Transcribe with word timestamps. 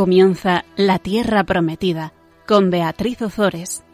Comienza 0.00 0.64
La 0.76 0.98
Tierra 0.98 1.44
Prometida 1.44 2.14
con 2.48 2.70
Beatriz 2.70 3.20
Ozores. 3.20 3.84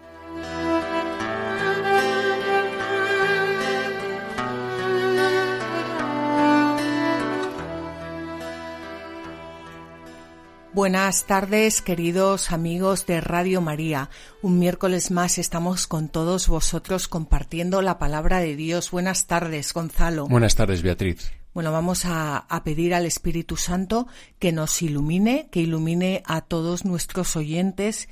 Buenas 10.72 11.26
tardes, 11.26 11.82
queridos 11.82 12.52
amigos 12.52 13.06
de 13.06 13.20
Radio 13.20 13.60
María. 13.60 14.08
Un 14.42 14.60
miércoles 14.60 15.10
más 15.10 15.38
estamos 15.38 15.88
con 15.88 16.08
todos 16.08 16.46
vosotros 16.46 17.08
compartiendo 17.08 17.82
la 17.82 17.98
palabra 17.98 18.38
de 18.38 18.54
Dios. 18.54 18.92
Buenas 18.92 19.26
tardes, 19.26 19.72
Gonzalo. 19.72 20.28
Buenas 20.28 20.54
tardes, 20.54 20.82
Beatriz. 20.82 21.32
Bueno, 21.56 21.72
vamos 21.72 22.04
a, 22.04 22.36
a, 22.36 22.64
pedir 22.64 22.92
al 22.92 23.06
Espíritu 23.06 23.56
Santo 23.56 24.06
que 24.38 24.52
nos 24.52 24.82
ilumine, 24.82 25.48
que 25.50 25.60
ilumine 25.60 26.22
a 26.26 26.42
todos 26.42 26.84
nuestros 26.84 27.34
oyentes 27.34 28.10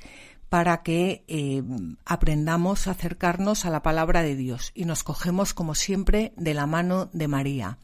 para 0.49 0.81
que 0.81 1.25
eh, 1.27 1.61
aprendamos 2.05 2.87
a 2.87 2.91
acercarnos 2.91 3.65
a 3.65 3.69
la 3.69 3.83
palabra 3.83 4.23
de 4.23 4.35
Dios 4.35 4.71
y 4.73 4.85
nos 4.85 5.03
cogemos 5.03 5.53
como 5.53 5.75
siempre 5.75 6.33
de 6.37 6.55
la 6.55 6.65
mano 6.65 7.11
de 7.13 7.27
María. 7.27 7.77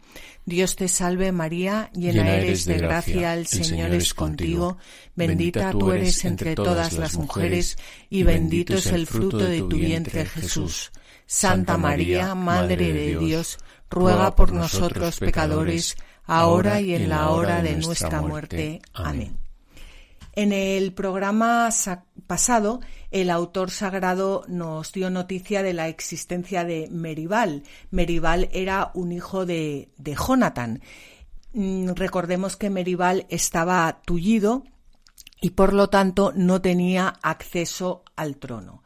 Dios 0.45 0.75
te 0.75 0.87
salve 0.87 1.31
María, 1.31 1.91
llena, 1.93 2.23
llena 2.23 2.35
eres 2.37 2.65
de 2.65 2.79
gracia, 2.79 3.35
el 3.35 3.45
Señor, 3.45 3.67
Señor 3.67 3.93
es 3.93 4.15
contigo, 4.15 4.77
bendita 5.15 5.73
tú 5.73 5.91
eres 5.91 6.25
entre 6.25 6.55
todas 6.55 6.93
las 6.93 7.17
mujeres 7.17 7.77
y 8.09 8.23
bendito 8.23 8.73
es 8.73 8.87
el 8.87 9.05
fruto 9.05 9.37
de 9.37 9.59
tu 9.59 9.77
vientre 9.77 10.25
Jesús. 10.25 10.91
Santa 11.27 11.77
María, 11.77 12.35
Madre 12.35 12.91
de 12.91 13.17
Dios, 13.17 13.59
ruega 13.91 14.35
por 14.35 14.51
nosotros 14.51 15.19
pecadores, 15.19 15.97
ahora 16.25 16.81
y 16.81 16.95
en 16.95 17.09
la 17.09 17.29
hora 17.29 17.61
de 17.61 17.75
nuestra 17.75 18.21
muerte. 18.21 18.81
Amén. 18.93 19.37
En 20.33 20.53
el 20.53 20.93
programa 20.93 21.69
pasado, 22.25 22.79
el 23.11 23.29
autor 23.29 23.69
sagrado 23.69 24.45
nos 24.47 24.93
dio 24.93 25.09
noticia 25.09 25.61
de 25.61 25.73
la 25.73 25.89
existencia 25.89 26.63
de 26.63 26.87
Meribal. 26.89 27.63
Meribal 27.89 28.47
era 28.53 28.91
un 28.93 29.11
hijo 29.11 29.45
de, 29.45 29.91
de 29.97 30.15
Jonathan. 30.15 30.81
Mm, 31.53 31.89
recordemos 31.95 32.55
que 32.55 32.69
Meribal 32.69 33.25
estaba 33.29 34.01
tullido 34.05 34.63
y 35.41 35.49
por 35.49 35.73
lo 35.73 35.89
tanto 35.89 36.31
no 36.33 36.61
tenía 36.61 37.13
acceso 37.21 38.03
al 38.15 38.37
trono. 38.37 38.83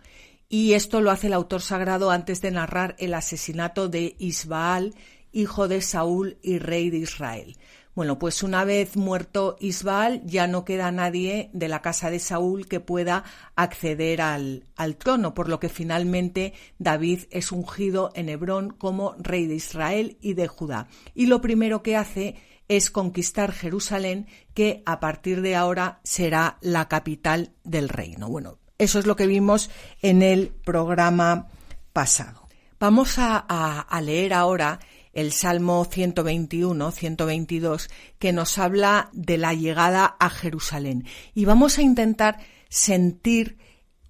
Y 0.48 0.74
esto 0.74 1.02
lo 1.02 1.12
hace 1.12 1.28
el 1.28 1.34
autor 1.34 1.62
sagrado 1.62 2.12
antes 2.12 2.42
de 2.42 2.52
narrar 2.52 2.96
el 3.00 3.14
asesinato 3.14 3.90
de 3.90 4.16
Isbaal, 4.20 4.94
hijo 5.32 5.68
de 5.68 5.82
Saúl 5.82 6.38
y 6.42 6.60
rey 6.60 6.90
de 6.90 6.98
Israel. 7.00 7.58
Bueno, 7.96 8.20
pues 8.20 8.44
una 8.44 8.66
vez 8.66 8.98
muerto 8.98 9.56
Isbaal, 9.62 10.22
ya 10.26 10.48
no 10.48 10.66
queda 10.66 10.92
nadie 10.92 11.50
de 11.54 11.70
la 11.70 11.82
casa 11.82 12.12
de 12.12 12.20
Saúl 12.20 12.68
que 12.68 12.82
pueda 12.82 13.24
acceder 13.56 14.22
al, 14.22 14.66
al, 14.76 14.98
trono, 14.98 15.34
por 15.34 15.48
lo 15.48 15.62
que 15.62 15.70
finalmente 15.70 16.54
David 16.78 17.22
es 17.32 17.54
ungido 17.54 18.12
en 18.14 18.28
Hebrón 18.28 18.72
como 18.72 19.16
rey 19.18 19.48
de 19.48 19.56
Israel 19.56 20.18
y 20.20 20.34
de 20.34 20.48
Judá. 20.48 20.90
Y 21.14 21.28
lo 21.28 21.40
primero 21.40 21.84
que 21.84 21.96
hace 21.96 22.36
es 22.68 22.92
conquistar 22.92 23.54
Jerusalén, 23.54 24.28
que 24.54 24.84
a 24.86 25.00
partir 25.00 25.42
de 25.42 25.56
ahora 25.56 26.02
será 26.04 26.58
la 26.60 26.90
capital 26.90 27.54
del 27.64 27.88
reino. 27.88 28.28
Bueno, 28.28 28.58
eso 28.78 29.00
es 29.00 29.06
lo 29.06 29.16
que 29.16 29.28
vimos 29.28 29.70
en 30.02 30.22
el 30.22 30.50
programa 30.50 31.48
pasado. 31.94 32.48
Vamos 32.80 33.16
a, 33.18 33.88
leer 34.02 34.34
ahora 34.34 34.80
el 35.14 35.32
Salmo 35.32 35.86
121, 35.86 36.92
122, 36.92 37.90
que 38.20 38.34
nos 38.34 38.58
habla 38.58 39.10
de 39.14 39.38
la 39.38 39.54
llegada 39.54 40.18
a 40.20 40.30
Jerusalén. 40.30 41.06
Y 41.34 41.46
vamos 41.46 41.78
a 41.78 41.84
intentar 41.84 42.40
sentir 42.70 43.58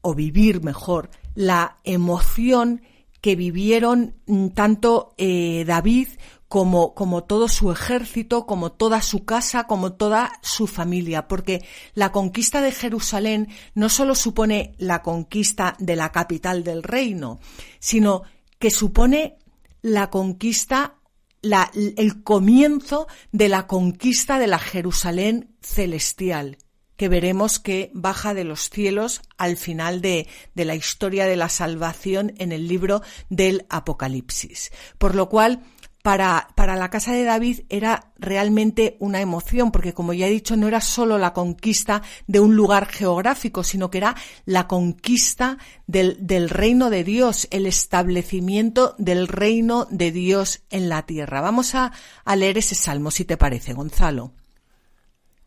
o 0.01 0.15
vivir 0.15 0.63
mejor 0.63 1.11
la 1.35 1.77
emoción 1.83 2.81
que 3.21 3.35
vivieron 3.35 4.15
tanto 4.53 5.13
eh, 5.17 5.63
David 5.65 6.09
como, 6.47 6.93
como 6.93 7.23
todo 7.23 7.47
su 7.47 7.71
ejército, 7.71 8.45
como 8.45 8.71
toda 8.71 9.01
su 9.01 9.25
casa, 9.25 9.65
como 9.65 9.93
toda 9.93 10.31
su 10.41 10.67
familia, 10.67 11.27
porque 11.27 11.65
la 11.93 12.11
conquista 12.11 12.61
de 12.61 12.71
Jerusalén 12.71 13.49
no 13.73 13.89
solo 13.89 14.15
supone 14.15 14.75
la 14.77 15.01
conquista 15.01 15.75
de 15.79 15.95
la 15.95 16.11
capital 16.11 16.63
del 16.63 16.83
reino, 16.83 17.39
sino 17.79 18.23
que 18.59 18.69
supone 18.69 19.37
la 19.81 20.09
conquista, 20.09 20.95
la, 21.41 21.71
el 21.73 22.23
comienzo 22.23 23.07
de 23.31 23.49
la 23.49 23.67
conquista 23.67 24.39
de 24.39 24.47
la 24.47 24.59
Jerusalén 24.59 25.55
celestial, 25.61 26.57
que 26.95 27.09
veremos 27.09 27.59
que 27.59 27.91
baja 27.93 28.33
de 28.33 28.45
los 28.45 28.69
cielos 28.69 29.21
al 29.37 29.57
final 29.57 30.01
de, 30.01 30.27
de 30.53 30.65
la 30.65 30.75
historia 30.75 31.25
de 31.25 31.35
la 31.35 31.49
salvación 31.49 32.33
en 32.37 32.51
el 32.51 32.67
libro 32.67 33.01
del 33.29 33.65
Apocalipsis. 33.69 34.71
Por 34.97 35.15
lo 35.15 35.27
cual, 35.27 35.63
para, 36.05 36.49
para, 36.53 36.75
la 36.75 36.91
casa 36.91 37.13
de 37.13 37.23
David 37.23 37.61
era 37.67 38.11
realmente 38.19 38.95
una 38.99 39.21
emoción, 39.21 39.71
porque 39.71 39.95
como 39.95 40.13
ya 40.13 40.27
he 40.27 40.29
dicho, 40.29 40.55
no 40.55 40.67
era 40.67 40.79
solo 40.79 41.17
la 41.17 41.33
conquista 41.33 42.03
de 42.27 42.39
un 42.39 42.55
lugar 42.55 42.85
geográfico, 42.85 43.63
sino 43.63 43.89
que 43.89 43.97
era 43.97 44.15
la 44.45 44.67
conquista 44.67 45.57
del, 45.87 46.15
del, 46.19 46.51
reino 46.51 46.91
de 46.91 47.03
Dios, 47.03 47.47
el 47.49 47.65
establecimiento 47.65 48.93
del 48.99 49.27
reino 49.27 49.87
de 49.89 50.11
Dios 50.11 50.61
en 50.69 50.89
la 50.89 51.07
tierra. 51.07 51.41
Vamos 51.41 51.73
a, 51.73 51.91
a 52.23 52.35
leer 52.35 52.59
ese 52.59 52.75
salmo, 52.75 53.09
si 53.09 53.25
te 53.25 53.35
parece, 53.35 53.73
Gonzalo. 53.73 54.31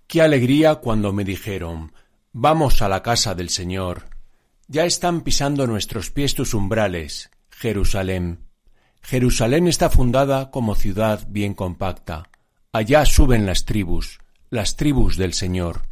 Qué 0.08 0.22
alegría 0.22 0.74
cuando 0.74 1.12
me 1.12 1.22
dijeron, 1.22 1.92
vamos 2.32 2.82
a 2.82 2.88
la 2.88 3.00
casa 3.00 3.36
del 3.36 3.50
Señor. 3.50 4.08
Ya 4.66 4.86
están 4.86 5.20
pisando 5.20 5.68
nuestros 5.68 6.10
pies 6.10 6.34
tus 6.34 6.52
umbrales, 6.52 7.30
Jerusalén. 7.48 8.47
Jerusalén 9.08 9.68
está 9.68 9.88
fundada 9.88 10.50
como 10.50 10.74
ciudad 10.74 11.26
bien 11.30 11.54
compacta. 11.54 12.28
Allá 12.72 13.06
suben 13.06 13.46
las 13.46 13.64
tribus, 13.64 14.18
las 14.50 14.76
tribus 14.76 15.16
del 15.16 15.32
Señor. 15.32 15.84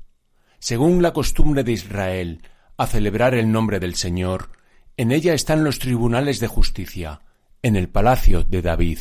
Según 0.59 1.01
la 1.01 1.15
costumbre 1.15 1.65
de 1.65 1.73
Israel, 1.73 2.43
a 2.77 2.87
celebrar 2.87 3.33
el 3.33 3.51
nombre 3.51 3.81
del 3.81 3.95
Señor, 3.95 4.51
en 4.99 5.13
ella 5.13 5.33
están 5.33 5.65
los 5.65 5.79
tribunales 5.79 6.41
de 6.41 6.47
justicia, 6.47 7.23
en 7.63 7.77
el 7.77 7.89
palacio 7.89 8.45
de 8.45 8.61
David. 8.61 8.99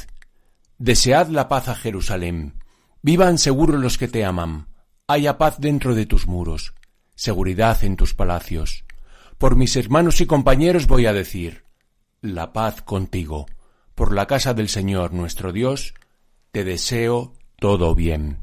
Desead 0.78 1.28
la 1.28 1.50
paz 1.50 1.68
a 1.68 1.76
Jerusalén. 1.76 2.64
Vivan 3.02 3.38
seguros 3.38 3.82
los 3.82 3.98
que 3.98 4.08
te 4.08 4.24
aman. 4.24 4.70
Haya 5.08 5.38
paz 5.38 5.60
dentro 5.60 5.94
de 5.94 6.06
tus 6.06 6.26
muros, 6.26 6.74
seguridad 7.16 7.84
en 7.84 7.98
tus 7.98 8.14
palacios. 8.14 8.86
Por 9.38 9.58
mis 9.58 9.76
hermanos 9.76 10.22
y 10.22 10.26
compañeros 10.26 10.88
voy 10.88 11.06
a 11.06 11.12
decir, 11.12 11.66
la 12.22 12.54
paz 12.54 12.82
contigo 12.82 13.48
por 13.96 14.14
la 14.14 14.28
casa 14.28 14.54
del 14.54 14.70
Señor 14.70 15.14
nuestro 15.14 15.52
Dios, 15.52 15.94
te 16.52 16.64
deseo 16.64 17.34
todo 17.58 17.96
bien. 17.96 18.40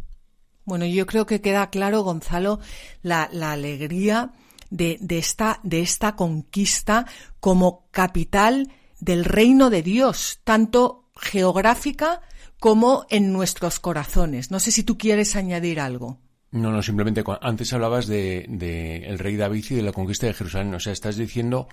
Bueno, 0.65 0.87
yo 0.87 1.07
creo 1.07 1.27
que 1.27 1.41
queda 1.41 1.71
claro, 1.71 2.03
Gonzalo, 2.03 2.61
la, 3.03 3.29
la 3.33 3.53
alegría 3.53 4.33
de, 4.71 4.97
de, 5.01 5.19
esta, 5.19 5.61
de 5.63 5.81
esta 5.81 6.17
conquista 6.17 7.07
como 7.41 7.87
capital 7.91 8.73
del 9.01 9.25
reino 9.25 9.71
de 9.71 9.83
Dios, 9.83 10.41
tanto 10.45 11.11
geográfica 11.17 12.21
como 12.59 13.07
en 13.11 13.33
nuestros 13.33 13.81
corazones. 13.81 14.51
No 14.51 14.61
sé 14.61 14.71
si 14.71 14.85
tú 14.85 14.97
quieres 14.97 15.35
añadir 15.37 15.81
algo. 15.81 16.19
No, 16.53 16.71
no, 16.71 16.83
simplemente 16.83 17.25
antes 17.41 17.73
hablabas 17.73 18.07
de, 18.07 18.47
de 18.49 19.07
el 19.07 19.19
rey 19.19 19.37
David 19.37 19.65
y 19.71 19.75
de 19.75 19.83
la 19.83 19.93
conquista 19.93 20.27
de 20.27 20.35
Jerusalén. 20.35 20.75
O 20.75 20.81
sea, 20.81 20.93
estás 20.93 21.17
diciendo 21.17 21.67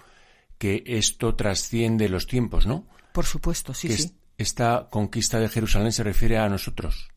que 0.57 0.83
esto 0.85 1.35
trasciende 1.35 2.09
los 2.09 2.27
tiempos, 2.27 2.65
¿no? 2.65 2.87
Por 3.11 3.25
supuesto, 3.25 3.73
sí, 3.73 3.88
que 3.88 3.97
sí. 3.97 4.15
Esta 4.38 4.88
conquista 4.89 5.39
de 5.39 5.50
Jerusalén 5.50 5.91
se 5.91 6.03
refiere 6.03 6.38
a 6.38 6.47
nosotros. 6.47 7.09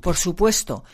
Por 0.00 0.16
supuesto. 0.16 0.84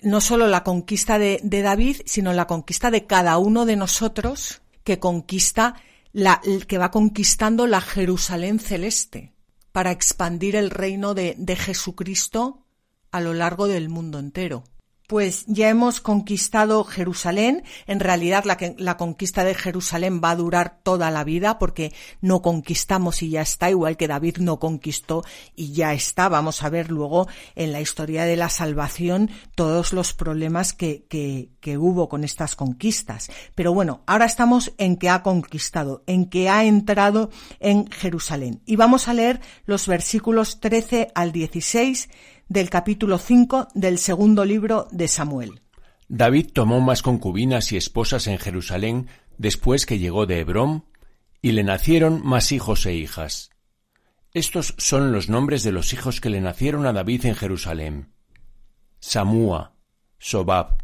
No 0.00 0.20
solo 0.20 0.46
la 0.46 0.62
conquista 0.62 1.18
de, 1.18 1.40
de, 1.42 1.62
David, 1.62 2.02
sino 2.04 2.32
la 2.32 2.46
conquista 2.46 2.90
de 2.90 3.06
cada 3.06 3.38
uno 3.38 3.64
de 3.64 3.76
nosotros 3.76 4.62
que 4.84 4.98
conquista 4.98 5.74
la, 6.12 6.40
que 6.68 6.78
va 6.78 6.90
conquistando 6.90 7.66
la 7.66 7.80
Jerusalén 7.80 8.60
celeste 8.60 9.32
para 9.72 9.90
expandir 9.90 10.54
el 10.54 10.70
reino 10.70 11.14
de, 11.14 11.34
de 11.38 11.56
Jesucristo 11.56 12.64
a 13.10 13.20
lo 13.20 13.34
largo 13.34 13.68
del 13.68 13.88
mundo 13.88 14.18
entero 14.18 14.64
pues 15.06 15.44
ya 15.46 15.68
hemos 15.68 16.00
conquistado 16.00 16.84
Jerusalén. 16.84 17.62
En 17.86 18.00
realidad 18.00 18.44
la, 18.44 18.58
la, 18.78 18.96
conquista 18.96 19.44
de 19.44 19.54
Jerusalén 19.54 20.20
va 20.22 20.30
a 20.30 20.36
durar 20.36 20.78
toda 20.82 21.10
la 21.10 21.24
vida 21.24 21.58
porque 21.58 21.92
no 22.20 22.42
conquistamos 22.42 23.22
y 23.22 23.30
ya 23.30 23.42
está, 23.42 23.70
igual 23.70 23.96
que 23.96 24.08
David 24.08 24.38
no 24.38 24.58
conquistó 24.58 25.24
y 25.54 25.72
ya 25.72 25.92
está. 25.92 26.28
Vamos 26.28 26.62
a 26.62 26.70
ver 26.70 26.90
luego 26.90 27.28
en 27.54 27.72
la 27.72 27.80
historia 27.80 28.24
de 28.24 28.36
la 28.36 28.48
salvación 28.48 29.30
todos 29.54 29.92
los 29.92 30.12
problemas 30.12 30.72
que, 30.72 31.04
que, 31.08 31.50
que 31.60 31.78
hubo 31.78 32.08
con 32.08 32.24
estas 32.24 32.56
conquistas. 32.56 33.30
Pero 33.54 33.72
bueno, 33.72 34.02
ahora 34.06 34.24
estamos 34.24 34.72
en 34.78 34.96
que 34.96 35.08
ha 35.08 35.22
conquistado, 35.22 36.02
en 36.06 36.28
que 36.28 36.48
ha 36.48 36.64
entrado 36.64 37.30
en 37.60 37.90
Jerusalén. 37.90 38.62
Y 38.66 38.76
vamos 38.76 39.08
a 39.08 39.14
leer 39.14 39.40
los 39.64 39.86
versículos 39.86 40.60
13 40.60 41.12
al 41.14 41.32
16 41.32 42.08
del 42.48 42.70
capítulo 42.70 43.18
5 43.18 43.68
del 43.74 43.98
segundo 43.98 44.44
libro 44.44 44.88
de 44.90 45.08
Samuel. 45.08 45.62
David 46.08 46.50
tomó 46.52 46.80
más 46.80 47.02
concubinas 47.02 47.72
y 47.72 47.76
esposas 47.76 48.26
en 48.28 48.38
Jerusalén 48.38 49.08
después 49.38 49.86
que 49.86 49.98
llegó 49.98 50.26
de 50.26 50.40
Hebrón, 50.40 50.84
y 51.42 51.52
le 51.52 51.62
nacieron 51.62 52.22
más 52.24 52.52
hijos 52.52 52.86
e 52.86 52.94
hijas. 52.94 53.50
Estos 54.32 54.74
son 54.78 55.12
los 55.12 55.28
nombres 55.28 55.62
de 55.62 55.72
los 55.72 55.92
hijos 55.92 56.20
que 56.20 56.30
le 56.30 56.40
nacieron 56.40 56.86
a 56.86 56.92
David 56.92 57.26
en 57.26 57.34
Jerusalén. 57.34 58.12
Samúa, 58.98 59.76
Sobab, 60.18 60.82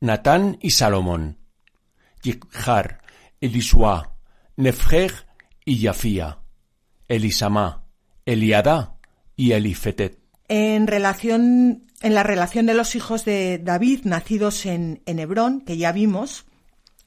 Natán 0.00 0.58
y 0.60 0.70
Salomón, 0.70 1.38
Yichar, 2.22 3.02
Elisua, 3.40 4.16
Nefrej 4.56 5.12
y 5.64 5.78
Yafía, 5.78 6.40
Elisamá, 7.06 7.84
Eliadá 8.24 8.98
y 9.36 9.52
Elifetet. 9.52 10.19
En 10.52 10.88
relación 10.88 11.84
en 12.00 12.14
la 12.14 12.24
relación 12.24 12.66
de 12.66 12.74
los 12.74 12.96
hijos 12.96 13.24
de 13.24 13.60
David 13.62 14.00
nacidos 14.02 14.66
en, 14.66 15.00
en 15.06 15.20
Hebrón, 15.20 15.60
que 15.60 15.76
ya 15.76 15.92
vimos, 15.92 16.44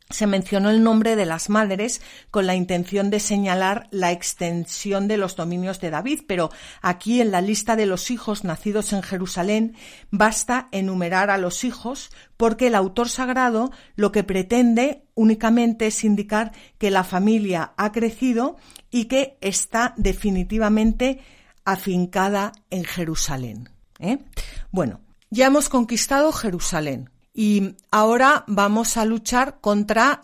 se 0.10 0.28
mencionó 0.28 0.70
el 0.70 0.82
nombre 0.82 1.18
de 1.18 1.26
las 1.26 1.50
madres 1.50 2.02
con 2.32 2.48
la 2.48 2.56
intención 2.56 3.10
de 3.10 3.20
señalar 3.20 3.90
la 3.92 4.14
extensión 4.14 5.10
de 5.10 5.18
los 5.18 5.36
dominios 5.36 5.82
de 5.82 5.90
David, 5.90 6.22
pero 6.26 6.52
aquí 6.82 7.20
en 7.20 7.32
la 7.32 7.42
lista 7.42 7.76
de 7.76 7.86
los 7.86 8.12
hijos 8.12 8.46
nacidos 8.46 8.94
en 8.94 9.02
Jerusalén 9.02 9.76
basta 10.10 10.70
enumerar 10.72 11.30
a 11.30 11.38
los 11.38 11.66
hijos 11.66 12.12
porque 12.38 12.68
el 12.68 12.76
autor 12.76 13.10
sagrado 13.10 13.72
lo 13.98 14.14
que 14.14 14.24
pretende 14.24 15.04
únicamente 15.16 15.88
es 15.88 16.02
indicar 16.06 16.54
que 16.78 16.92
la 16.92 17.04
familia 17.04 17.74
ha 17.76 17.92
crecido 17.92 18.56
y 18.90 19.06
que 19.06 19.38
está 19.42 19.96
definitivamente 19.98 21.20
afincada 21.66 22.52
en 22.70 22.84
Jerusalén. 22.84 23.70
¿eh? 24.00 24.20
Bueno, 24.72 25.02
ya 25.30 25.48
hemos 25.48 25.70
conquistado 25.70 26.32
Jerusalén. 26.32 27.10
Y 27.34 27.78
ahora 27.90 28.44
vamos 28.48 28.96
a 28.96 29.06
luchar 29.06 29.60
contra, 29.60 30.22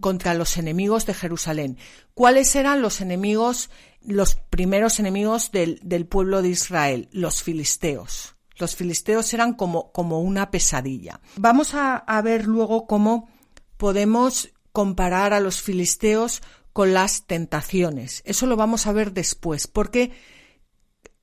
contra 0.00 0.34
los 0.34 0.58
enemigos 0.58 1.06
de 1.06 1.14
Jerusalén. 1.14 1.78
¿Cuáles 2.12 2.54
eran 2.54 2.82
los 2.82 3.00
enemigos, 3.00 3.70
los 4.02 4.34
primeros 4.34 5.00
enemigos 5.00 5.52
del, 5.52 5.80
del 5.82 6.06
pueblo 6.06 6.42
de 6.42 6.50
Israel? 6.50 7.08
Los 7.12 7.42
filisteos. 7.42 8.36
Los 8.58 8.76
filisteos 8.76 9.32
eran 9.32 9.54
como, 9.54 9.90
como 9.92 10.20
una 10.20 10.50
pesadilla. 10.50 11.20
Vamos 11.36 11.72
a, 11.72 11.96
a 11.96 12.20
ver 12.20 12.46
luego 12.46 12.86
cómo 12.86 13.30
podemos 13.78 14.50
comparar 14.72 15.32
a 15.32 15.40
los 15.40 15.62
filisteos 15.62 16.42
con 16.74 16.92
las 16.92 17.26
tentaciones. 17.26 18.22
Eso 18.26 18.44
lo 18.46 18.56
vamos 18.56 18.86
a 18.86 18.92
ver 18.92 19.12
después, 19.12 19.66
porque 19.66 20.12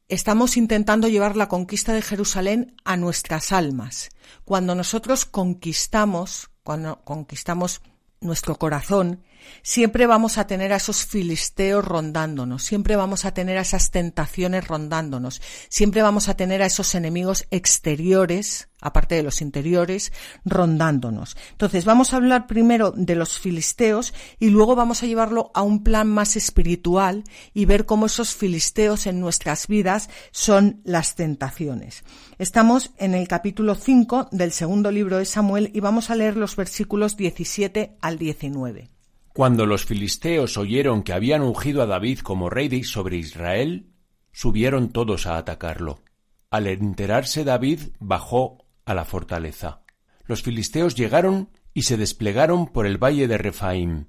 Estamos 0.09 0.55
intentando 0.55 1.09
llevar 1.09 1.35
la 1.35 1.49
conquista 1.49 1.91
de 1.91 2.01
Jerusalén 2.01 2.73
a 2.85 2.95
nuestras 2.95 3.51
almas. 3.51 4.07
Cuando 4.45 4.73
nosotros 4.73 5.25
conquistamos, 5.25 6.49
cuando 6.63 7.01
conquistamos 7.03 7.81
nuestro 8.21 8.55
corazón, 8.55 9.21
siempre 9.61 10.07
vamos 10.07 10.37
a 10.37 10.47
tener 10.47 10.73
a 10.73 10.77
esos 10.77 11.05
filisteos 11.05 11.83
rondándonos, 11.83 12.63
siempre 12.63 12.95
vamos 12.95 13.25
a 13.25 13.33
tener 13.33 13.57
a 13.57 13.61
esas 13.61 13.91
tentaciones 13.91 14.67
rondándonos, 14.67 15.41
siempre 15.69 16.01
vamos 16.01 16.29
a 16.29 16.35
tener 16.35 16.61
a 16.61 16.65
esos 16.65 16.95
enemigos 16.95 17.45
exteriores, 17.51 18.69
aparte 18.81 19.15
de 19.15 19.23
los 19.23 19.41
interiores, 19.41 20.11
rondándonos. 20.45 21.35
Entonces 21.51 21.85
vamos 21.85 22.13
a 22.13 22.17
hablar 22.17 22.47
primero 22.47 22.91
de 22.91 23.15
los 23.15 23.39
filisteos 23.39 24.13
y 24.39 24.49
luego 24.49 24.75
vamos 24.75 25.03
a 25.03 25.07
llevarlo 25.07 25.51
a 25.53 25.61
un 25.61 25.83
plan 25.83 26.07
más 26.07 26.35
espiritual 26.35 27.23
y 27.53 27.65
ver 27.65 27.85
cómo 27.85 28.05
esos 28.05 28.35
filisteos 28.35 29.07
en 29.07 29.19
nuestras 29.19 29.67
vidas 29.67 30.09
son 30.31 30.81
las 30.83 31.15
tentaciones. 31.15 32.03
Estamos 32.37 32.91
en 32.97 33.15
el 33.15 33.27
capítulo 33.27 33.75
5 33.75 34.29
del 34.31 34.51
segundo 34.51 34.91
libro 34.91 35.17
de 35.17 35.25
Samuel 35.25 35.71
y 35.73 35.79
vamos 35.79 36.09
a 36.09 36.15
leer 36.15 36.37
los 36.37 36.55
versículos 36.55 37.17
17 37.17 37.97
al 38.01 38.17
19. 38.17 38.96
Cuando 39.37 39.67
los 39.67 39.85
filisteos 39.85 40.57
oyeron 40.57 41.03
que 41.03 41.13
habían 41.13 41.43
ungido 41.43 41.83
a 41.83 41.85
David 41.85 42.21
como 42.21 42.49
rey 42.49 42.83
sobre 42.83 43.17
Israel, 43.17 43.93
subieron 44.31 44.89
todos 44.89 45.27
a 45.27 45.37
atacarlo. 45.37 46.03
Al 46.49 46.65
enterarse 46.65 47.43
David 47.43 47.81
bajó 47.99 48.65
a 48.83 48.95
la 48.95 49.05
fortaleza. 49.05 49.83
Los 50.25 50.41
filisteos 50.41 50.95
llegaron 50.95 51.51
y 51.75 51.83
se 51.83 51.97
desplegaron 51.97 52.65
por 52.65 52.87
el 52.87 52.97
valle 52.97 53.27
de 53.27 53.37
Refaim. 53.37 54.07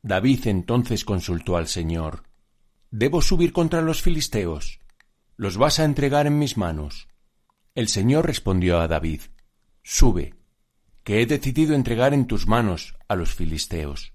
David 0.00 0.46
entonces 0.46 1.04
consultó 1.04 1.58
al 1.58 1.68
Señor. 1.68 2.22
¿Debo 2.90 3.20
subir 3.20 3.52
contra 3.52 3.82
los 3.82 4.00
filisteos? 4.00 4.80
¿Los 5.36 5.58
vas 5.58 5.78
a 5.78 5.84
entregar 5.84 6.26
en 6.26 6.38
mis 6.38 6.56
manos? 6.56 7.08
El 7.74 7.88
Señor 7.88 8.24
respondió 8.24 8.80
a 8.80 8.88
David. 8.88 9.20
Sube, 9.82 10.32
que 11.02 11.20
he 11.20 11.26
decidido 11.26 11.74
entregar 11.74 12.14
en 12.14 12.26
tus 12.26 12.46
manos 12.46 12.96
a 13.08 13.14
los 13.14 13.34
filisteos. 13.34 14.13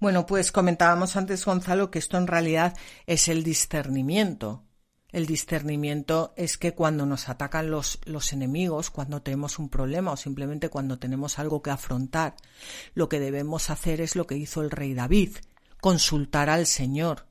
Bueno, 0.00 0.24
pues 0.24 0.50
comentábamos 0.50 1.14
antes, 1.16 1.44
Gonzalo, 1.44 1.90
que 1.90 1.98
esto 1.98 2.16
en 2.16 2.26
realidad 2.26 2.74
es 3.06 3.28
el 3.28 3.44
discernimiento. 3.44 4.64
El 5.10 5.26
discernimiento 5.26 6.32
es 6.38 6.56
que 6.56 6.72
cuando 6.72 7.04
nos 7.04 7.28
atacan 7.28 7.70
los, 7.70 7.98
los 8.06 8.32
enemigos, 8.32 8.88
cuando 8.88 9.20
tenemos 9.20 9.58
un 9.58 9.68
problema 9.68 10.12
o 10.12 10.16
simplemente 10.16 10.70
cuando 10.70 10.98
tenemos 10.98 11.38
algo 11.38 11.60
que 11.60 11.68
afrontar, 11.68 12.34
lo 12.94 13.10
que 13.10 13.20
debemos 13.20 13.68
hacer 13.68 14.00
es 14.00 14.16
lo 14.16 14.26
que 14.26 14.38
hizo 14.38 14.62
el 14.62 14.70
rey 14.70 14.94
David, 14.94 15.36
consultar 15.82 16.48
al 16.48 16.64
Señor. 16.64 17.26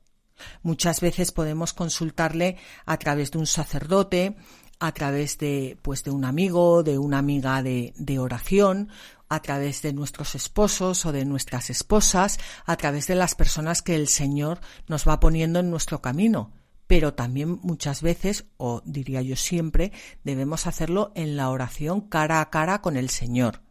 Muchas 0.62 1.00
veces 1.00 1.32
podemos 1.32 1.72
consultarle 1.72 2.56
a 2.86 2.98
través 2.98 3.32
de 3.32 3.38
un 3.38 3.46
sacerdote, 3.48 4.36
a 4.78 4.92
través 4.92 5.38
de, 5.38 5.76
pues, 5.82 6.04
de 6.04 6.12
un 6.12 6.24
amigo, 6.24 6.84
de 6.84 6.98
una 6.98 7.18
amiga 7.18 7.64
de, 7.64 7.94
de 7.96 8.20
oración 8.20 8.90
a 9.30 9.40
través 9.40 9.80
de 9.80 9.94
nuestros 9.94 10.34
esposos 10.34 11.06
o 11.06 11.12
de 11.12 11.24
nuestras 11.24 11.70
esposas, 11.70 12.38
a 12.66 12.76
través 12.76 13.06
de 13.06 13.14
las 13.14 13.34
personas 13.34 13.80
que 13.80 13.94
el 13.94 14.08
Señor 14.08 14.60
nos 14.88 15.08
va 15.08 15.20
poniendo 15.20 15.60
en 15.60 15.70
nuestro 15.70 16.02
camino. 16.02 16.52
Pero 16.86 17.14
también 17.14 17.60
muchas 17.62 18.02
veces, 18.02 18.46
o 18.56 18.82
diría 18.84 19.22
yo 19.22 19.36
siempre, 19.36 19.92
debemos 20.24 20.66
hacerlo 20.66 21.12
en 21.14 21.36
la 21.36 21.48
oración 21.48 22.00
cara 22.00 22.40
a 22.40 22.50
cara 22.50 22.82
con 22.82 22.96
el 22.96 23.08
Señor. 23.08 23.62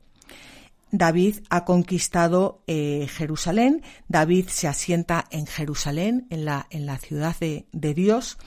David 0.92 1.42
ha 1.50 1.66
conquistado 1.66 2.64
eh, 2.66 3.08
Jerusalén, 3.10 3.84
David 4.08 4.48
se 4.48 4.68
asienta 4.68 5.26
en 5.30 5.46
Jerusalén, 5.46 6.26
en 6.30 6.46
la, 6.46 6.68
en 6.72 6.86
la 6.86 6.98
ciudad 6.98 7.36
de, 7.40 7.68
de 7.74 7.94
Dios, 7.94 8.38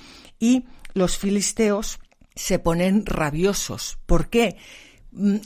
y 0.40 0.64
los 0.94 1.18
filisteos 1.18 2.00
se 2.34 2.58
ponen 2.58 3.04
rabiosos. 3.04 3.98
¿Por 4.06 4.30
qué? 4.30 4.56
Mm, 5.12 5.36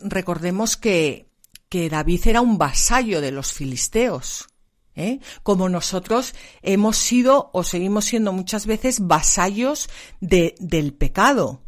recordemos 0.00 0.76
que, 0.76 1.30
que 1.68 1.88
David 1.88 2.26
era 2.26 2.40
un 2.40 2.58
vasallo 2.58 3.20
de 3.20 3.30
los 3.30 3.52
filisteos. 3.52 4.48
¿Eh? 4.96 5.18
como 5.42 5.68
nosotros 5.68 6.36
hemos 6.62 6.96
sido 6.96 7.50
o 7.52 7.64
seguimos 7.64 8.04
siendo 8.04 8.32
muchas 8.32 8.64
veces 8.64 9.00
vasallos 9.00 9.88
de, 10.20 10.54
del 10.60 10.94
pecado, 10.94 11.64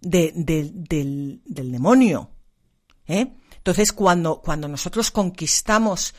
de, 0.00 0.32
del, 0.34 1.42
del, 1.44 1.72
demonio. 1.72 2.30
¿eh? 3.06 3.34
Entonces, 3.58 3.92
cuando, 3.92 4.40
cuando 4.40 4.66
nosotros 4.66 5.10
conquistamos 5.10 6.14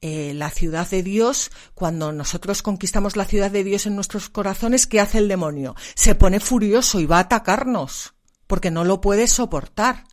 eh, 0.00 0.32
la 0.34 0.50
ciudad 0.50 0.90
de 0.90 1.04
Dios, 1.04 1.52
cuando 1.74 2.10
nosotros 2.10 2.62
conquistamos 2.62 3.16
la 3.16 3.24
ciudad 3.24 3.52
de 3.52 3.62
Dios 3.62 3.86
en 3.86 3.94
nuestros 3.94 4.30
corazones, 4.30 4.88
¿qué 4.88 4.98
hace 4.98 5.18
el 5.18 5.28
demonio? 5.28 5.76
Se 5.94 6.16
pone 6.16 6.40
furioso 6.40 6.98
y 6.98 7.06
va 7.06 7.18
a 7.18 7.20
atacarnos, 7.20 8.14
porque 8.50 8.72
no 8.72 8.82
lo 8.82 9.00
puede 9.00 9.28
soportar. 9.28 10.06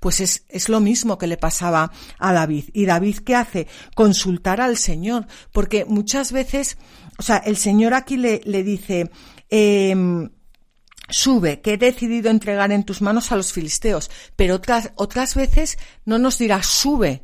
Pues 0.00 0.20
es, 0.20 0.44
es 0.50 0.68
lo 0.68 0.80
mismo 0.80 1.16
que 1.16 1.26
le 1.26 1.38
pasaba 1.38 1.90
a 2.18 2.32
David. 2.34 2.66
¿Y 2.74 2.84
David 2.84 3.20
qué 3.24 3.36
hace? 3.36 3.66
Consultar 3.94 4.60
al 4.60 4.76
Señor, 4.76 5.26
porque 5.50 5.86
muchas 5.86 6.30
veces, 6.30 6.76
o 7.18 7.22
sea, 7.22 7.38
el 7.38 7.56
Señor 7.56 7.94
aquí 7.94 8.18
le, 8.18 8.42
le 8.44 8.62
dice, 8.62 9.10
eh, 9.48 9.96
sube, 11.08 11.62
que 11.62 11.72
he 11.72 11.76
decidido 11.78 12.28
entregar 12.28 12.70
en 12.70 12.84
tus 12.84 13.00
manos 13.00 13.32
a 13.32 13.36
los 13.36 13.54
filisteos, 13.54 14.10
pero 14.36 14.56
otras, 14.56 14.92
otras 14.96 15.34
veces 15.34 15.78
no 16.04 16.18
nos 16.18 16.36
dirá 16.36 16.62
sube, 16.62 17.22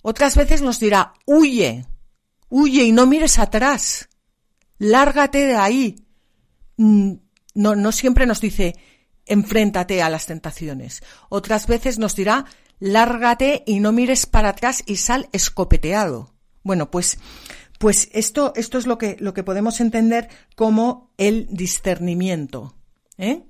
otras 0.00 0.36
veces 0.36 0.62
nos 0.62 0.78
dirá 0.78 1.14
huye, 1.26 1.86
huye 2.50 2.84
y 2.84 2.92
no 2.92 3.04
mires 3.06 3.40
atrás, 3.40 4.08
lárgate 4.78 5.44
de 5.44 5.56
ahí. 5.56 6.06
Mm, 6.76 7.14
no, 7.54 7.74
no 7.74 7.90
siempre 7.90 8.26
nos 8.26 8.40
dice 8.40 8.74
enfréntate 9.26 10.02
a 10.02 10.10
las 10.10 10.26
tentaciones. 10.26 11.02
Otras 11.28 11.66
veces 11.66 11.98
nos 11.98 12.16
dirá, 12.16 12.46
lárgate 12.80 13.62
y 13.66 13.80
no 13.80 13.92
mires 13.92 14.26
para 14.26 14.50
atrás 14.50 14.82
y 14.86 14.96
sal 14.96 15.28
escopeteado. 15.32 16.34
Bueno, 16.62 16.90
pues, 16.90 17.18
pues 17.78 18.08
esto, 18.12 18.52
esto 18.56 18.78
es 18.78 18.86
lo 18.86 18.98
que, 18.98 19.16
lo 19.20 19.34
que 19.34 19.42
podemos 19.44 19.80
entender 19.80 20.28
como 20.56 21.10
el 21.18 21.46
discernimiento. 21.50 22.74
¿eh? 23.18 23.42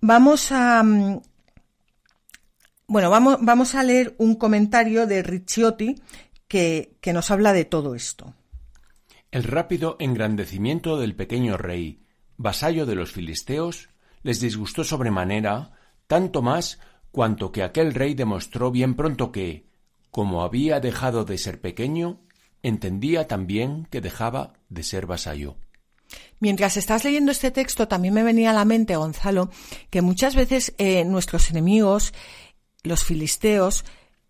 Vamos 0.00 0.52
a, 0.52 0.82
mm, 0.82 1.20
bueno, 2.86 3.10
vamos, 3.10 3.38
vamos 3.40 3.74
a 3.74 3.82
leer 3.82 4.14
un 4.18 4.34
comentario 4.36 5.06
de 5.06 5.22
Ricciotti 5.22 5.96
que, 6.46 6.96
que 7.00 7.12
nos 7.12 7.30
habla 7.30 7.52
de 7.52 7.64
todo 7.64 7.94
esto. 7.94 8.34
El 9.30 9.44
rápido 9.44 9.96
engrandecimiento 9.98 10.98
del 10.98 11.14
pequeño 11.14 11.58
rey, 11.58 12.00
vasallo 12.38 12.86
de 12.86 12.94
los 12.94 13.12
filisteos, 13.12 13.90
les 14.22 14.40
disgustó 14.40 14.84
sobremanera, 14.84 15.72
tanto 16.06 16.42
más 16.42 16.78
cuanto 17.10 17.52
que 17.52 17.62
aquel 17.62 17.94
rey 17.94 18.14
demostró 18.14 18.70
bien 18.70 18.94
pronto 18.94 19.32
que, 19.32 19.66
como 20.10 20.42
había 20.42 20.80
dejado 20.80 21.24
de 21.24 21.38
ser 21.38 21.60
pequeño, 21.60 22.20
entendía 22.62 23.26
también 23.26 23.86
que 23.90 24.00
dejaba 24.00 24.54
de 24.68 24.82
ser 24.82 25.06
vasallo. 25.06 25.56
Mientras 26.40 26.76
estás 26.76 27.04
leyendo 27.04 27.32
este 27.32 27.50
texto, 27.50 27.88
también 27.88 28.14
me 28.14 28.22
venía 28.22 28.50
a 28.50 28.54
la 28.54 28.64
mente, 28.64 28.96
Gonzalo, 28.96 29.50
que 29.90 30.02
muchas 30.02 30.34
veces 30.34 30.74
eh, 30.78 31.04
nuestros 31.04 31.50
enemigos, 31.50 32.14
los 32.82 33.04
filisteos, 33.04 33.84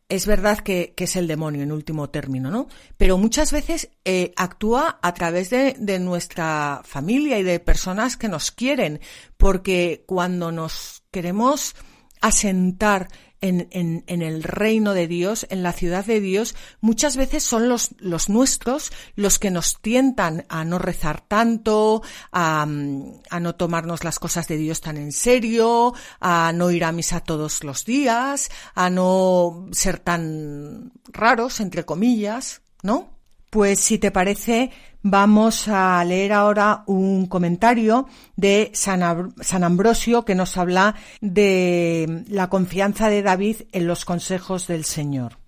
es 0.08 0.26
verdad 0.26 0.58
que, 0.58 0.94
es 0.96 1.16
el 1.16 1.26
demonio 1.26 1.62
en 1.62 1.72
último 1.72 2.08
término, 2.08 2.50
¿no? 2.50 2.68
Pero 2.96 3.18
muchas 3.18 3.52
veces 3.52 3.90
eh, 4.04 4.32
actúa 4.36 4.98
a 5.02 5.12
través 5.12 5.50
de, 5.50 5.74
de, 5.78 5.98
nuestra 5.98 6.80
familia 6.84 7.38
y 7.38 7.42
de 7.42 7.60
personas 7.60 8.16
que 8.16 8.28
nos 8.28 8.50
quieren, 8.50 9.00
porque 9.36 10.04
cuando 10.06 10.50
nos 10.50 11.02
queremos 11.10 11.74
asentar 12.20 13.08
en, 13.40 13.68
en, 13.70 14.04
en, 14.06 14.22
el 14.22 14.42
reino 14.42 14.94
de 14.94 15.06
Dios, 15.06 15.46
en 15.50 15.62
la 15.62 15.72
ciudad 15.72 16.04
de 16.04 16.20
Dios, 16.20 16.54
muchas 16.80 17.16
veces 17.16 17.42
son 17.42 17.68
los, 17.68 17.90
los 17.98 18.28
nuestros 18.28 18.92
los 19.14 19.38
que 19.38 19.50
nos 19.50 19.80
tientan 19.80 20.44
a 20.48 20.64
no 20.64 20.78
rezar 20.78 21.20
tanto, 21.20 22.02
a, 22.32 22.62
a, 22.62 23.40
no 23.40 23.54
tomarnos 23.54 24.04
las 24.04 24.18
cosas 24.18 24.48
de 24.48 24.56
Dios 24.56 24.80
tan 24.80 24.96
en 24.96 25.12
serio, 25.12 25.94
a 26.20 26.52
no 26.54 26.70
ir 26.70 26.84
a 26.84 26.92
misa 26.92 27.20
todos 27.20 27.64
los 27.64 27.84
días, 27.84 28.50
a 28.74 28.90
no 28.90 29.66
ser 29.72 29.98
tan 29.98 30.92
raros, 31.12 31.60
entre 31.60 31.84
comillas, 31.84 32.62
¿no? 32.82 33.17
Pues 33.50 33.80
si 33.80 33.98
te 33.98 34.10
parece, 34.10 34.70
vamos 35.02 35.68
a 35.68 36.04
leer 36.04 36.32
ahora 36.32 36.82
un 36.86 37.26
comentario 37.26 38.06
de 38.36 38.70
San, 38.74 39.02
Ambrosio 39.02 40.24
que 40.24 40.34
nos 40.34 40.56
habla 40.56 40.96
de 41.20 42.24
la 42.28 42.48
confianza 42.50 43.08
de 43.08 43.22
David 43.22 43.62
en 43.72 43.86
los 43.86 44.04
consejos 44.04 44.66
del 44.66 44.84
Señor. 44.84 45.38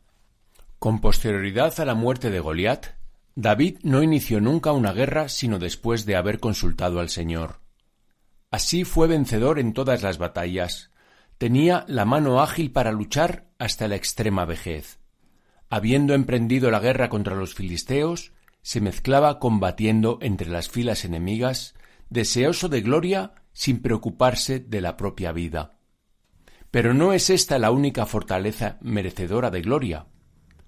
Con 0.78 1.00
posterioridad 1.00 1.78
a 1.78 1.84
la 1.84 1.94
muerte 1.94 2.30
de 2.30 2.40
Goliat, 2.40 2.86
David 3.34 3.78
no 3.82 4.02
inició 4.02 4.40
nunca 4.40 4.72
una 4.72 4.92
guerra 4.92 5.28
sino 5.28 5.58
después 5.58 6.06
de 6.06 6.16
haber 6.16 6.40
consultado 6.40 7.00
al 7.00 7.10
Señor. 7.10 7.60
Así 8.50 8.84
fue 8.84 9.06
vencedor 9.08 9.58
en 9.58 9.74
todas 9.74 10.02
las 10.02 10.16
batallas. 10.16 10.90
Tenía 11.36 11.84
la 11.86 12.06
mano 12.06 12.40
ágil 12.40 12.72
para 12.72 12.92
luchar 12.92 13.44
hasta 13.58 13.88
la 13.88 13.96
extrema 13.96 14.46
vejez. 14.46 14.99
Habiendo 15.70 16.14
emprendido 16.14 16.72
la 16.72 16.80
guerra 16.80 17.08
contra 17.08 17.36
los 17.36 17.54
filisteos, 17.54 18.32
se 18.60 18.80
mezclaba 18.80 19.38
combatiendo 19.38 20.18
entre 20.20 20.50
las 20.50 20.68
filas 20.68 21.04
enemigas, 21.04 21.74
deseoso 22.08 22.68
de 22.68 22.80
gloria 22.80 23.34
sin 23.52 23.80
preocuparse 23.80 24.58
de 24.58 24.80
la 24.80 24.96
propia 24.96 25.30
vida. 25.30 25.78
Pero 26.72 26.92
no 26.92 27.12
es 27.12 27.30
esta 27.30 27.58
la 27.60 27.70
única 27.70 28.04
fortaleza 28.04 28.78
merecedora 28.80 29.50
de 29.50 29.62
gloria. 29.62 30.06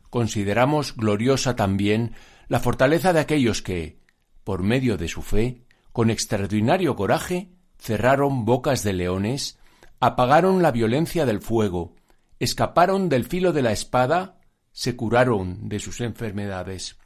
Consideramos 0.09 0.97
gloriosa 0.97 1.56
también 1.56 2.14
la 2.47 2.61
fortaleza 2.61 3.12
de 3.12 3.21
aquellos 3.21 3.61
que, 3.61 3.99
por 4.44 4.62
medio 4.62 4.97
de 4.97 5.09
su 5.09 5.23
fe, 5.23 5.64
con 5.90 6.11
extraordinario 6.11 6.94
coraje, 6.94 7.50
cerraron 7.76 8.44
bocas 8.44 8.85
de 8.85 8.92
leones, 8.92 9.59
apagaron 9.99 10.62
la 10.62 10.71
violencia 10.71 11.26
del 11.26 11.40
fuego, 11.40 11.97
escaparon 12.38 13.09
del 13.09 13.25
filo 13.25 13.52
de 13.52 13.62
la 13.62 13.73
espada 13.73 14.38
se 14.73 14.97
curaron 14.97 15.69
de 15.69 15.79
sus 15.79 16.00
enfermedades. 16.00 16.97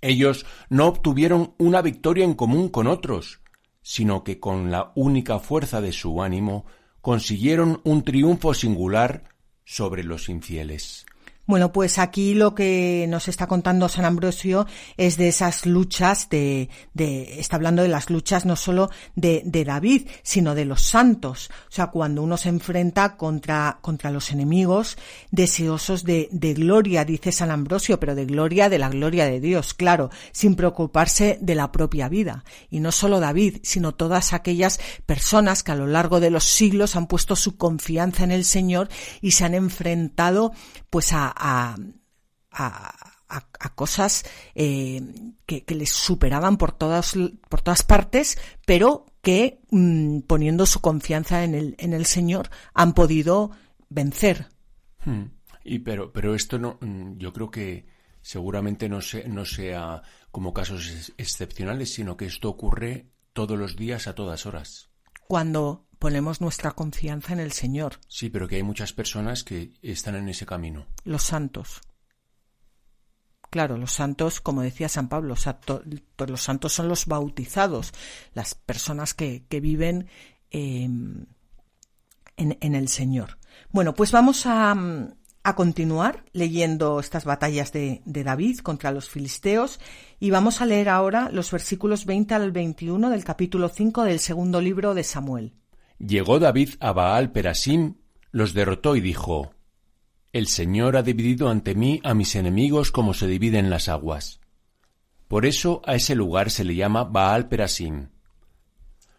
Ellos 0.00 0.46
no 0.68 0.86
obtuvieron 0.86 1.54
una 1.58 1.80
victoria 1.80 2.24
en 2.24 2.34
común 2.34 2.68
con 2.68 2.86
otros, 2.86 3.40
sino 3.82 4.24
que 4.24 4.40
con 4.40 4.70
la 4.70 4.92
única 4.94 5.38
fuerza 5.38 5.80
de 5.80 5.92
su 5.92 6.22
ánimo 6.22 6.66
consiguieron 7.00 7.80
un 7.84 8.02
triunfo 8.02 8.54
singular 8.54 9.24
sobre 9.64 10.04
los 10.04 10.28
infieles. 10.28 11.06
Bueno, 11.44 11.72
pues 11.72 11.98
aquí 11.98 12.34
lo 12.34 12.54
que 12.54 13.06
nos 13.08 13.26
está 13.26 13.48
contando 13.48 13.88
San 13.88 14.04
Ambrosio 14.04 14.64
es 14.96 15.16
de 15.16 15.26
esas 15.26 15.66
luchas 15.66 16.28
de, 16.30 16.68
de 16.94 17.40
está 17.40 17.56
hablando 17.56 17.82
de 17.82 17.88
las 17.88 18.10
luchas 18.10 18.46
no 18.46 18.54
solo 18.54 18.90
de, 19.16 19.42
de, 19.44 19.64
David, 19.64 20.06
sino 20.22 20.54
de 20.54 20.64
los 20.64 20.82
santos. 20.82 21.50
O 21.68 21.72
sea, 21.72 21.88
cuando 21.88 22.22
uno 22.22 22.36
se 22.36 22.48
enfrenta 22.48 23.16
contra, 23.16 23.78
contra 23.80 24.12
los 24.12 24.30
enemigos 24.30 24.96
deseosos 25.32 26.04
de, 26.04 26.28
de 26.30 26.54
gloria, 26.54 27.04
dice 27.04 27.32
San 27.32 27.50
Ambrosio, 27.50 27.98
pero 27.98 28.14
de 28.14 28.24
gloria, 28.24 28.68
de 28.68 28.78
la 28.78 28.88
gloria 28.88 29.26
de 29.26 29.40
Dios, 29.40 29.74
claro, 29.74 30.10
sin 30.30 30.54
preocuparse 30.54 31.38
de 31.40 31.56
la 31.56 31.72
propia 31.72 32.08
vida. 32.08 32.44
Y 32.70 32.78
no 32.78 32.92
solo 32.92 33.18
David, 33.18 33.58
sino 33.64 33.96
todas 33.96 34.32
aquellas 34.32 34.78
personas 35.06 35.64
que 35.64 35.72
a 35.72 35.76
lo 35.76 35.88
largo 35.88 36.20
de 36.20 36.30
los 36.30 36.44
siglos 36.44 36.94
han 36.94 37.08
puesto 37.08 37.34
su 37.34 37.56
confianza 37.56 38.22
en 38.22 38.30
el 38.30 38.44
Señor 38.44 38.88
y 39.20 39.32
se 39.32 39.44
han 39.44 39.54
enfrentado 39.54 40.52
pues 40.92 41.14
a, 41.14 41.32
a, 41.34 41.74
cosas 43.74 44.24
eh, 44.54 45.00
que, 45.46 45.64
les 45.74 45.90
superaban 45.90 46.58
por 46.58 46.72
todas, 46.72 47.14
por 47.48 47.62
todas 47.62 47.82
partes, 47.82 48.38
pero 48.66 49.06
que 49.22 49.62
mm, 49.70 50.20
poniendo 50.26 50.66
su 50.66 50.82
confianza 50.82 51.44
en 51.44 51.54
el, 51.54 51.74
en 51.78 51.94
el 51.94 52.04
Señor 52.04 52.50
han 52.74 52.92
podido 52.92 53.52
vencer. 53.88 54.48
Hmm. 55.06 55.28
Y 55.64 55.78
pero, 55.78 56.12
pero 56.12 56.34
esto 56.34 56.58
no, 56.58 56.76
mm, 56.82 57.16
yo 57.16 57.32
creo 57.32 57.50
que 57.50 57.86
seguramente 58.20 58.90
no, 58.90 58.98
no 59.28 59.44
sea 59.46 60.02
como 60.30 60.52
casos 60.52 61.14
excepcionales, 61.16 61.94
sino 61.94 62.18
que 62.18 62.26
esto 62.26 62.50
ocurre 62.50 63.08
todos 63.32 63.58
los 63.58 63.76
días 63.76 64.08
a 64.08 64.14
todas 64.14 64.44
horas. 64.44 64.90
Cuando 65.26 65.86
ponemos 66.02 66.40
nuestra 66.40 66.72
confianza 66.72 67.32
en 67.32 67.38
el 67.38 67.52
Señor. 67.52 68.00
Sí, 68.08 68.28
pero 68.28 68.48
que 68.48 68.56
hay 68.56 68.64
muchas 68.64 68.92
personas 68.92 69.44
que 69.44 69.70
están 69.82 70.16
en 70.16 70.28
ese 70.28 70.44
camino. 70.44 70.88
Los 71.04 71.22
santos. 71.22 71.80
Claro, 73.50 73.78
los 73.78 73.92
santos, 73.92 74.40
como 74.40 74.62
decía 74.62 74.88
San 74.88 75.08
Pablo, 75.08 75.36
los 75.36 76.42
santos 76.42 76.72
son 76.72 76.88
los 76.88 77.06
bautizados, 77.06 77.92
las 78.34 78.56
personas 78.56 79.14
que, 79.14 79.46
viven 79.48 80.08
em, 80.50 81.26
en, 82.36 82.74
el 82.74 82.88
Señor. 82.88 83.38
Bueno, 83.70 83.94
pues 83.94 84.10
vamos 84.10 84.44
a, 84.46 84.74
a 85.44 85.54
continuar 85.54 86.24
leyendo 86.32 86.98
estas 86.98 87.24
batallas 87.24 87.70
de, 87.70 88.02
de, 88.06 88.24
David 88.24 88.58
contra 88.58 88.90
los 88.90 89.08
filisteos 89.08 89.78
y 90.18 90.30
vamos 90.30 90.62
a 90.62 90.66
leer 90.66 90.88
ahora 90.88 91.30
los 91.30 91.52
versículos 91.52 92.06
20 92.06 92.34
al 92.34 92.50
21 92.50 93.08
del 93.08 93.22
capítulo 93.22 93.68
5 93.68 94.02
del 94.02 94.18
segundo 94.18 94.60
libro 94.60 94.94
de 94.94 95.04
Samuel. 95.04 95.61
Llegó 96.04 96.40
David 96.40 96.70
a 96.80 96.92
Baal 96.92 97.30
Perasim, 97.30 97.94
los 98.32 98.54
derrotó 98.54 98.96
y 98.96 99.00
dijo, 99.00 99.54
El 100.32 100.48
Señor 100.48 100.96
ha 100.96 101.04
dividido 101.04 101.48
ante 101.48 101.76
mí 101.76 102.00
a 102.02 102.12
mis 102.12 102.34
enemigos 102.34 102.90
como 102.90 103.14
se 103.14 103.28
dividen 103.28 103.70
las 103.70 103.88
aguas. 103.88 104.40
Por 105.28 105.46
eso 105.46 105.80
a 105.86 105.94
ese 105.94 106.16
lugar 106.16 106.50
se 106.50 106.64
le 106.64 106.74
llama 106.74 107.04
Baal 107.04 107.48
Perasim. 107.48 108.08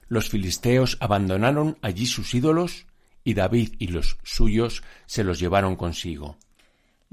Los 0.09 0.27
filisteos 0.27 0.97
abandonaron 0.99 1.77
allí 1.81 2.05
sus 2.05 2.33
ídolos 2.33 2.85
y 3.23 3.33
David 3.33 3.75
y 3.79 3.87
los 3.87 4.17
suyos 4.23 4.83
se 5.05 5.23
los 5.23 5.39
llevaron 5.39 5.77
consigo. 5.77 6.37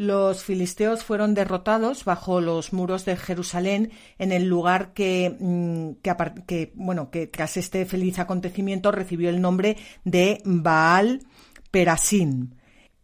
Los 0.01 0.45
filisteos 0.45 1.05
fueron 1.05 1.35
derrotados 1.35 2.07
bajo 2.07 2.41
los 2.41 2.73
muros 2.73 3.05
de 3.05 3.19
Jerusalén 3.19 3.91
en 4.19 4.33
el 4.33 4.47
lugar 4.47 4.95
que, 4.95 5.37
mm, 5.39 6.01
que, 6.47 6.73
bueno, 6.75 7.11
que 7.11 7.27
tras 7.27 7.59
este 7.59 7.85
feliz 7.85 8.19
acontecimiento 8.19 8.93
recibió 8.93 9.29
el 9.29 9.43
nombre 9.43 9.77
de 10.05 10.41
Baal 10.47 11.21
Perasim, 11.71 12.55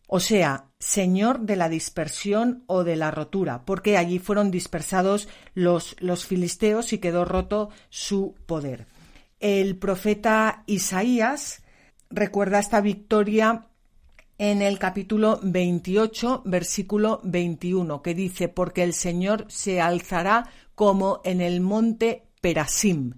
o 0.08 0.20
sea, 0.20 0.70
Señor 0.78 1.40
de 1.40 1.56
la 1.56 1.68
dispersión 1.68 2.64
o 2.66 2.82
de 2.82 2.96
la 2.96 3.10
rotura, 3.10 3.66
porque 3.66 3.98
allí 3.98 4.18
fueron 4.18 4.50
dispersados 4.50 5.28
los, 5.52 5.96
los 5.98 6.24
filisteos 6.24 6.94
y 6.94 6.98
quedó 6.98 7.26
roto 7.26 7.68
su 7.90 8.36
poder. 8.46 8.86
El 9.38 9.76
profeta 9.76 10.62
Isaías 10.64 11.62
recuerda 12.08 12.58
esta 12.58 12.80
victoria 12.80 13.66
en 14.38 14.62
el 14.62 14.78
capítulo 14.78 15.40
28, 15.42 16.42
versículo 16.44 17.20
21, 17.24 18.02
que 18.02 18.14
dice, 18.14 18.48
porque 18.48 18.82
el 18.82 18.92
Señor 18.92 19.46
se 19.48 19.80
alzará 19.80 20.50
como 20.74 21.20
en 21.24 21.40
el 21.40 21.60
monte 21.60 22.24
Perasim. 22.40 23.14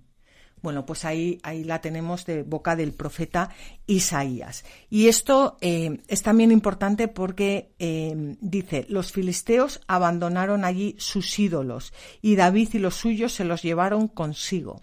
Bueno, 0.62 0.84
pues 0.86 1.04
ahí, 1.04 1.38
ahí 1.42 1.64
la 1.64 1.80
tenemos 1.80 2.26
de 2.26 2.42
boca 2.42 2.74
del 2.74 2.92
profeta 2.92 3.50
Isaías. 3.86 4.64
Y 4.90 5.06
esto 5.06 5.56
eh, 5.60 6.00
es 6.08 6.22
también 6.22 6.50
importante 6.50 7.06
porque 7.06 7.72
eh, 7.78 8.36
dice, 8.40 8.84
los 8.88 9.12
filisteos 9.12 9.80
abandonaron 9.86 10.64
allí 10.64 10.96
sus 10.98 11.38
ídolos 11.38 11.92
y 12.22 12.36
David 12.36 12.70
y 12.72 12.78
los 12.78 12.96
suyos 12.96 13.32
se 13.32 13.44
los 13.44 13.62
llevaron 13.62 14.08
consigo. 14.08 14.82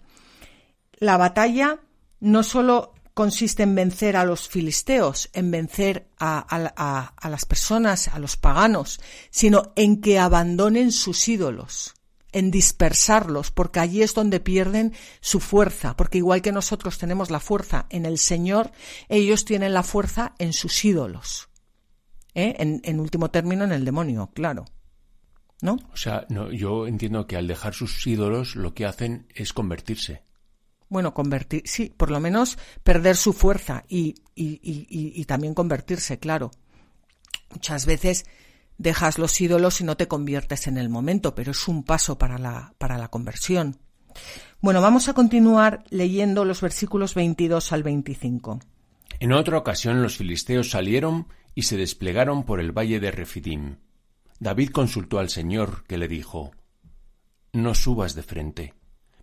La 0.98 1.18
batalla 1.18 1.80
no 2.20 2.42
solo 2.42 2.94
consiste 3.16 3.62
en 3.62 3.74
vencer 3.74 4.14
a 4.14 4.26
los 4.26 4.46
filisteos, 4.46 5.30
en 5.32 5.50
vencer 5.50 6.10
a, 6.18 7.14
las 7.30 7.46
personas, 7.46 8.08
a 8.08 8.18
los 8.18 8.36
paganos, 8.36 9.00
sino 9.30 9.72
en 9.74 10.02
que 10.02 10.18
abandonen 10.18 10.92
sus 10.92 11.26
ídolos, 11.26 11.94
en 12.32 12.50
dispersarlos, 12.50 13.52
porque 13.52 13.80
allí 13.80 14.02
es 14.02 14.12
donde 14.12 14.38
pierden 14.38 14.92
su 15.22 15.40
fuerza, 15.40 15.96
porque 15.96 16.18
igual 16.18 16.42
que 16.42 16.52
nosotros 16.52 16.98
tenemos 16.98 17.30
la 17.30 17.40
fuerza 17.40 17.86
en 17.88 18.04
el 18.04 18.18
Señor, 18.18 18.70
ellos 19.08 19.46
tienen 19.46 19.72
la 19.72 19.82
fuerza 19.82 20.34
en 20.38 20.52
sus 20.52 20.84
ídolos. 20.84 21.48
¿eh? 22.34 22.54
En, 22.58 23.00
último 23.00 23.30
término, 23.30 23.64
en 23.64 23.72
el 23.72 23.86
demonio, 23.86 24.30
claro. 24.34 24.66
¿No? 25.62 25.78
O 25.90 25.96
sea, 25.96 26.26
no, 26.28 26.52
yo 26.52 26.86
entiendo 26.86 27.26
que 27.26 27.38
al 27.38 27.48
dejar 27.48 27.72
sus 27.72 28.06
ídolos 28.06 28.56
lo 28.56 28.74
que 28.74 28.84
hacen 28.84 29.26
es 29.34 29.54
convertirse. 29.54 30.25
Bueno, 30.88 31.14
convertir, 31.14 31.62
sí, 31.64 31.92
por 31.96 32.10
lo 32.10 32.20
menos 32.20 32.58
perder 32.84 33.16
su 33.16 33.32
fuerza 33.32 33.84
y, 33.88 34.14
y, 34.34 34.60
y, 34.62 34.86
y 35.20 35.24
también 35.24 35.54
convertirse, 35.54 36.18
claro. 36.18 36.50
Muchas 37.50 37.86
veces 37.86 38.26
dejas 38.78 39.18
los 39.18 39.40
ídolos 39.40 39.80
y 39.80 39.84
no 39.84 39.96
te 39.96 40.08
conviertes 40.08 40.66
en 40.66 40.78
el 40.78 40.88
momento, 40.88 41.34
pero 41.34 41.52
es 41.52 41.68
un 41.68 41.82
paso 41.82 42.18
para 42.18 42.38
la, 42.38 42.74
para 42.78 42.98
la 42.98 43.08
conversión. 43.08 43.78
Bueno, 44.60 44.80
vamos 44.80 45.08
a 45.08 45.14
continuar 45.14 45.84
leyendo 45.90 46.44
los 46.44 46.60
versículos 46.60 47.14
22 47.14 47.72
al 47.72 47.82
25. 47.82 48.60
En 49.20 49.32
otra 49.32 49.58
ocasión 49.58 50.02
los 50.02 50.16
filisteos 50.16 50.70
salieron 50.70 51.28
y 51.54 51.62
se 51.62 51.76
desplegaron 51.76 52.44
por 52.44 52.60
el 52.60 52.72
valle 52.72 53.00
de 53.00 53.10
Refidim. 53.10 53.76
David 54.38 54.70
consultó 54.70 55.18
al 55.18 55.30
Señor, 55.30 55.84
que 55.84 55.98
le 55.98 56.08
dijo 56.08 56.52
No 57.52 57.74
subas 57.74 58.14
de 58.14 58.22
frente. 58.22 58.74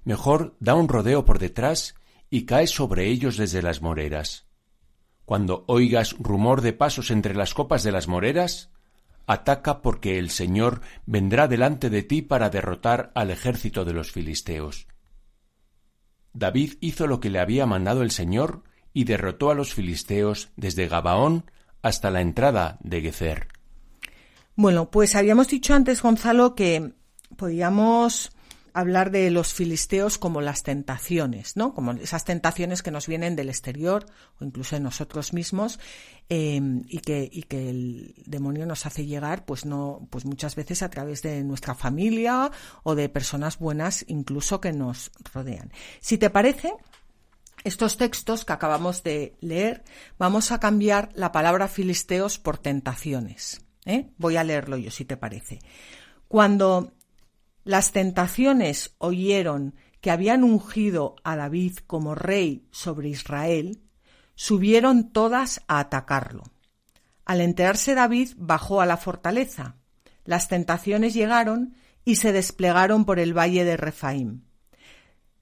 Mejor 0.03 0.55
da 0.59 0.75
un 0.75 0.87
rodeo 0.87 1.25
por 1.25 1.39
detrás 1.39 1.95
y 2.29 2.45
cae 2.45 2.67
sobre 2.67 3.07
ellos 3.07 3.37
desde 3.37 3.61
las 3.61 3.81
moreras. 3.81 4.47
Cuando 5.25 5.63
oigas 5.67 6.15
rumor 6.19 6.61
de 6.61 6.73
pasos 6.73 7.11
entre 7.11 7.35
las 7.35 7.53
copas 7.53 7.83
de 7.83 7.91
las 7.91 8.07
moreras, 8.07 8.71
ataca 9.27 9.81
porque 9.81 10.19
el 10.19 10.29
Señor 10.29 10.81
vendrá 11.05 11.47
delante 11.47 11.89
de 11.89 12.03
ti 12.03 12.21
para 12.21 12.49
derrotar 12.49 13.11
al 13.15 13.31
ejército 13.31 13.85
de 13.85 13.93
los 13.93 14.11
filisteos. 14.11 14.87
David 16.33 16.73
hizo 16.81 17.07
lo 17.07 17.19
que 17.19 17.29
le 17.29 17.39
había 17.39 17.65
mandado 17.65 18.01
el 18.01 18.11
Señor 18.11 18.63
y 18.93 19.05
derrotó 19.05 19.49
a 19.49 19.55
los 19.55 19.73
filisteos 19.73 20.49
desde 20.55 20.87
Gabaón 20.87 21.49
hasta 21.81 22.11
la 22.11 22.21
entrada 22.21 22.77
de 22.81 23.01
Gezer. 23.01 23.47
Bueno, 24.55 24.91
pues 24.91 25.15
habíamos 25.15 25.47
dicho 25.47 25.73
antes, 25.73 26.01
Gonzalo, 26.01 26.55
que 26.55 26.93
podíamos 27.37 28.32
hablar 28.73 29.11
de 29.11 29.29
los 29.31 29.53
filisteos 29.53 30.17
como 30.17 30.41
las 30.41 30.63
tentaciones, 30.63 31.55
¿no? 31.55 31.73
Como 31.73 31.91
esas 31.93 32.25
tentaciones 32.25 32.81
que 32.81 32.91
nos 32.91 33.07
vienen 33.07 33.35
del 33.35 33.49
exterior 33.49 34.05
o 34.39 34.45
incluso 34.45 34.75
de 34.75 34.81
nosotros 34.81 35.31
mismos 35.31 35.79
em, 36.29 36.83
y, 36.87 36.99
que, 36.99 37.29
y 37.31 37.43
que 37.43 37.69
el 37.69 38.15
demonio 38.25 38.65
nos 38.65 38.85
hace 38.85 39.05
llegar, 39.05 39.45
pues 39.45 39.65
no, 39.65 40.07
pues 40.09 40.25
muchas 40.25 40.55
veces 40.55 40.81
a 40.81 40.89
través 40.89 41.21
de 41.21 41.43
nuestra 41.43 41.75
familia 41.75 42.51
o 42.83 42.95
de 42.95 43.09
personas 43.09 43.59
buenas 43.59 44.03
incluso 44.07 44.59
que 44.59 44.73
nos 44.73 45.11
rodean. 45.33 45.71
Si 45.99 46.17
te 46.17 46.29
parece, 46.29 46.73
estos 47.63 47.97
textos 47.97 48.43
que 48.43 48.53
acabamos 48.53 49.03
de 49.03 49.35
leer, 49.39 49.83
vamos 50.17 50.51
a 50.51 50.59
cambiar 50.59 51.09
la 51.13 51.31
palabra 51.31 51.67
filisteos 51.67 52.39
por 52.39 52.57
tentaciones. 52.57 53.61
¿eh? 53.85 54.09
Voy 54.17 54.37
a 54.37 54.43
leerlo 54.43 54.77
yo, 54.77 54.91
si 54.91 55.05
te 55.05 55.15
parece. 55.15 55.59
Cuando 56.27 56.91
las 57.63 57.91
tentaciones 57.91 58.95
oyeron 58.97 59.75
que 60.01 60.11
habían 60.11 60.43
ungido 60.43 61.15
a 61.23 61.35
David 61.35 61.77
como 61.87 62.13
rey 62.13 62.67
sobre 62.71 63.09
Israel, 63.09 63.81
subieron 64.35 65.11
todas 65.11 65.61
a 65.67 65.79
atacarlo. 65.79 66.43
Al 67.25 67.39
enterarse 67.39 67.95
David 67.95 68.31
bajó 68.35 68.81
a 68.81 68.85
la 68.85 68.97
fortaleza. 68.97 69.77
Las 70.25 70.49
tentaciones 70.49 71.13
llegaron 71.13 71.75
y 72.03 72.17
se 72.17 72.33
desplegaron 72.33 73.05
por 73.05 73.19
el 73.19 73.37
valle 73.37 73.63
de 73.63 73.77
Refaim. 73.77 74.43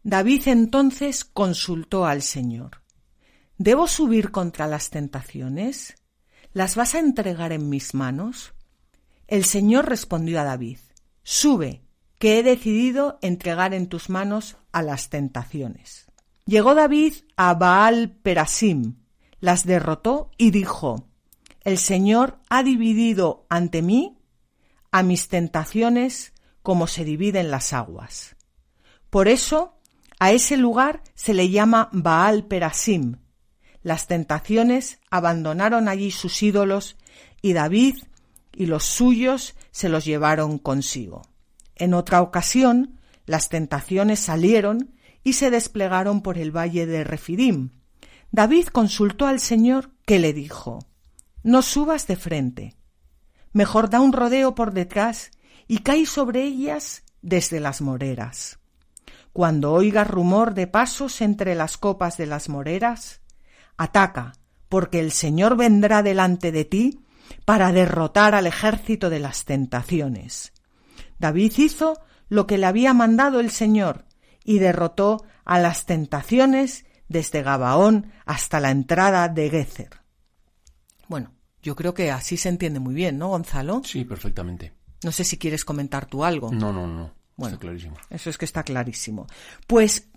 David 0.03 0.47
entonces 0.47 1.25
consultó 1.25 2.05
al 2.05 2.21
Señor. 2.21 2.81
¿Debo 3.57 3.88
subir 3.88 4.31
contra 4.31 4.67
las 4.67 4.89
tentaciones? 4.89 5.95
¿Las 6.53 6.75
vas 6.75 6.95
a 6.95 6.99
entregar 6.99 7.51
en 7.51 7.69
mis 7.69 7.93
manos? 7.93 8.53
El 9.27 9.45
Señor 9.45 9.88
respondió 9.88 10.41
a 10.41 10.43
David, 10.43 10.79
Sube, 11.23 11.84
que 12.21 12.38
he 12.38 12.43
decidido 12.43 13.17
entregar 13.23 13.73
en 13.73 13.88
tus 13.88 14.12
manos 14.12 14.55
a 14.71 14.84
las 14.84 15.10
tentaciones. 15.10 16.05
Llegó 16.45 16.75
David 16.75 17.15
a 17.36 17.55
Baal 17.55 18.12
Perasim, 18.12 18.97
las 19.39 19.65
derrotó 19.65 20.29
y 20.38 20.51
dijo, 20.51 21.07
El 21.62 21.79
Señor 21.79 22.38
ha 22.47 22.62
dividido 22.62 23.47
ante 23.49 23.81
mí 23.81 24.19
a 24.91 25.01
mis 25.01 25.29
tentaciones 25.29 26.34
como 26.62 26.86
se 26.86 27.05
dividen 27.05 27.49
las 27.49 27.73
aguas. 27.73 28.36
Por 29.10 29.27
eso 29.27 29.79
a 30.19 30.31
ese 30.31 30.57
lugar 30.57 31.01
se 31.15 31.34
le 31.34 31.49
llama 31.49 31.89
Baal 31.91 32.45
Perasim. 32.45 33.15
Las 33.81 34.05
tentaciones 34.05 34.99
abandonaron 35.10 35.88
allí 35.88 36.12
sus 36.12 36.43
ídolos 36.43 36.97
y 37.41 37.53
David 37.53 37.95
y 38.53 38.67
los 38.67 38.84
suyos 38.84 39.55
se 39.71 39.89
los 39.89 40.05
llevaron 40.05 40.60
consigo. 40.60 41.23
En 41.75 41.93
otra 41.93 42.21
ocasión, 42.21 42.99
las 43.25 43.49
tentaciones 43.49 44.19
salieron 44.19 44.95
y 45.23 45.34
se 45.34 45.51
desplegaron 45.51 46.21
por 46.21 46.38
el 46.38 46.55
valle 46.55 46.86
de 46.86 47.03
Refidim. 47.03 47.71
David 48.31 48.67
consultó 48.67 49.27
al 49.27 49.39
Señor 49.39 49.91
que 50.05 50.19
le 50.19 50.34
dijo 50.34 50.79
No 51.43 51.62
subas 51.62 52.07
de 52.07 52.15
frente. 52.15 52.75
Mejor 53.53 53.89
da 53.89 53.99
un 53.99 54.13
rodeo 54.13 54.55
por 54.55 54.73
detrás 54.73 55.31
y 55.67 55.79
cae 55.79 56.05
sobre 56.05 56.43
ellas 56.43 57.03
desde 57.21 57.60
las 57.60 57.81
moreras. 57.81 58.60
Cuando 59.34 59.71
oigas 59.71 60.10
rumor 60.10 60.53
de 60.53 60.67
pasos 60.67 61.21
entre 61.21 61.55
las 61.55 61.77
copas 61.77 62.17
de 62.17 62.25
las 62.25 62.49
moreras, 62.49 63.21
ataca, 63.77 64.34
porque 64.67 64.99
el 64.99 65.12
Señor 65.12 65.55
vendrá 65.55 66.03
delante 66.03 66.51
de 66.51 66.65
ti 66.65 67.05
para 67.45 67.71
derrotar 67.71 68.36
al 68.36 68.47
ejército 68.47 69.10
de 69.10 69.19
las 69.19 69.45
tentaciones. 69.45 70.50
David 71.21 71.53
hizo 71.57 72.01
lo 72.27 72.47
que 72.47 72.57
le 72.57 72.65
había 72.65 72.93
mandado 72.93 73.39
el 73.39 73.51
Señor 73.51 74.05
y 74.43 74.60
derrotó 74.60 75.23
a 75.45 75.60
las 75.60 75.86
tentaciones 75.86 76.86
desde 77.07 77.43
Gabaón 77.43 78.12
hasta 78.25 78.60
la 78.60 78.71
entrada 78.71 79.29
de 79.29 79.49
Gezer. 79.49 80.01
Bueno, 81.07 81.31
yo 81.62 81.75
creo 81.75 81.93
que 81.93 82.12
así 82.12 82.38
se 82.38 82.49
entiende 82.49 82.79
muy 82.79 82.95
bien, 82.95 83.17
¿no, 83.17 83.29
Gonzalo? 83.29 83.81
Sí, 83.86 84.03
perfectamente. 84.03 84.73
No 85.03 85.12
sé 85.12 85.23
si 85.23 85.38
quieres 85.38 85.63
comentar 85.63 86.07
tú 86.07 86.25
algo. 86.25 86.51
No, 86.51 86.73
no, 86.73 86.88
no. 86.88 87.13
Bueno, 87.36 87.55
está 87.55 87.62
clarísimo. 87.62 87.97
Eso 88.10 88.29
es 88.29 88.38
que 88.38 88.45
está 88.45 88.63
clarísimo. 88.63 89.27
Pues 89.67 90.10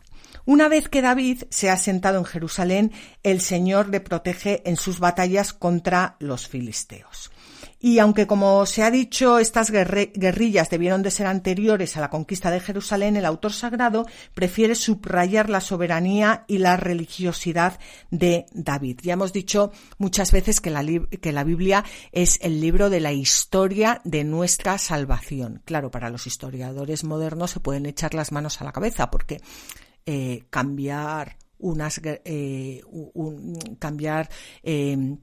una 0.47 0.69
vez 0.69 0.89
que 0.89 1.03
David 1.03 1.45
se 1.51 1.71
ha 1.71 1.77
sentado 1.77 2.19
en 2.19 2.25
Jerusalén, 2.25 2.93
el 3.23 3.41
Señor 3.41 3.89
le 3.89 4.01
protege 4.01 4.63
en 4.69 4.77
sus 4.77 5.01
batallas 5.01 5.53
contra 5.53 6.17
los 6.19 6.49
filisteos. 6.49 7.31
Y 7.85 7.99
aunque, 7.99 8.27
como 8.27 8.65
se 8.65 8.83
ha 8.83 8.91
dicho, 8.91 9.39
estas 9.39 9.71
guerrillas 9.71 10.71
debieron 10.71 11.03
de 11.03 11.11
ser 11.11 11.27
anteriores 11.27 11.99
a 11.99 12.01
la 12.01 12.09
conquista 12.09 12.51
de 12.51 12.59
Jerusalén, 12.59 13.15
el 13.19 13.27
autor 13.27 13.53
sagrado 13.53 14.07
prefiere 14.33 14.75
subrayar 14.75 15.51
la 15.51 15.61
soberanía 15.61 16.47
y 16.49 16.57
la 16.57 16.79
religiosidad 16.79 17.79
de 18.11 18.47
David. 18.55 19.01
Ya 19.03 19.13
hemos 19.13 19.35
dicho 19.35 19.71
muchas 19.99 20.33
veces 20.33 20.63
que 20.63 20.71
la, 20.71 21.45
Biblia 21.45 21.85
es 22.11 22.39
el 22.41 22.59
libro 22.59 22.89
de 22.89 23.01
la 23.01 23.13
historia 23.13 24.01
de 24.03 24.25
nuestra 24.25 24.79
salvación. 24.79 25.61
Claro, 25.67 25.91
para 25.91 26.09
los 26.09 26.27
historiadores 26.27 27.05
modernos 27.05 27.51
se 27.51 27.61
pueden 27.61 27.85
echar 27.85 28.15
las 28.15 28.33
manos 28.33 28.63
a 28.63 28.65
la 28.65 28.73
cabeza 28.73 29.11
porque 29.11 29.43
eh, 30.07 30.45
cambiar 30.49 31.37
unas 31.59 32.01
eh, 32.03 32.81
cambiar 33.79 34.31
eh, 34.63 35.19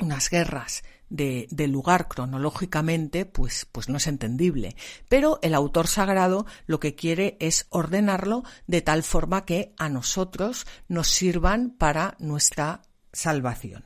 unas 0.00 0.28
guerras 0.28 0.82
de, 1.10 1.68
lugar 1.68 2.08
cronológicamente, 2.08 3.26
pues, 3.26 3.66
pues 3.70 3.88
no 3.88 3.98
es 3.98 4.06
entendible. 4.06 4.76
Pero 5.08 5.38
el 5.42 5.54
autor 5.54 5.86
sagrado 5.86 6.46
lo 6.66 6.80
que 6.80 6.94
quiere 6.94 7.36
es 7.40 7.66
ordenarlo 7.68 8.44
de 8.66 8.80
tal 8.80 9.02
forma 9.02 9.44
que 9.44 9.74
a 9.76 9.88
nosotros 9.88 10.66
nos 10.88 11.08
sirvan 11.08 11.70
para 11.70 12.16
nuestra 12.18 12.82
salvación. 13.12 13.84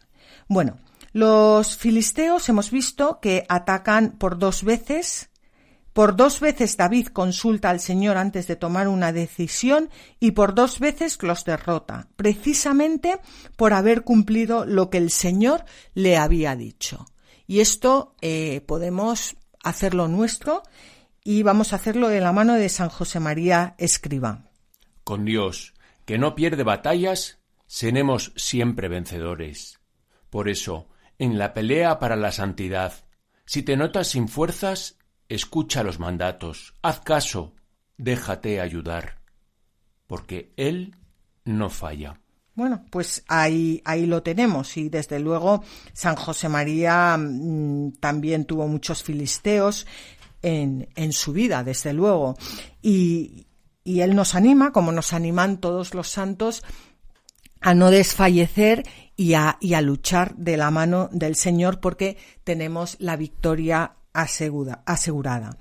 Bueno, 0.49 0.79
los 1.13 1.77
filisteos 1.77 2.49
hemos 2.49 2.71
visto 2.71 3.19
que 3.21 3.45
atacan 3.49 4.13
por 4.19 4.39
dos 4.39 4.63
veces 4.63 5.31
por 5.95 6.17
dos 6.17 6.41
veces 6.41 6.77
David 6.77 7.07
consulta 7.07 7.71
al 7.71 7.79
Señor 7.79 8.17
antes 8.17 8.49
de 8.49 8.57
tomar 8.57 8.89
una 8.89 9.13
decisión 9.13 9.91
y 10.19 10.33
por 10.33 10.57
dos 10.57 10.81
veces 10.81 11.23
los 11.23 11.45
derrota, 11.45 12.09
precisamente 12.17 13.21
por 13.55 13.73
haber 13.73 14.03
cumplido 14.03 14.67
lo 14.67 14.91
que 14.91 14.99
el 14.99 15.13
Señor 15.13 15.65
le 15.95 16.17
había 16.17 16.57
dicho. 16.57 17.07
Y 17.47 17.61
esto 17.61 18.15
eh, 18.21 18.63
podemos 18.67 19.37
hacerlo 19.63 20.09
nuestro 20.09 20.63
y 21.23 21.43
vamos 21.43 21.73
a 21.73 21.77
hacerlo 21.77 22.09
de 22.09 22.21
la 22.21 22.33
mano 22.33 22.55
de 22.55 22.69
San 22.69 22.89
José 22.89 23.21
María 23.21 23.75
Escriba. 23.79 24.51
Con 25.05 25.25
Dios, 25.25 25.75
que 26.05 26.19
no 26.19 26.35
pierde 26.35 26.63
batallas, 26.63 27.39
seremos 27.67 28.33
siempre 28.37 28.89
vencedores. 28.89 29.81
Por 30.31 30.49
eso, 30.49 30.89
en 31.19 31.39
la 31.39 31.55
pelea 31.55 31.99
para 31.99 32.17
la 32.17 32.33
santidad, 32.33 32.93
si 33.47 33.63
te 33.63 33.77
notas 33.77 34.09
sin 34.09 34.29
fuerzas, 34.29 34.99
escucha 35.29 35.83
los 35.83 35.99
mandatos, 35.99 36.75
haz 36.83 37.01
caso, 37.01 37.55
déjate 37.97 38.61
ayudar, 38.61 39.21
porque 40.07 40.53
Él 40.57 40.97
no 41.45 41.71
falla. 41.71 42.21
Bueno, 42.55 42.85
pues 42.91 43.25
ahí, 43.27 43.83
ahí 43.85 44.07
lo 44.07 44.23
tenemos 44.23 44.77
y 44.77 44.89
desde 44.89 45.19
luego 45.19 45.65
San 45.93 46.15
José 46.15 46.49
María 46.49 47.17
mm, 47.19 47.95
también 47.99 48.45
tuvo 48.45 48.69
muchos 48.69 49.03
filisteos 49.03 49.87
en, 50.41 50.89
en 50.95 51.13
su 51.13 51.33
vida, 51.33 51.65
desde 51.65 51.93
luego. 51.93 52.37
Y, 52.81 53.47
y 53.83 54.01
él 54.01 54.15
nos 54.15 54.35
anima, 54.37 54.73
como 54.73 54.93
nos 54.93 55.13
animan 55.13 55.59
todos 55.59 55.95
los 55.95 56.09
santos, 56.09 56.63
a 57.61 57.75
no 57.75 57.91
desfallecer 57.91 58.85
y 59.17 59.35
a, 59.35 59.57
y 59.61 59.75
a 59.75 59.81
luchar 59.81 60.37
de 60.37 60.57
la 60.57 60.71
mano 60.71 61.09
del 61.13 61.35
Señor 61.35 61.81
porque 61.81 62.19
tenemos 62.45 62.97
la 63.01 63.17
victoria 63.17 63.97
asegurada. 64.13 65.57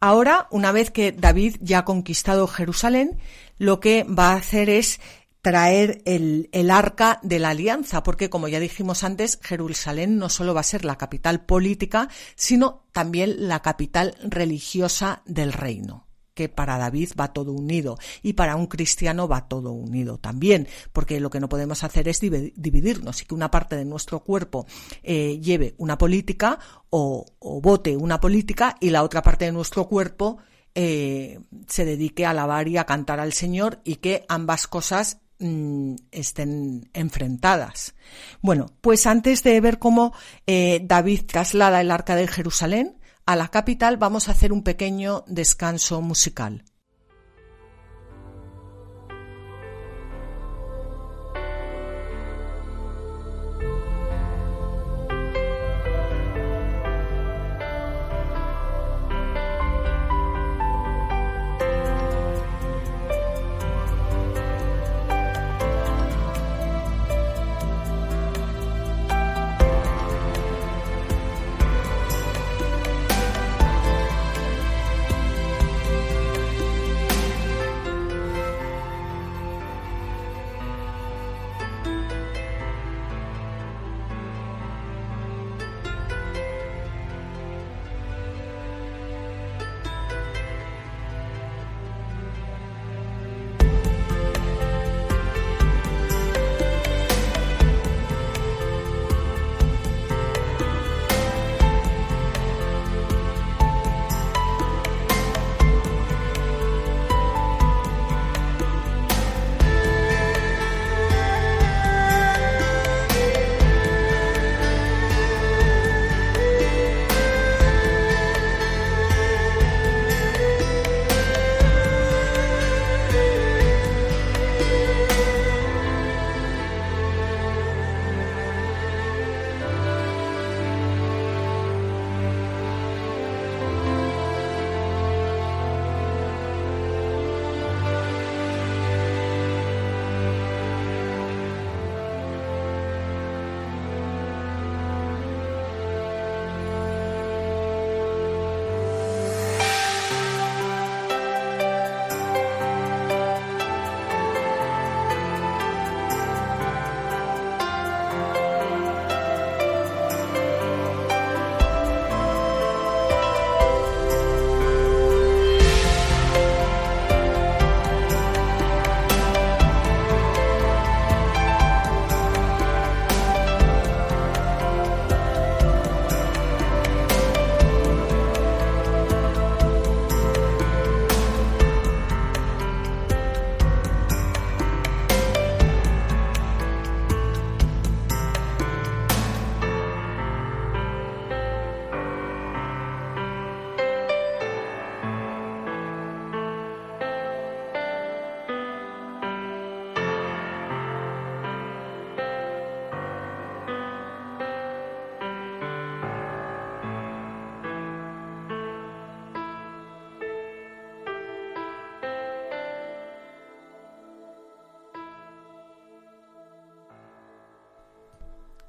Ahora, 0.00 0.46
una 0.50 0.72
vez 0.72 0.90
que 0.90 1.12
David 1.12 1.56
ya 1.60 1.80
ha 1.80 1.84
conquistado 1.84 2.46
Jerusalén, 2.46 3.18
lo 3.58 3.80
que 3.80 4.04
va 4.04 4.32
a 4.32 4.36
hacer 4.36 4.70
es 4.70 5.00
traer 5.48 6.02
el, 6.04 6.50
el, 6.52 6.70
arca 6.70 7.20
de 7.22 7.38
la 7.38 7.48
alianza, 7.48 8.02
porque 8.02 8.28
como 8.28 8.48
ya 8.48 8.60
dijimos 8.60 9.02
antes, 9.02 9.38
Jerusalén 9.42 10.18
no 10.18 10.28
solo 10.28 10.52
va 10.52 10.60
a 10.60 10.62
ser 10.62 10.84
la 10.84 10.98
capital 10.98 11.46
política, 11.46 12.10
sino 12.36 12.84
también 12.92 13.48
la 13.48 13.62
capital 13.62 14.14
religiosa 14.22 15.22
del 15.24 15.54
reino 15.54 16.06
que 16.34 16.50
para 16.50 16.76
David 16.76 17.12
va 17.18 17.32
todo 17.32 17.50
unido 17.50 17.98
y 18.22 18.34
para 18.34 18.56
un 18.56 18.66
cristiano 18.66 19.26
va 19.26 19.48
todo 19.48 19.72
unido 19.72 20.18
también, 20.18 20.68
porque 20.92 21.18
lo 21.18 21.30
que 21.30 21.40
no 21.40 21.48
podemos 21.48 21.82
hacer 21.82 22.08
es 22.08 22.20
dividirnos 22.20 23.22
y 23.22 23.24
que 23.24 23.34
una 23.34 23.50
parte 23.50 23.74
de 23.74 23.86
nuestro 23.86 24.20
cuerpo 24.20 24.66
eh, 25.02 25.40
lleve 25.40 25.74
una 25.78 25.96
política 25.96 26.58
o, 26.90 27.24
vote 27.40 27.96
una 27.96 28.20
política 28.20 28.76
y 28.80 28.90
la 28.90 29.02
otra 29.02 29.22
parte 29.22 29.46
de 29.46 29.52
nuestro 29.52 29.88
cuerpo 29.88 30.38
eh, 30.74 31.40
se 31.66 31.86
dedique 31.86 32.26
a 32.26 32.30
alabar 32.30 32.68
y 32.68 32.76
a 32.76 32.84
cantar 32.84 33.18
al 33.18 33.32
Señor 33.32 33.80
y 33.82 33.96
que 33.96 34.24
ambas 34.28 34.68
cosas 34.68 35.22
mm, 35.38 35.94
estén 36.10 36.90
enfrentadas. 36.92 37.94
Bueno, 38.40 38.66
pues 38.80 39.06
antes 39.06 39.42
de 39.42 39.60
ver 39.60 39.78
cómo 39.78 40.12
eh, 40.46 40.80
David 40.84 41.22
traslada 41.26 41.80
el 41.80 41.90
arca 41.90 42.16
de 42.16 42.28
Jerusalén, 42.28 42.98
a 43.26 43.36
la 43.36 43.48
capital 43.48 43.96
vamos 43.98 44.28
a 44.28 44.32
hacer 44.32 44.52
un 44.52 44.62
pequeño 44.62 45.24
descanso 45.26 46.00
musical. 46.00 46.64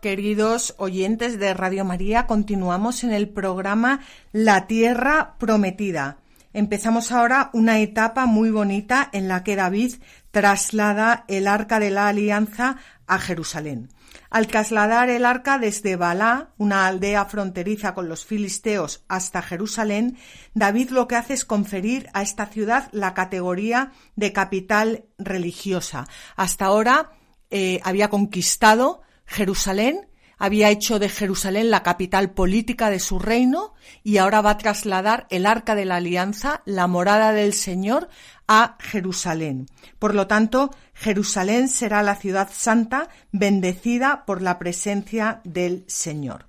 Queridos 0.02 0.76
oyentes 0.78 1.40
de 1.40 1.54
Radio 1.54 1.84
María, 1.84 2.26
continuamos 2.26 3.04
en 3.04 3.12
el 3.12 3.28
programa 3.28 4.00
La 4.32 4.66
Tierra 4.66 5.36
Prometida. 5.38 6.20
Empezamos 6.54 7.12
ahora 7.12 7.50
una 7.52 7.80
etapa 7.80 8.26
muy 8.26 8.50
bonita 8.50 9.10
en 9.12 9.28
la 9.28 9.44
que 9.44 9.58
David 9.58 9.96
traslada 10.32 11.26
el 11.28 11.50
arca 11.50 11.82
de 11.82 11.90
la 11.90 12.08
alianza 12.08 12.78
a 13.08 13.20
Jerusalén. 13.20 13.90
Al 14.30 14.48
trasladar 14.48 15.10
el 15.10 15.26
arca 15.26 15.60
desde 15.60 15.98
Balá, 15.98 16.52
una 16.58 16.88
aldea 16.88 17.26
fronteriza 17.26 17.94
con 17.94 18.08
los 18.08 18.26
filisteos, 18.26 19.04
hasta 19.10 19.42
Jerusalén, 19.42 20.18
David 20.54 20.92
lo 20.92 21.10
que 21.10 21.18
hace 21.18 21.34
es 21.34 21.44
conferir 21.44 22.10
a 22.14 22.22
esta 22.22 22.46
ciudad 22.46 22.88
la 22.94 23.14
categoría 23.14 23.92
de 24.16 24.32
capital 24.32 25.04
religiosa. 25.18 26.08
Hasta 26.38 26.66
ahora 26.68 27.12
eh, 27.50 27.82
había 27.84 28.10
conquistado 28.10 29.02
Jerusalén, 29.30 30.08
había 30.40 30.70
hecho 30.70 30.98
de 30.98 31.08
Jerusalén 31.08 31.70
la 31.70 31.84
capital 31.84 32.32
política 32.32 32.90
de 32.90 33.00
su 33.00 33.20
reino 33.20 33.74
y 34.04 34.18
ahora 34.18 34.42
va 34.42 34.52
a 34.52 34.58
trasladar 34.58 35.28
el 35.30 35.46
arca 35.46 35.76
de 35.76 35.86
la 35.86 35.98
alianza, 35.98 36.64
la 36.66 36.88
morada 36.88 37.32
del 37.32 37.54
Señor, 37.54 38.10
a 38.48 38.78
Jerusalén. 38.80 39.68
Por 40.00 40.16
lo 40.16 40.26
tanto, 40.26 40.72
Jerusalén 40.94 41.68
será 41.68 42.02
la 42.02 42.16
ciudad 42.16 42.50
santa 42.52 43.10
bendecida 43.32 44.26
por 44.26 44.42
la 44.42 44.58
presencia 44.58 45.42
del 45.44 45.84
Señor. 45.88 46.48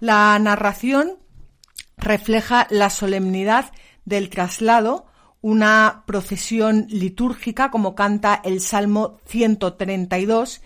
La 0.00 0.38
narración 0.38 1.18
refleja 1.98 2.66
la 2.70 2.88
solemnidad 2.88 3.72
del 4.06 4.30
traslado 4.30 5.06
una 5.42 6.04
procesión 6.06 6.86
litúrgica 6.88 7.70
como 7.70 7.94
canta 7.94 8.40
el 8.44 8.62
Salmo 8.62 9.18
132 9.26 10.62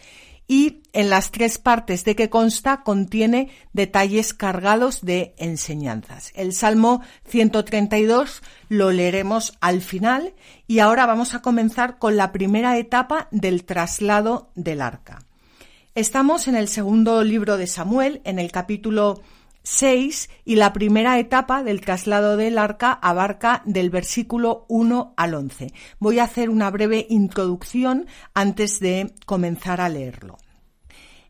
y 0.48 0.80
en 0.94 1.10
las 1.10 1.30
tres 1.30 1.58
partes 1.58 2.04
de 2.04 2.16
que 2.16 2.30
consta 2.30 2.82
contiene 2.82 3.50
detalles 3.74 4.32
cargados 4.32 5.02
de 5.02 5.34
enseñanzas. 5.36 6.32
El 6.34 6.54
Salmo 6.54 7.02
132 7.28 8.42
lo 8.70 8.90
leeremos 8.90 9.56
al 9.60 9.82
final 9.82 10.34
y 10.66 10.78
ahora 10.78 11.04
vamos 11.04 11.34
a 11.34 11.42
comenzar 11.42 11.98
con 11.98 12.16
la 12.16 12.32
primera 12.32 12.78
etapa 12.78 13.28
del 13.30 13.64
traslado 13.64 14.50
del 14.54 14.80
arca. 14.80 15.20
Estamos 15.94 16.48
en 16.48 16.56
el 16.56 16.68
segundo 16.68 17.22
libro 17.22 17.58
de 17.58 17.66
Samuel, 17.66 18.22
en 18.24 18.38
el 18.38 18.50
capítulo 18.50 19.20
6 19.62 20.30
y 20.44 20.56
la 20.56 20.72
primera 20.72 21.18
etapa 21.18 21.62
del 21.62 21.80
traslado 21.80 22.36
del 22.36 22.58
arca 22.58 22.92
abarca 22.92 23.62
del 23.64 23.90
versículo 23.90 24.64
1 24.68 25.14
al 25.16 25.34
11. 25.34 25.72
Voy 25.98 26.18
a 26.18 26.24
hacer 26.24 26.50
una 26.50 26.70
breve 26.70 27.06
introducción 27.10 28.06
antes 28.34 28.80
de 28.80 29.14
comenzar 29.26 29.80
a 29.80 29.88
leerlo. 29.88 30.38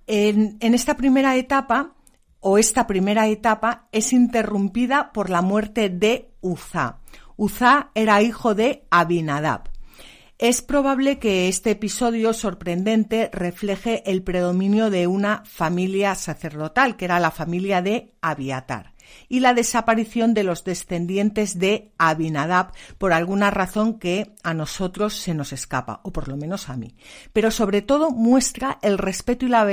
En, 0.06 0.56
en 0.60 0.74
esta 0.74 0.96
primera 0.96 1.36
etapa, 1.36 1.94
o 2.40 2.58
esta 2.58 2.86
primera 2.86 3.26
etapa, 3.26 3.88
es 3.92 4.12
interrumpida 4.12 5.12
por 5.12 5.30
la 5.30 5.42
muerte 5.42 5.88
de 5.88 6.30
Uzá. 6.40 6.98
Uzá 7.36 7.90
era 7.94 8.22
hijo 8.22 8.54
de 8.54 8.86
Abinadab. 8.90 9.67
Es 10.38 10.62
probable 10.62 11.18
que 11.18 11.48
este 11.48 11.72
episodio 11.72 12.33
sorprendente 12.33 13.29
refleje 13.33 14.09
el 14.09 14.22
predominio 14.22 14.88
de 14.88 15.09
una 15.09 15.42
familia 15.44 16.14
sacerdotal, 16.14 16.96
que 16.96 17.07
era 17.07 17.18
la 17.18 17.33
familia 17.33 17.83
de 17.83 18.12
Abiatar 18.20 18.94
y 19.29 19.40
la 19.40 19.53
desaparición 19.53 20.35
de 20.35 20.44
los 20.44 20.62
descendientes 20.62 21.59
de 21.59 21.90
Abinadab 21.98 22.72
por 22.98 23.12
alguna 23.12 23.51
razón 23.51 23.98
que 23.98 24.35
a 24.44 24.55
nosotros 24.55 25.14
se 25.14 25.35
nos 25.35 25.53
escapa, 25.53 26.01
o 26.05 26.12
por 26.12 26.29
lo 26.29 26.37
menos 26.37 26.68
a 26.68 26.77
mí. 26.77 26.94
Pero 27.33 27.51
sobre 27.51 27.83
todo 27.83 28.11
muestra 28.11 28.79
el 28.83 28.98
respeto 28.98 29.46
y 29.46 29.48
la 29.48 29.64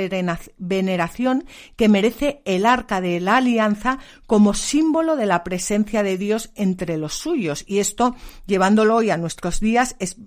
veneración 0.58 1.46
que 1.76 1.90
merece 1.90 2.42
el 2.46 2.66
arca 2.66 3.02
de 3.02 3.20
la 3.20 3.38
alianza 3.38 4.00
como 4.26 4.56
símbolo 4.56 5.16
de 5.16 5.28
la 5.28 5.44
presencia 5.44 6.02
de 6.02 6.18
Dios 6.18 6.52
entre 6.56 6.98
los 6.98 7.14
suyos. 7.14 7.64
Y 7.68 7.80
esto, 7.80 8.16
llevándolo 8.48 8.96
hoy 8.96 9.12
a 9.12 9.18
nuestros 9.18 9.60
días, 9.60 9.96
es 10.00 10.18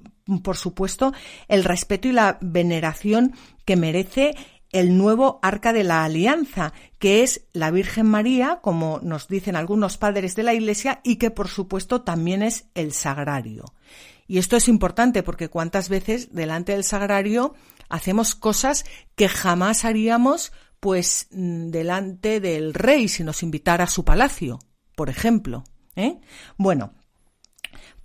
por 0.43 0.57
supuesto 0.57 1.13
el 1.49 1.65
respeto 1.65 2.09
y 2.09 2.13
la 2.13 2.39
veneración 2.41 3.35
que 3.65 3.77
merece 3.77 4.35
el 4.71 4.99
nuevo 4.99 5.39
arca 5.43 5.73
de 5.73 5.85
la 5.85 6.05
alianza, 6.05 6.73
que 6.99 7.23
es 7.23 7.47
la 7.53 7.71
Virgen 7.71 8.07
María, 8.07 8.59
como 8.63 9.01
nos 9.03 9.29
dicen 9.29 9.57
algunos 9.57 9.97
padres 9.97 10.35
de 10.37 10.43
la 10.43 10.55
Iglesia, 10.55 11.01
y 11.03 11.17
que 11.17 11.31
por 11.31 11.49
supuesto 11.49 12.03
también 12.03 12.43
es 12.43 12.67
el 12.75 12.93
sagrario. 12.93 13.65
Y 14.27 14.39
esto 14.39 14.57
es 14.57 14.69
importante 14.69 15.23
porque 15.23 15.49
cuántas 15.49 15.89
veces 15.89 16.35
delante 16.35 16.73
del 16.73 16.85
sagrario 16.85 17.55
hacemos 17.89 18.35
cosas 18.35 18.85
que 19.17 19.29
jamás 19.29 19.87
haríamos 19.87 20.53
pues 20.81 21.29
mm, 21.31 21.71
delante 21.71 22.41
del 22.41 22.75
rey 22.75 23.09
si 23.09 23.25
nos 23.25 23.43
invitara 23.43 23.85
a 23.85 23.89
su 23.89 24.05
palacio, 24.05 24.59
por 24.95 25.09
ejemplo. 25.09 25.65
¿eh? 25.97 26.21
Bueno, 26.59 26.93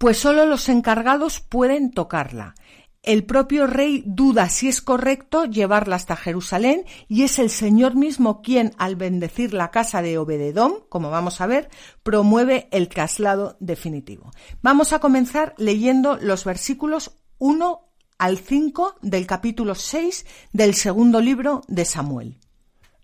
pues 0.03 0.17
solo 0.17 0.45
los 0.45 0.67
encargados 0.67 1.39
pueden 1.39 1.89
tocarla. 1.89 2.55
El 3.03 3.23
propio 3.23 3.67
rey 3.67 4.03
duda 4.05 4.49
si 4.49 4.67
es 4.67 4.81
correcto 4.81 5.45
llevarla 5.45 5.95
hasta 5.95 6.17
Jerusalén 6.17 6.83
y 7.07 7.23
es 7.23 7.39
el 7.39 7.49
Señor 7.49 7.95
mismo 7.95 8.41
quien, 8.41 8.73
al 8.77 8.97
bendecir 8.97 9.53
la 9.53 9.71
casa 9.71 10.01
de 10.01 10.17
Obededón, 10.17 10.83
como 10.89 11.09
vamos 11.09 11.39
a 11.39 11.47
ver, 11.47 11.69
promueve 12.03 12.67
el 12.71 12.89
traslado 12.89 13.55
definitivo. 13.61 14.31
Vamos 14.61 14.91
a 14.91 14.99
comenzar 14.99 15.55
leyendo 15.57 16.17
los 16.21 16.43
versículos 16.43 17.17
1 17.37 17.79
al 18.17 18.39
5 18.39 18.95
del 19.01 19.25
capítulo 19.25 19.73
6 19.73 20.25
del 20.51 20.73
segundo 20.73 21.21
libro 21.21 21.61
de 21.69 21.85
Samuel. 21.85 22.41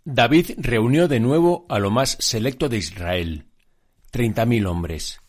David 0.04 0.52
reunió 0.58 1.08
de 1.08 1.22
nuevo 1.22 1.66
a 1.70 1.80
lo 1.80 1.92
más 1.92 2.18
selecto 2.20 2.68
de 2.68 2.76
Israel, 2.76 3.46
treinta 4.12 4.46
mil 4.46 4.68
hombres 4.68 5.22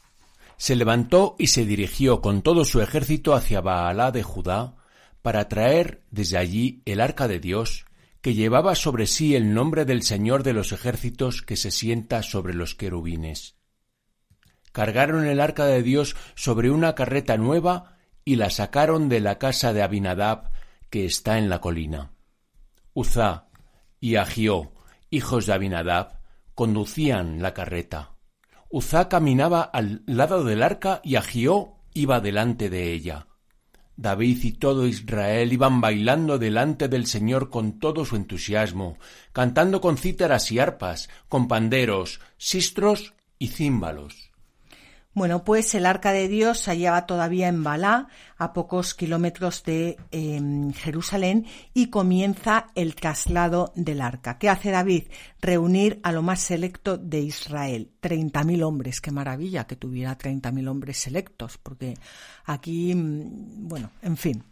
se 0.61 0.77
levantó 0.77 1.37
y 1.39 1.47
se 1.47 1.65
dirigió 1.65 2.21
con 2.21 2.43
todo 2.43 2.67
su 2.67 2.83
ejército 2.83 3.33
hacia 3.33 3.63
Baalá 3.63 4.11
de 4.11 4.23
Judá 4.23 4.77
para 5.23 5.49
traer 5.49 6.05
desde 6.11 6.37
allí 6.37 6.83
el 6.85 7.01
arca 7.01 7.29
de 7.29 7.41
Dios, 7.41 7.87
que 8.21 8.35
llevaba 8.35 8.75
sobre 8.75 9.07
sí 9.07 9.35
el 9.35 9.55
nombre 9.55 9.87
del 9.87 10.03
Señor 10.03 10.43
de 10.43 10.53
los 10.53 10.73
ejércitos 10.73 11.41
que 11.41 11.57
se 11.57 11.71
sienta 11.71 12.23
sobre 12.23 12.53
los 12.53 12.75
querubines. 12.75 13.57
Cargaron 14.71 15.25
el 15.25 15.41
arca 15.41 15.65
de 15.65 15.83
Dios 15.83 16.15
sobre 16.35 16.71
una 16.71 16.95
carreta 16.95 17.39
nueva 17.39 17.97
y 18.27 18.37
la 18.37 18.51
sacaron 18.51 19.09
de 19.09 19.21
la 19.21 19.39
casa 19.39 19.73
de 19.73 19.83
Abinadab, 19.83 20.51
que 20.91 21.07
está 21.07 21.39
en 21.39 21.49
la 21.49 21.63
colina. 21.63 22.13
Uzá 22.93 23.49
y 23.99 24.17
Agió, 24.17 24.73
hijos 25.09 25.47
de 25.47 25.55
Abinadab, 25.55 26.21
conducían 26.55 27.41
la 27.41 27.55
carreta. 27.55 28.20
Uzá 28.73 29.09
caminaba 29.09 29.63
al 29.63 30.05
lado 30.07 30.45
del 30.45 30.63
arca 30.63 31.01
y 31.03 31.17
Agió 31.17 31.75
iba 31.93 32.21
delante 32.21 32.71
de 32.71 32.93
ella. 32.93 33.27
David 33.97 34.45
y 34.45 34.53
todo 34.53 34.87
Israel 34.87 35.53
iban 35.53 35.81
bailando 35.81 36.39
delante 36.39 36.87
del 36.89 37.07
Señor 37.07 37.51
con 37.51 37.81
todo 37.81 38.05
su 38.05 38.15
entusiasmo, 38.15 38.97
cantando 39.33 39.81
con 39.81 39.99
cítaras 39.99 40.53
y 40.53 40.61
arpas, 40.61 41.11
con 41.29 41.49
panderos, 41.49 42.21
sistros 42.39 43.13
y 43.41 43.49
címbalos. 43.49 44.30
Bueno, 45.13 45.43
pues 45.43 45.75
el 45.75 45.87
arca 45.87 46.13
de 46.13 46.29
Dios 46.29 46.61
se 46.61 46.71
hallaba 46.71 47.05
todavía 47.05 47.49
en 47.49 47.65
Balá, 47.65 48.07
a 48.39 48.53
pocos 48.53 48.95
kilómetros 48.95 49.65
de 49.65 49.97
em, 50.13 50.73
Jerusalén, 50.73 51.47
y 51.75 51.89
comienza 51.89 52.69
el 52.77 52.95
traslado 52.95 53.73
del 53.75 54.03
arca. 54.03 54.39
¿Qué 54.39 54.49
hace 54.49 54.71
David? 54.71 55.05
Reunir 55.41 55.99
a 56.05 56.13
lo 56.13 56.23
más 56.23 56.41
selecto 56.41 56.97
de 56.97 57.23
Israel. 57.23 57.91
Treinta 57.99 58.45
mil 58.45 58.63
hombres. 58.63 59.01
Qué 59.01 59.11
maravilla 59.11 59.67
que 59.67 59.75
tuviera 59.75 60.17
treinta 60.17 60.53
mil 60.53 60.69
hombres 60.69 60.99
selectos, 60.99 61.59
porque 61.59 61.95
aquí, 62.45 62.95
mm, 62.95 63.67
bueno, 63.67 63.91
en 64.03 64.17
fin. 64.17 64.45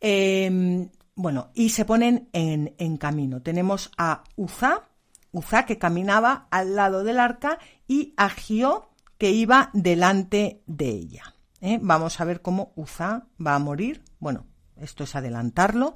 Em, 0.00 0.88
bueno, 1.16 1.50
y 1.52 1.70
se 1.70 1.84
ponen 1.84 2.28
en, 2.32 2.76
en 2.78 2.96
camino. 2.96 3.42
Tenemos 3.42 3.90
a 3.98 4.22
Uzá, 4.36 4.84
Uzá 5.32 5.66
que 5.66 5.78
caminaba 5.78 6.46
al 6.52 6.76
lado 6.76 7.02
del 7.02 7.18
arca, 7.18 7.58
y 7.88 8.14
a 8.16 8.30
Gio, 8.30 8.90
que 9.18 9.30
iba 9.30 9.70
delante 9.72 10.62
de 10.66 10.88
ella. 10.88 11.34
¿eh? 11.60 11.78
Vamos 11.80 12.20
a 12.20 12.24
ver 12.24 12.42
cómo 12.42 12.72
Uzá 12.76 13.26
va 13.44 13.54
a 13.54 13.58
morir. 13.58 14.02
Bueno, 14.18 14.46
esto 14.76 15.04
es 15.04 15.16
adelantarlo, 15.16 15.94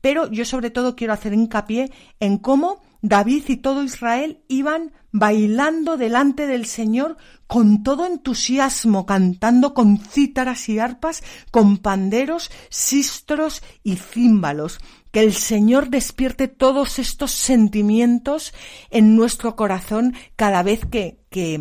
pero 0.00 0.30
yo 0.30 0.44
sobre 0.44 0.70
todo 0.70 0.94
quiero 0.94 1.12
hacer 1.12 1.32
hincapié 1.34 1.90
en 2.20 2.38
cómo 2.38 2.80
David 3.02 3.44
y 3.48 3.56
todo 3.56 3.82
Israel 3.82 4.42
iban 4.48 4.92
bailando 5.10 5.96
delante 5.96 6.46
del 6.46 6.66
Señor 6.66 7.16
con 7.46 7.82
todo 7.82 8.06
entusiasmo, 8.06 9.06
cantando 9.06 9.74
con 9.74 9.98
cítaras 9.98 10.68
y 10.68 10.78
arpas, 10.78 11.24
con 11.50 11.78
panderos, 11.78 12.50
sistros 12.68 13.62
y 13.82 13.96
címbalos. 13.96 14.78
Que 15.10 15.20
el 15.20 15.34
Señor 15.34 15.88
despierte 15.88 16.46
todos 16.46 17.00
estos 17.00 17.32
sentimientos 17.32 18.54
en 18.90 19.16
nuestro 19.16 19.56
corazón 19.56 20.14
cada 20.36 20.62
vez 20.62 20.86
que, 20.86 21.18
que, 21.30 21.60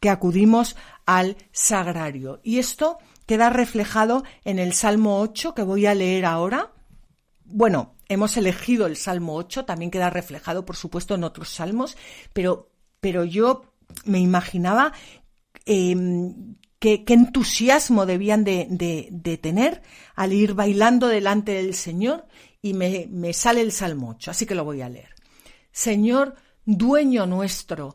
que 0.00 0.10
acudimos 0.10 0.76
al 1.06 1.36
sagrario. 1.52 2.40
Y 2.42 2.58
esto 2.58 2.98
queda 3.26 3.50
reflejado 3.50 4.24
en 4.44 4.58
el 4.58 4.72
Salmo 4.72 5.20
8 5.20 5.54
que 5.54 5.62
voy 5.62 5.86
a 5.86 5.94
leer 5.94 6.24
ahora. 6.24 6.72
Bueno, 7.44 7.94
hemos 8.08 8.36
elegido 8.36 8.86
el 8.86 8.96
Salmo 8.96 9.36
8, 9.36 9.64
también 9.64 9.90
queda 9.90 10.10
reflejado, 10.10 10.64
por 10.64 10.76
supuesto, 10.76 11.14
en 11.14 11.24
otros 11.24 11.50
salmos, 11.50 11.96
pero, 12.32 12.70
pero 13.00 13.24
yo 13.24 13.74
me 14.04 14.18
imaginaba 14.18 14.92
em, 15.66 16.56
qué, 16.78 17.04
entusiasmo 17.06 18.06
debían 18.06 18.44
de, 18.44 19.38
tener 19.40 19.82
al 20.14 20.32
ir 20.32 20.54
bailando 20.54 21.08
delante 21.08 21.52
del 21.52 21.74
Señor 21.74 22.26
y 22.60 22.74
me, 22.74 23.06
me 23.10 23.32
sale 23.32 23.60
el 23.60 23.72
Salmo 23.72 24.10
8, 24.10 24.30
así 24.30 24.46
que 24.46 24.54
lo 24.54 24.64
voy 24.64 24.82
a 24.82 24.88
leer. 24.88 25.14
Señor, 25.70 26.34
dueño 26.64 27.26
nuestro, 27.26 27.94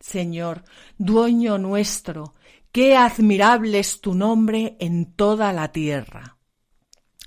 Señor, 0.00 0.64
dueño 0.98 1.58
nuestro, 1.58 2.34
qué 2.72 2.96
admirable 2.96 3.78
es 3.78 4.00
tu 4.00 4.14
nombre 4.14 4.76
en 4.80 5.12
toda 5.12 5.52
la 5.52 5.72
tierra. 5.72 6.38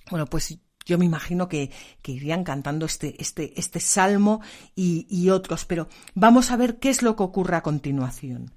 Bueno, 0.10 0.26
pues 0.26 0.58
yo 0.86 0.98
me 0.98 1.06
imagino 1.06 1.48
que, 1.48 1.72
irían 2.06 2.44
cantando 2.44 2.86
este, 2.86 3.16
este, 3.22 3.58
este 3.60 3.80
salmo 3.80 4.42
y, 4.76 5.08
y 5.10 5.30
otros, 5.30 5.66
pero 5.66 5.88
vamos 6.14 6.52
a 6.52 6.58
ver 6.58 6.80
qué 6.80 6.90
es 6.90 7.02
lo 7.02 7.16
que 7.16 7.24
ocurre 7.24 7.56
a 7.56 7.64
continuación. 7.64 8.52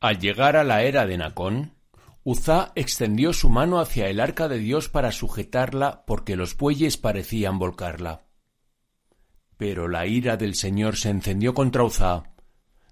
Al 0.00 0.18
llegar 0.18 0.56
a 0.56 0.64
la 0.64 0.82
era 0.82 1.06
de 1.06 1.16
Nacón, 1.16 1.72
Uzá 2.26 2.72
extendió 2.74 3.34
su 3.34 3.50
mano 3.50 3.80
hacia 3.80 4.08
el 4.08 4.18
arca 4.18 4.48
de 4.48 4.58
Dios 4.58 4.88
para 4.88 5.12
sujetarla 5.12 6.04
porque 6.06 6.36
los 6.36 6.56
bueyes 6.56 6.96
parecían 6.96 7.58
volcarla. 7.58 8.24
Pero 9.58 9.88
la 9.88 10.06
ira 10.06 10.38
del 10.38 10.54
Señor 10.54 10.96
se 10.96 11.10
encendió 11.10 11.52
contra 11.52 11.84
Uzá. 11.84 12.33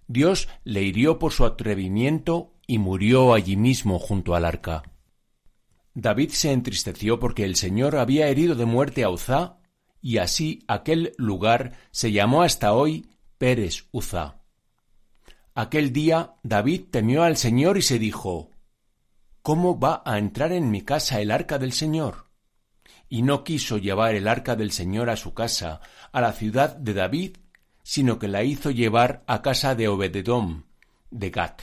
Dios 0.06 0.48
le 0.64 0.82
hirió 0.82 1.18
por 1.18 1.32
su 1.32 1.44
atrevimiento 1.44 2.54
y 2.66 2.78
murió 2.78 3.34
allí 3.34 3.56
mismo 3.56 3.98
junto 3.98 4.34
al 4.34 4.44
arca. 4.44 4.82
David 5.94 6.30
se 6.30 6.52
entristeció 6.52 7.18
porque 7.18 7.44
el 7.44 7.56
Señor 7.56 7.96
había 7.96 8.28
herido 8.28 8.54
de 8.54 8.64
muerte 8.64 9.04
a 9.04 9.10
Uzá, 9.10 9.58
y 10.00 10.18
así 10.18 10.64
aquel 10.66 11.12
lugar 11.16 11.76
se 11.90 12.12
llamó 12.12 12.42
hasta 12.42 12.72
hoy 12.72 13.06
Pérez 13.38 13.86
Uzá. 13.92 14.42
Aquel 15.54 15.92
día 15.92 16.34
David 16.42 16.84
temió 16.90 17.24
al 17.24 17.36
Señor 17.36 17.76
y 17.76 17.82
se 17.82 17.98
dijo 17.98 18.50
¿Cómo 19.42 19.78
va 19.78 20.02
a 20.06 20.18
entrar 20.18 20.52
en 20.52 20.70
mi 20.70 20.82
casa 20.82 21.20
el 21.20 21.30
arca 21.30 21.58
del 21.58 21.72
Señor? 21.72 22.30
Y 23.08 23.22
no 23.22 23.44
quiso 23.44 23.76
llevar 23.76 24.14
el 24.14 24.28
arca 24.28 24.56
del 24.56 24.72
Señor 24.72 25.10
a 25.10 25.16
su 25.16 25.34
casa, 25.34 25.80
a 26.10 26.20
la 26.20 26.32
ciudad 26.32 26.74
de 26.76 26.94
David, 26.94 27.36
sino 27.82 28.18
que 28.18 28.28
la 28.28 28.42
hizo 28.42 28.70
llevar 28.70 29.22
a 29.26 29.42
casa 29.42 29.74
de 29.74 29.88
Obededom, 29.88 30.64
de 31.10 31.30
Gat. 31.30 31.62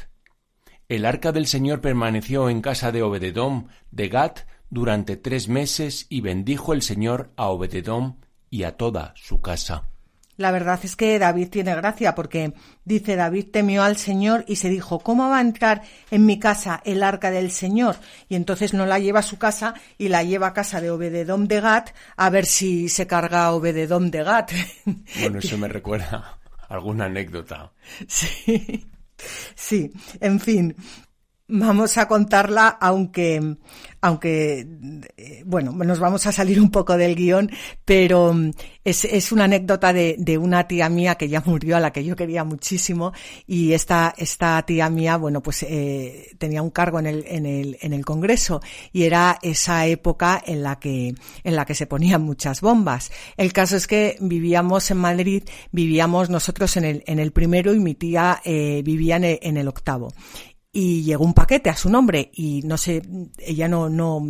El 0.87 1.05
arca 1.05 1.31
del 1.31 1.45
Señor 1.45 1.81
permaneció 1.81 2.49
en 2.49 2.61
casa 2.61 2.91
de 2.91 3.03
Obededom 3.03 3.67
de 3.91 4.07
Gat 4.07 4.39
durante 4.69 5.17
tres 5.17 5.47
meses 5.47 6.07
y 6.09 6.21
bendijo 6.21 6.73
el 6.73 6.81
Señor 6.81 7.31
a 7.35 7.47
Obededom 7.47 8.17
y 8.49 8.63
a 8.63 8.77
toda 8.77 9.13
su 9.15 9.41
casa. 9.41 9.89
La 10.39 10.51
verdad 10.51 10.79
es 10.83 10.95
que 10.95 11.19
David 11.19 11.49
tiene 11.49 11.75
gracia 11.75 12.15
porque 12.15 12.53
dice 12.85 13.17
David 13.17 13.47
temió 13.51 13.83
al 13.83 13.97
Señor 13.97 14.45
y 14.47 14.55
se 14.55 14.69
dijo, 14.69 14.99
¿cómo 14.99 15.27
va 15.27 15.39
a 15.39 15.41
entrar 15.41 15.81
en 16.11 16.25
mi 16.25 16.39
casa 16.39 16.81
el 16.85 17.03
arca 17.03 17.29
del 17.29 17.51
Señor? 17.51 17.97
Y 18.29 18.35
entonces 18.35 18.73
no 18.73 18.85
la 18.85 18.99
lleva 18.99 19.19
a 19.19 19.23
su 19.23 19.37
casa 19.37 19.73
y 19.97 20.07
la 20.07 20.23
lleva 20.23 20.47
a 20.47 20.53
casa 20.53 20.79
de 20.79 20.91
Obededom 20.91 21.45
de 21.45 21.59
Gat 21.59 21.89
a 22.15 22.29
ver 22.29 22.45
si 22.45 22.87
se 22.87 23.05
carga 23.05 23.51
Obededom 23.51 24.09
de 24.09 24.23
Gat. 24.23 24.51
Bueno, 25.19 25.39
eso 25.39 25.57
me 25.57 25.67
recuerda 25.67 26.39
alguna 26.69 27.05
anécdota. 27.05 27.73
Sí. 28.07 28.87
Sí, 29.55 29.91
en 30.21 30.39
fin, 30.39 30.73
vamos 31.49 31.97
a 31.97 32.07
contarla, 32.07 32.77
aunque, 32.79 33.57
aunque, 34.01 34.67
eh, 35.17 35.43
bueno, 35.45 35.71
nos 35.71 35.99
vamos 35.99 36.25
a 36.27 36.31
salir 36.31 36.61
un 36.61 36.69
poco 36.69 36.95
del 36.95 37.15
guion, 37.15 37.51
pero 37.83 38.33
mm, 38.33 38.51
es, 38.83 39.05
es 39.05 39.31
una 39.31 39.45
anécdota 39.45 39.91
de, 39.91 40.15
de, 40.19 40.37
una 40.37 40.67
tía 40.67 40.87
mía 40.89 41.15
que 41.15 41.27
ya 41.27 41.41
murió, 41.45 41.75
a 41.75 41.79
la 41.79 41.91
que 41.91 42.03
yo 42.03 42.15
quería 42.15 42.43
muchísimo, 42.43 43.13
y 43.47 43.73
esta, 43.73 44.13
esta 44.17 44.61
tía 44.63 44.89
mía, 44.89 45.17
bueno, 45.17 45.41
pues 45.41 45.63
eh, 45.63 46.29
tenía 46.37 46.61
un 46.61 46.69
cargo 46.69 46.99
en 46.99 47.07
el, 47.07 47.25
en 47.27 47.45
el, 47.45 47.77
en 47.81 47.93
el 47.93 48.05
Congreso, 48.05 48.61
y 48.93 49.03
era 49.03 49.39
esa 49.41 49.87
época 49.87 50.41
en 50.45 50.61
la 50.61 50.79
que, 50.79 51.15
en 51.43 51.55
la 51.55 51.65
que 51.65 51.75
se 51.75 51.87
ponían 51.87 52.21
muchas 52.21 52.61
bombas. 52.61 53.11
El 53.37 53.51
caso 53.53 53.75
es 53.75 53.87
que 53.87 54.17
vivíamos 54.21 54.91
en 54.91 54.97
Madrid, 54.97 55.43
vivíamos 55.71 56.29
nosotros 56.29 56.77
en 56.77 56.85
el, 56.85 57.03
en 57.07 57.19
el 57.19 57.31
primero 57.31 57.73
y 57.73 57.79
mi 57.79 57.95
tía 57.95 58.39
eh, 58.43 58.81
vivía 58.85 59.15
en 59.15 59.23
el, 59.23 59.39
en 59.41 59.57
el 59.57 59.67
octavo 59.67 60.13
y 60.71 61.03
llegó 61.03 61.25
un 61.25 61.33
paquete 61.33 61.69
a 61.69 61.75
su 61.75 61.89
nombre 61.89 62.29
y 62.33 62.61
no 62.63 62.77
sé, 62.77 63.01
ella 63.39 63.67
no, 63.67 63.89
no, 63.89 64.21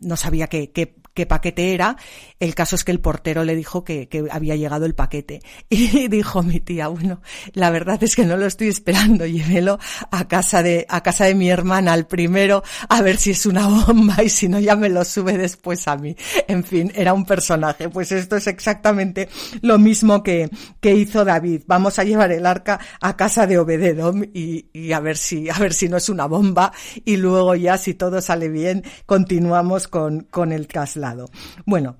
no 0.00 0.16
sabía 0.16 0.48
qué, 0.48 0.72
qué, 0.72 0.96
qué 1.14 1.26
paquete 1.26 1.72
era. 1.72 1.96
El 2.40 2.54
caso 2.54 2.76
es 2.76 2.84
que 2.84 2.92
el 2.92 3.00
portero 3.00 3.44
le 3.44 3.56
dijo 3.56 3.84
que, 3.84 4.08
que, 4.08 4.24
había 4.30 4.56
llegado 4.56 4.84
el 4.84 4.94
paquete. 4.94 5.40
Y 5.94 6.08
dijo 6.08 6.42
mi 6.42 6.60
tía, 6.60 6.88
bueno, 6.88 7.20
la 7.52 7.70
verdad 7.70 8.02
es 8.02 8.16
que 8.16 8.24
no 8.24 8.36
lo 8.36 8.46
estoy 8.46 8.68
esperando, 8.68 9.26
llévelo 9.26 9.78
a 10.10 10.28
casa 10.28 10.62
de, 10.62 10.86
a 10.88 11.02
casa 11.02 11.24
de 11.24 11.34
mi 11.34 11.50
hermana, 11.50 11.92
al 11.92 12.06
primero, 12.06 12.62
a 12.88 13.02
ver 13.02 13.16
si 13.16 13.30
es 13.30 13.46
una 13.46 13.66
bomba 13.66 14.22
y 14.22 14.28
si 14.28 14.48
no 14.48 14.58
ya 14.58 14.76
me 14.76 14.88
lo 14.88 15.04
sube 15.04 15.36
después 15.36 15.86
a 15.88 15.96
mí. 15.96 16.16
En 16.48 16.64
fin, 16.64 16.92
era 16.94 17.12
un 17.12 17.24
personaje. 17.24 17.88
Pues 17.88 18.12
esto 18.12 18.36
es 18.36 18.46
exactamente 18.46 19.28
lo 19.62 19.78
mismo 19.78 20.22
que, 20.22 20.48
que 20.80 20.94
hizo 20.94 21.24
David. 21.24 21.62
Vamos 21.66 21.98
a 21.98 22.04
llevar 22.04 22.32
el 22.32 22.46
arca 22.46 22.80
a 23.00 23.16
casa 23.16 23.46
de 23.46 23.58
Obededom 23.58 24.22
y, 24.32 24.66
y 24.72 24.92
a 24.92 25.00
ver 25.00 25.16
si, 25.16 25.48
a 25.48 25.58
ver 25.58 25.74
si 25.74 25.88
no 25.88 25.96
es 25.96 26.08
una 26.08 26.26
bomba 26.26 26.72
y 27.04 27.16
luego 27.16 27.54
ya 27.54 27.78
si 27.78 27.94
todo 27.94 28.20
sale 28.20 28.48
bien 28.48 28.84
continuamos 29.06 29.88
con, 29.88 30.20
con 30.30 30.52
el 30.52 30.66
traslado. 30.66 31.03
Bueno, 31.66 31.96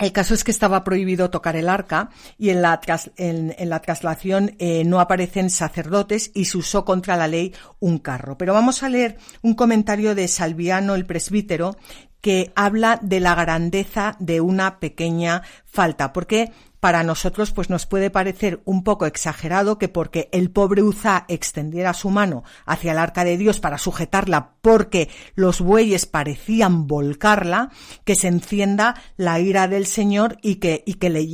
el 0.00 0.10
caso 0.10 0.34
es 0.34 0.42
que 0.42 0.50
estaba 0.50 0.82
prohibido 0.82 1.30
tocar 1.30 1.54
el 1.54 1.68
arca 1.68 2.10
y 2.36 2.50
en 2.50 2.62
la, 2.62 2.80
traslación 2.80 4.56
eh, 4.58 4.82
no 4.84 4.98
aparecen 4.98 5.50
sacerdotes 5.50 6.32
y 6.34 6.46
se 6.46 6.58
usó 6.58 6.84
contra 6.84 7.16
la 7.16 7.28
ley 7.28 7.54
un 7.78 7.98
carro. 7.98 8.36
Pero 8.36 8.52
vamos 8.54 8.82
a 8.82 8.88
leer 8.88 9.18
un 9.42 9.54
comentario 9.54 10.16
de 10.16 10.26
Salviano 10.26 10.96
el 10.96 11.06
presbítero 11.06 11.76
que 12.20 12.52
habla 12.56 12.98
de 13.02 13.20
la 13.20 13.34
grandeza 13.36 14.16
de 14.18 14.40
una 14.40 14.80
pequeña 14.80 15.42
falta, 15.64 16.12
porque 16.12 16.52
para 16.84 17.02
nosotros 17.02 17.50
pues 17.50 17.70
nos 17.70 17.86
puede 17.86 18.10
parecer 18.10 18.60
un 18.66 18.84
poco 18.84 19.06
exagerado 19.06 19.78
que 19.78 19.88
porque 19.88 20.28
el 20.32 20.50
pobre 20.50 20.82
Uzá 20.82 21.24
extendiera 21.28 21.94
su 21.94 22.10
mano 22.10 22.44
hacia 22.66 22.92
el 22.92 22.98
arca 22.98 23.24
de 23.24 23.38
Dios 23.38 23.58
para 23.58 23.78
sujetarla 23.78 24.50
porque 24.60 25.08
los 25.34 25.62
bueyes 25.62 26.04
parecían 26.04 26.86
volcarla, 26.86 27.70
que 28.04 28.14
se 28.14 28.28
encienda 28.28 28.96
la 29.16 29.40
ira 29.40 29.66
del 29.66 29.86
Señor 29.86 30.36
y 30.42 30.56
que, 30.56 30.82
y 30.84 30.96
que 30.96 31.08
le 31.08 31.24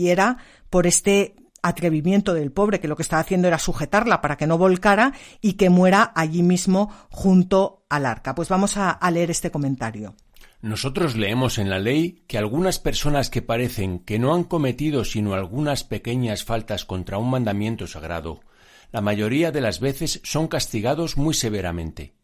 por 0.70 0.86
este 0.86 1.34
atrevimiento 1.62 2.32
del 2.32 2.52
pobre 2.52 2.78
que 2.78 2.86
lo 2.86 2.94
que 2.94 3.02
estaba 3.02 3.22
haciendo 3.22 3.48
era 3.48 3.58
sujetarla 3.58 4.20
para 4.20 4.36
que 4.36 4.46
no 4.46 4.56
volcara 4.56 5.14
y 5.40 5.54
que 5.54 5.68
muera 5.68 6.12
allí 6.14 6.44
mismo 6.44 6.94
junto 7.10 7.82
al 7.88 8.06
arca. 8.06 8.36
Pues 8.36 8.48
vamos 8.48 8.76
a 8.76 9.10
leer 9.10 9.32
este 9.32 9.50
comentario. 9.50 10.14
Nosotros 10.62 11.16
leemos 11.16 11.56
en 11.56 11.70
la 11.70 11.78
ley 11.78 12.22
que 12.26 12.36
algunas 12.36 12.78
personas 12.78 13.30
que 13.30 13.40
parecen 13.40 14.00
que 14.00 14.18
no 14.18 14.34
han 14.34 14.44
cometido 14.44 15.04
sino 15.04 15.32
algunas 15.32 15.84
pequeñas 15.84 16.44
faltas 16.44 16.84
contra 16.84 17.16
un 17.16 17.30
mandamiento 17.30 17.86
sagrado, 17.86 18.40
la 18.92 19.00
mayoría 19.00 19.52
de 19.52 19.62
las 19.62 19.80
veces 19.80 20.20
son 20.22 20.48
castigados 20.48 21.16
muy 21.16 21.32
severamente. 21.32 22.14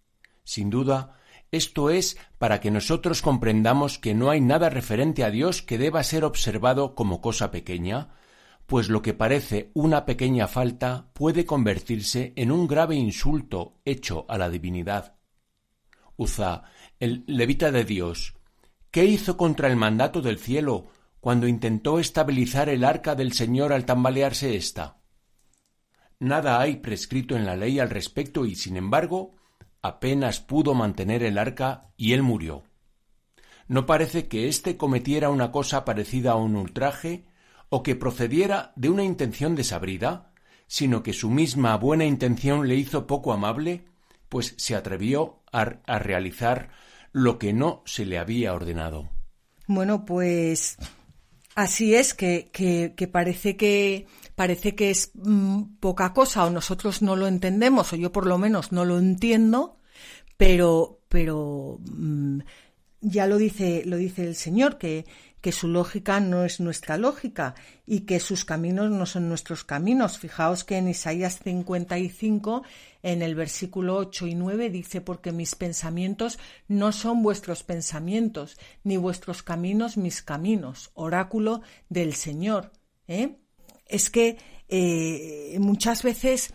Sin 0.45 0.69
duda, 0.69 1.17
esto 1.51 1.91
es 1.91 2.19
para 2.39 2.61
que 2.61 2.71
nosotros 2.71 3.23
comprendamos 3.23 3.99
que 3.99 4.15
no 4.15 4.31
hay 4.31 4.41
nada 4.41 4.69
referente 4.69 5.25
a 5.25 5.31
Dios 5.31 5.63
que 5.63 5.79
deba 5.79 6.03
ser 6.03 6.25
observado 6.25 6.95
como 6.95 7.23
cosa 7.23 7.51
pequeña, 7.51 8.11
pues 8.67 8.89
lo 8.89 9.01
que 9.01 9.15
parece 9.15 9.71
una 9.75 10.05
pequeña 10.05 10.49
falta 10.49 11.09
puede 11.15 11.47
convertirse 11.47 12.33
en 12.37 12.51
un 12.51 12.67
grave 12.67 12.97
insulto 12.97 13.79
hecho 13.85 14.27
a 14.29 14.37
la 14.37 14.51
divinidad. 14.51 15.15
Uza 16.17 16.65
el 16.99 17.25
levita 17.27 17.71
de 17.71 17.85
Dios, 17.85 18.35
¿qué 18.91 19.05
hizo 19.05 19.37
contra 19.37 19.69
el 19.69 19.77
mandato 19.77 20.23
del 20.23 20.39
cielo 20.39 20.87
cuando 21.21 21.47
intentó 21.47 21.99
estabilizar 21.99 22.69
el 22.69 22.85
arca 22.85 23.15
del 23.15 23.33
Señor 23.33 23.73
al 23.73 23.85
tambalearse 23.85 24.57
ésta? 24.57 24.99
Nada 26.19 26.61
hay 26.61 26.77
prescrito 26.77 27.37
en 27.37 27.45
la 27.45 27.57
ley 27.57 27.79
al 27.79 27.91
respecto 27.91 28.47
y, 28.47 28.55
sin 28.55 28.77
embargo, 28.77 29.35
apenas 29.83 30.41
pudo 30.41 30.75
mantener 30.75 31.23
el 31.23 31.37
arca 31.37 31.91
y 31.97 32.15
él 32.15 32.23
murió. 32.23 32.63
No 33.69 33.85
parece 33.85 34.29
que 34.29 34.49
éste 34.49 34.79
cometiera 34.79 35.29
una 35.29 35.53
cosa 35.53 35.85
parecida 35.85 36.33
a 36.33 36.37
un 36.37 36.57
ultraje 36.57 37.27
o 37.69 37.83
que 37.83 37.97
procediera 37.97 38.73
de 38.77 38.89
una 38.89 39.05
intención 39.05 39.55
desabrida, 39.55 40.33
sino 40.67 41.03
que 41.03 41.13
su 41.13 41.31
misma 41.31 41.77
buena 41.77 42.07
intención 42.07 42.67
le 42.67 42.77
hizo 42.77 43.07
poco 43.07 43.33
amable, 43.33 43.85
pues 44.29 44.55
se 44.57 44.75
atrevió 44.75 45.43
a, 45.53 45.81
a 45.87 45.99
realizar 45.99 46.71
lo 47.17 47.39
que 47.39 47.55
no 47.55 47.83
se 47.87 48.05
le 48.05 48.19
había 48.19 48.53
ordenado. 48.53 49.09
Bueno, 49.67 50.05
pues 50.05 50.77
así 51.55 51.95
es 51.95 52.13
que, 52.13 52.51
que, 52.53 53.09
parece 53.09 53.57
que 53.57 54.07
parece 54.35 54.75
que 54.75 54.91
es 54.91 55.13
mm, 55.15 55.79
poca 55.81 56.13
cosa 56.13 56.45
o 56.45 56.51
nosotros 56.51 57.01
no 57.01 57.17
lo 57.17 57.27
entendemos 57.27 57.91
o 57.95 57.97
yo 57.97 58.13
por 58.13 58.27
lo 58.27 58.37
menos 58.37 58.71
no 58.71 58.85
lo 58.85 58.99
entiendo, 58.99 59.79
pero 60.37 61.01
pero 61.09 61.79
mm, 61.91 62.41
ya 63.01 63.27
lo 63.27 63.39
dice 63.39 63.83
lo 63.87 63.97
dice 63.97 64.25
el 64.25 64.35
Señor 64.35 64.77
que 64.77 65.07
que 65.47 65.53
su 65.53 65.69
lógica 65.69 66.19
no 66.19 66.45
es 66.45 66.59
nuestra 66.59 66.99
lógica 66.99 67.55
y 67.87 68.01
que 68.01 68.19
sus 68.19 68.45
caminos 68.45 68.91
no 68.91 69.07
son 69.07 69.29
nuestros 69.29 69.63
caminos. 69.63 70.19
Fijaos 70.19 70.65
que 70.65 70.77
en 70.77 70.89
Isaías 70.89 71.39
55, 71.39 72.65
en 73.05 73.23
el 73.23 73.37
versículo 73.37 73.95
8 73.97 74.27
y 74.27 74.35
9, 74.35 74.71
dice, 74.71 75.01
porque 75.03 75.31
mis 75.31 75.55
pensamientos 75.55 76.41
no 76.67 76.91
son 76.91 77.23
vuestros 77.23 77.63
pensamientos, 77.63 78.59
ni 78.83 78.97
vuestros 78.97 79.45
caminos 79.45 79.97
mis 79.97 80.21
caminos, 80.21 80.91
oráculo 80.95 81.63
del 81.89 82.15
Señor. 82.15 82.73
¿eh? 83.07 83.37
Es 83.87 84.11
que 84.11 84.39
eh, 84.67 85.57
muchas 85.61 86.03
veces 86.03 86.53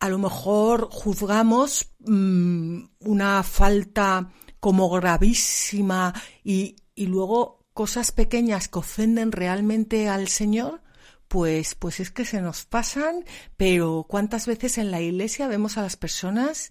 a 0.00 0.08
lo 0.08 0.18
mejor 0.18 0.88
juzgamos 0.90 1.94
mm, 2.00 2.82
una 2.98 3.44
falta 3.44 4.32
como 4.58 4.90
gravísima 4.90 6.12
y, 6.42 6.74
y 6.96 7.06
luego 7.06 7.63
cosas 7.74 8.12
pequeñas 8.12 8.68
que 8.68 8.78
ofenden 8.78 9.32
realmente 9.32 10.08
al 10.08 10.28
Señor, 10.28 10.80
pues, 11.28 11.74
pues 11.74 12.00
es 12.00 12.10
que 12.10 12.24
se 12.24 12.40
nos 12.40 12.64
pasan, 12.64 13.24
pero 13.56 14.06
cuántas 14.08 14.46
veces 14.46 14.78
en 14.78 14.90
la 14.90 15.00
iglesia 15.00 15.48
vemos 15.48 15.76
a 15.76 15.82
las 15.82 15.96
personas 15.96 16.70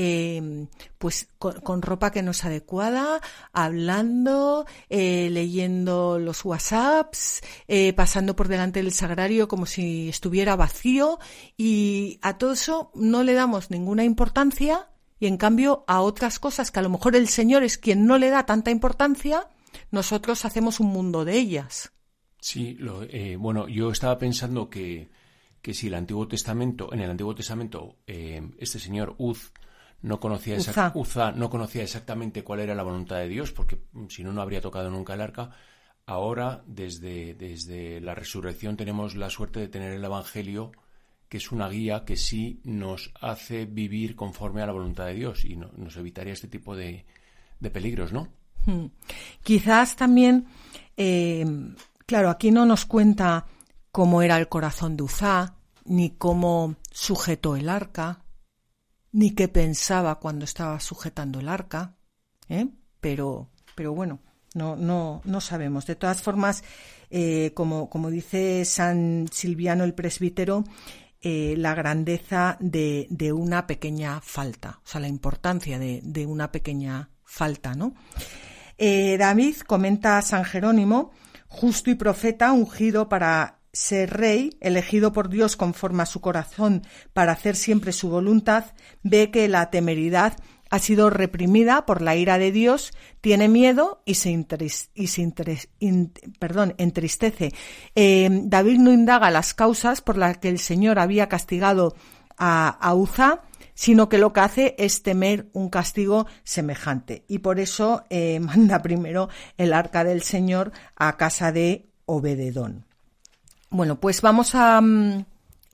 eh, 0.00 0.68
pues 0.98 1.28
con, 1.40 1.82
ropa 1.82 2.12
que 2.12 2.22
no 2.22 2.30
es 2.30 2.44
adecuada, 2.44 3.20
hablando, 3.52 4.64
eh, 4.88 5.28
leyendo 5.28 6.20
los 6.20 6.44
WhatsApps, 6.44 7.42
eh, 7.66 7.92
pasando 7.94 8.36
por 8.36 8.46
delante 8.46 8.80
del 8.80 8.92
sagrario 8.92 9.48
como 9.48 9.66
si 9.66 10.08
estuviera 10.08 10.54
vacío 10.54 11.18
y 11.56 12.20
a 12.22 12.38
todo 12.38 12.52
eso 12.52 12.92
no 12.94 13.24
le 13.24 13.34
damos 13.34 13.72
ninguna 13.72 14.04
importancia 14.04 14.88
y 15.18 15.26
en 15.26 15.36
cambio 15.36 15.82
a 15.88 16.00
otras 16.00 16.38
cosas 16.38 16.70
que 16.70 16.78
a 16.78 16.82
lo 16.82 16.90
mejor 16.90 17.16
el 17.16 17.26
Señor 17.26 17.64
es 17.64 17.76
quien 17.76 18.06
no 18.06 18.18
le 18.18 18.30
da 18.30 18.46
tanta 18.46 18.70
importancia, 18.70 19.48
nosotros 19.90 20.44
hacemos 20.44 20.80
un 20.80 20.88
mundo 20.88 21.24
de 21.24 21.38
ellas. 21.38 21.92
Sí, 22.40 22.74
lo, 22.74 23.02
eh, 23.02 23.36
bueno, 23.36 23.68
yo 23.68 23.90
estaba 23.90 24.18
pensando 24.18 24.70
que, 24.70 25.10
que 25.60 25.74
si 25.74 25.88
el 25.88 25.94
Antiguo 25.94 26.28
Testamento, 26.28 26.92
en 26.92 27.00
el 27.00 27.10
Antiguo 27.10 27.34
Testamento, 27.34 27.96
este 28.06 28.78
señor 28.78 29.14
Uz 29.18 29.52
no 30.02 30.20
conocía, 30.20 30.56
no 31.34 31.50
conocía 31.50 31.82
exactamente 31.82 32.44
cuál 32.44 32.60
era 32.60 32.74
la 32.74 32.82
voluntad 32.82 33.16
de 33.16 33.28
Dios, 33.28 33.52
porque 33.52 33.82
mm, 33.92 34.06
si 34.08 34.22
no, 34.22 34.32
no 34.32 34.42
habría 34.42 34.60
tocado 34.60 34.90
nunca 34.90 35.14
el 35.14 35.20
arca. 35.20 35.50
Ahora, 36.06 36.62
desde, 36.66 37.34
desde 37.34 38.00
la 38.00 38.14
resurrección, 38.14 38.76
tenemos 38.76 39.14
la 39.14 39.28
suerte 39.28 39.60
de 39.60 39.68
tener 39.68 39.92
el 39.92 40.04
Evangelio, 40.04 40.72
que 41.28 41.36
es 41.36 41.52
una 41.52 41.68
guía 41.68 42.04
que 42.06 42.16
sí 42.16 42.60
nos 42.64 43.12
hace 43.20 43.66
vivir 43.66 44.16
conforme 44.16 44.62
a 44.62 44.66
la 44.66 44.72
voluntad 44.72 45.06
de 45.06 45.14
Dios 45.14 45.44
y 45.44 45.56
nos 45.56 45.96
evitaría 45.96 46.32
este 46.32 46.48
tipo 46.48 46.74
de, 46.74 47.04
de 47.60 47.70
peligros, 47.70 48.12
¿no? 48.12 48.32
Hmm. 48.68 48.90
Quizás 49.42 49.96
también, 49.96 50.46
eh, 50.94 51.46
claro, 52.04 52.28
aquí 52.28 52.50
no 52.50 52.66
nos 52.66 52.84
cuenta 52.84 53.46
cómo 53.90 54.20
era 54.20 54.36
el 54.36 54.50
corazón 54.50 54.94
de 54.94 55.04
Uzá, 55.04 55.54
ni 55.86 56.10
cómo 56.10 56.76
sujetó 56.92 57.56
el 57.56 57.70
arca, 57.70 58.24
ni 59.10 59.30
qué 59.30 59.48
pensaba 59.48 60.18
cuando 60.20 60.44
estaba 60.44 60.78
sujetando 60.80 61.40
el 61.40 61.48
arca, 61.48 61.96
¿eh? 62.50 62.68
pero, 63.00 63.48
pero 63.74 63.94
bueno, 63.94 64.20
no, 64.52 64.76
no, 64.76 65.22
no 65.24 65.40
sabemos. 65.40 65.86
De 65.86 65.96
todas 65.96 66.20
formas, 66.20 66.62
eh, 67.08 67.52
como, 67.54 67.88
como 67.88 68.10
dice 68.10 68.66
San 68.66 69.28
Silviano 69.32 69.84
el 69.84 69.94
presbítero, 69.94 70.64
eh, 71.22 71.54
la 71.56 71.74
grandeza 71.74 72.58
de, 72.60 73.06
de, 73.08 73.32
una 73.32 73.66
pequeña 73.66 74.20
falta, 74.20 74.80
o 74.84 74.86
sea, 74.86 75.00
la 75.00 75.08
importancia 75.08 75.78
de, 75.78 76.00
de 76.04 76.26
una 76.26 76.52
pequeña 76.52 77.08
falta, 77.24 77.74
¿no? 77.74 77.94
David 78.78 79.56
comenta 79.66 80.18
a 80.18 80.22
San 80.22 80.44
Jerónimo, 80.44 81.10
justo 81.48 81.90
y 81.90 81.94
profeta, 81.94 82.52
ungido 82.52 83.08
para 83.08 83.58
ser 83.72 84.10
rey, 84.10 84.56
elegido 84.60 85.12
por 85.12 85.28
Dios 85.28 85.56
conforme 85.56 86.02
a 86.02 86.06
su 86.06 86.20
corazón 86.20 86.82
para 87.12 87.32
hacer 87.32 87.56
siempre 87.56 87.92
su 87.92 88.08
voluntad, 88.08 88.64
ve 89.02 89.30
que 89.30 89.48
la 89.48 89.70
temeridad 89.70 90.36
ha 90.70 90.78
sido 90.78 91.10
reprimida 91.10 91.86
por 91.86 92.02
la 92.02 92.16
ira 92.16 92.38
de 92.38 92.52
Dios, 92.52 92.92
tiene 93.20 93.48
miedo 93.48 94.02
y 94.04 94.14
se, 94.16 94.46
perdón, 96.38 96.74
entristece. 96.78 97.54
Eh, 97.94 98.28
David 98.44 98.78
no 98.78 98.92
indaga 98.92 99.30
las 99.30 99.54
causas 99.54 100.02
por 100.02 100.18
las 100.18 100.38
que 100.38 100.48
el 100.48 100.58
Señor 100.58 100.98
había 100.98 101.28
castigado 101.28 101.94
a, 102.36 102.68
a 102.68 102.94
Uza, 102.94 103.40
sino 103.78 104.08
que 104.08 104.18
lo 104.18 104.32
que 104.32 104.40
hace 104.40 104.74
es 104.76 105.04
temer 105.04 105.50
un 105.52 105.68
castigo 105.70 106.26
semejante. 106.42 107.22
Y 107.28 107.38
por 107.38 107.60
eso 107.60 108.02
eh, 108.10 108.40
manda 108.40 108.82
primero 108.82 109.28
el 109.56 109.72
arca 109.72 110.02
del 110.02 110.22
Señor 110.22 110.72
a 110.96 111.16
casa 111.16 111.52
de 111.52 111.86
Obededón. 112.04 112.86
Bueno, 113.70 114.00
pues 114.00 114.20
vamos 114.20 114.52
mm, 114.52 115.20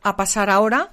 a, 0.02 0.16
pasar 0.16 0.50
ahora 0.50 0.92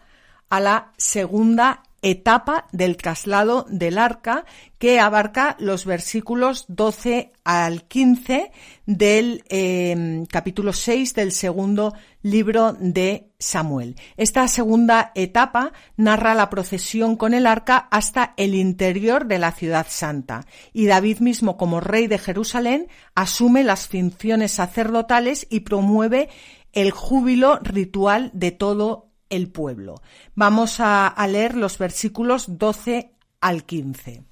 a 0.50 0.62
la 0.62 0.94
segunda 0.96 1.84
etapa 2.02 2.68
del 2.72 2.98
traslado 2.98 3.66
del 3.70 3.98
arca 3.98 4.46
que 4.80 5.00
abarca 5.00 5.56
los 5.60 5.86
versículos 5.86 6.66
12 6.68 7.32
al 7.44 7.84
15 7.84 8.52
del 8.88 9.44
em, 9.50 10.26
capítulo 10.26 10.74
6 10.74 11.14
del 11.14 11.32
segundo 11.32 11.94
libro 12.24 12.74
de 12.74 13.32
Samuel. 13.38 13.96
Esta 14.18 14.48
segunda 14.48 15.12
etapa 15.14 15.74
narra 15.96 16.34
la 16.34 16.50
procesión 16.50 17.16
con 17.16 17.36
el 17.36 17.46
arca 17.46 17.78
hasta 17.92 18.34
el 18.38 18.56
interior 18.56 19.28
de 19.28 19.38
la 19.38 19.52
ciudad 19.52 19.86
santa 19.90 20.46
y 20.74 20.88
David 20.88 21.20
mismo 21.20 21.58
como 21.58 21.80
rey 21.80 22.08
de 22.08 22.18
Jerusalén 22.18 22.88
asume 23.14 23.64
las 23.64 23.88
funciones 23.88 24.54
sacerdotales 24.54 25.46
y 25.50 25.62
promueve 25.62 26.30
el 26.74 26.92
júbilo 26.92 27.60
ritual 27.60 28.32
de 28.34 28.52
todo 28.52 29.11
el 29.32 29.50
pueblo. 29.50 30.02
Vamos 30.36 30.76
a, 30.80 31.16
leer 31.28 31.56
los 31.56 31.80
versículos 31.80 32.60
12 32.60 33.16
al 33.40 33.66
15. 33.66 34.24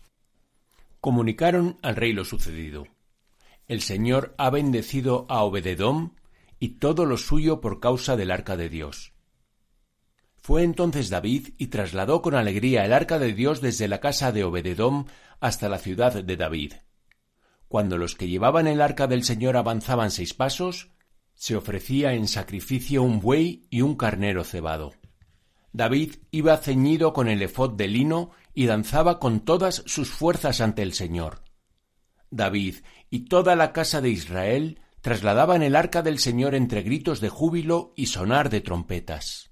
Comunicaron 1.02 1.80
al 1.82 1.96
rey 1.96 2.14
lo 2.14 2.26
sucedido. 2.26 2.86
El 3.68 3.82
Señor 3.82 4.36
ha 4.38 4.50
bendecido 4.52 5.26
a 5.30 5.44
Obededom 5.44 6.16
y 6.60 6.80
todo 6.80 7.06
lo 7.06 7.18
suyo 7.18 7.62
por 7.62 7.80
causa 7.80 8.16
del 8.16 8.32
arca 8.32 8.58
de 8.58 8.70
Dios. 8.70 9.14
Fue 10.38 10.64
entonces 10.64 11.10
David 11.10 11.50
y 11.58 11.68
trasladó 11.68 12.22
con 12.22 12.36
alegría 12.36 12.86
el 12.86 12.94
arca 12.94 13.20
de 13.20 13.34
Dios 13.34 13.62
desde 13.62 13.88
la 13.88 14.00
casa 14.00 14.32
de 14.32 14.44
Obededom 14.44 15.06
hasta 15.40 15.70
la 15.70 15.80
ciudad 15.80 16.24
de 16.24 16.38
David. 16.38 16.74
Cuando 17.68 17.98
los 17.98 18.16
que 18.16 18.28
llevaban 18.28 18.68
el 18.68 18.82
arca 18.82 19.08
del 19.08 19.24
Señor 19.24 19.56
avanzaban 19.56 20.12
seis 20.12 20.34
pasos, 20.34 20.90
se 21.40 21.56
ofrecía 21.56 22.14
en 22.16 22.28
sacrificio 22.28 23.02
un 23.02 23.22
buey 23.22 23.66
y 23.70 23.80
un 23.80 23.96
carnero 23.96 24.44
cebado. 24.44 24.92
David 25.72 26.16
iba 26.32 26.58
ceñido 26.58 27.14
con 27.14 27.30
el 27.30 27.42
efod 27.42 27.78
de 27.78 27.88
lino 27.88 28.32
y 28.54 28.66
danzaba 28.66 29.20
con 29.20 29.40
todas 29.46 29.82
sus 29.86 30.10
fuerzas 30.10 30.60
ante 30.60 30.82
el 30.82 30.92
Señor. 30.92 31.46
David 32.30 32.76
y 33.10 33.22
toda 33.22 33.56
la 33.56 33.72
casa 33.72 34.02
de 34.02 34.10
Israel 34.10 34.82
trasladaban 35.00 35.64
el 35.64 35.78
arca 35.78 36.02
del 36.02 36.20
Señor 36.20 36.56
entre 36.56 36.82
gritos 36.82 37.22
de 37.22 37.30
júbilo 37.30 37.94
y 37.96 38.08
sonar 38.08 38.50
de 38.50 38.60
trompetas. 38.60 39.49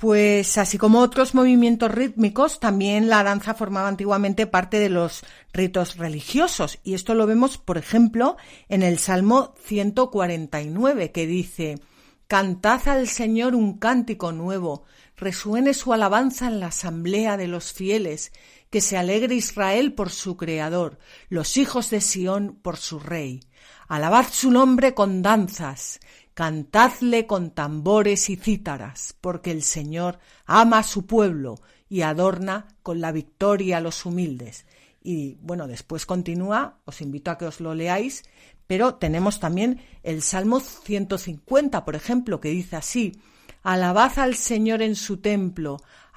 Pues 0.00 0.56
así 0.56 0.78
como 0.78 1.00
otros 1.00 1.34
movimientos 1.34 1.90
rítmicos, 1.92 2.58
también 2.58 3.10
la 3.10 3.22
danza 3.22 3.52
formaba 3.52 3.88
antiguamente 3.88 4.46
parte 4.46 4.78
de 4.78 4.88
los 4.88 5.22
ritos 5.52 5.98
religiosos. 5.98 6.78
Y 6.82 6.94
esto 6.94 7.12
lo 7.12 7.26
vemos, 7.26 7.58
por 7.58 7.76
ejemplo, 7.76 8.38
en 8.70 8.82
el 8.82 8.98
Salmo 8.98 9.54
149, 9.62 11.12
que 11.12 11.26
dice, 11.26 11.80
Cantad 12.28 12.88
al 12.88 13.08
Señor 13.08 13.54
un 13.54 13.76
cántico 13.76 14.32
nuevo, 14.32 14.84
resuene 15.18 15.74
su 15.74 15.92
alabanza 15.92 16.46
en 16.46 16.60
la 16.60 16.68
asamblea 16.68 17.36
de 17.36 17.48
los 17.48 17.74
fieles, 17.74 18.32
que 18.70 18.80
se 18.80 18.96
alegre 18.96 19.34
Israel 19.34 19.92
por 19.92 20.10
su 20.10 20.36
Creador, 20.36 20.98
los 21.28 21.56
hijos 21.56 21.90
de 21.90 22.00
Sión 22.00 22.58
por 22.62 22.76
su 22.76 23.00
Rey. 23.00 23.40
Alabad 23.88 24.26
su 24.30 24.50
nombre 24.50 24.94
con 24.94 25.22
danzas, 25.22 26.00
Cantadle 26.34 27.26
con 27.26 27.50
tambores 27.50 28.30
y 28.30 28.36
cítaras, 28.36 29.14
porque 29.20 29.50
el 29.50 29.62
Señor 29.62 30.20
ama 30.46 30.78
a 30.78 30.82
su 30.82 31.04
pueblo 31.04 31.56
y 31.88 32.00
adorna 32.00 32.68
con 32.82 33.00
la 33.00 33.12
victoria 33.12 33.76
a 33.76 33.80
los 33.80 34.06
humildes. 34.06 34.64
Y 35.02 35.34
bueno, 35.42 35.66
después 35.66 36.06
continúa, 36.06 36.78
os 36.86 37.02
invito 37.02 37.30
a 37.30 37.36
que 37.36 37.46
os 37.46 37.60
lo 37.60 37.74
leáis, 37.74 38.22
pero 38.66 38.94
tenemos 38.94 39.40
también 39.40 39.82
el 40.02 40.22
Salmo 40.22 40.60
150, 40.60 41.84
por 41.84 41.96
ejemplo, 41.96 42.40
que 42.40 42.50
dice 42.50 42.76
así, 42.76 43.20
Alabad 43.62 44.18
al 44.18 44.34
Señor 44.36 44.80
en 44.80 44.96
su 44.96 45.18
templo, 45.18 45.78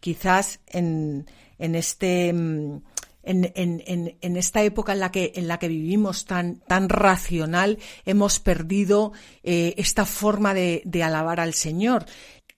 Quizás 0.00 0.60
en, 0.66 1.26
en 1.58 1.74
este 1.74 2.32
mm, 2.32 2.80
en, 3.28 3.52
en, 3.54 4.16
en, 4.20 4.36
esta 4.38 4.62
época 4.62 4.94
en 4.94 5.00
la 5.00 5.10
que, 5.10 5.32
en 5.34 5.48
la 5.48 5.58
que 5.58 5.68
vivimos 5.68 6.24
tan, 6.24 6.60
tan 6.60 6.88
racional, 6.88 7.78
hemos 8.06 8.40
perdido 8.40 9.12
eh, 9.42 9.74
esta 9.76 10.06
forma 10.06 10.54
de, 10.54 10.80
de 10.86 11.02
alabar 11.02 11.38
al 11.38 11.52
Señor. 11.52 12.06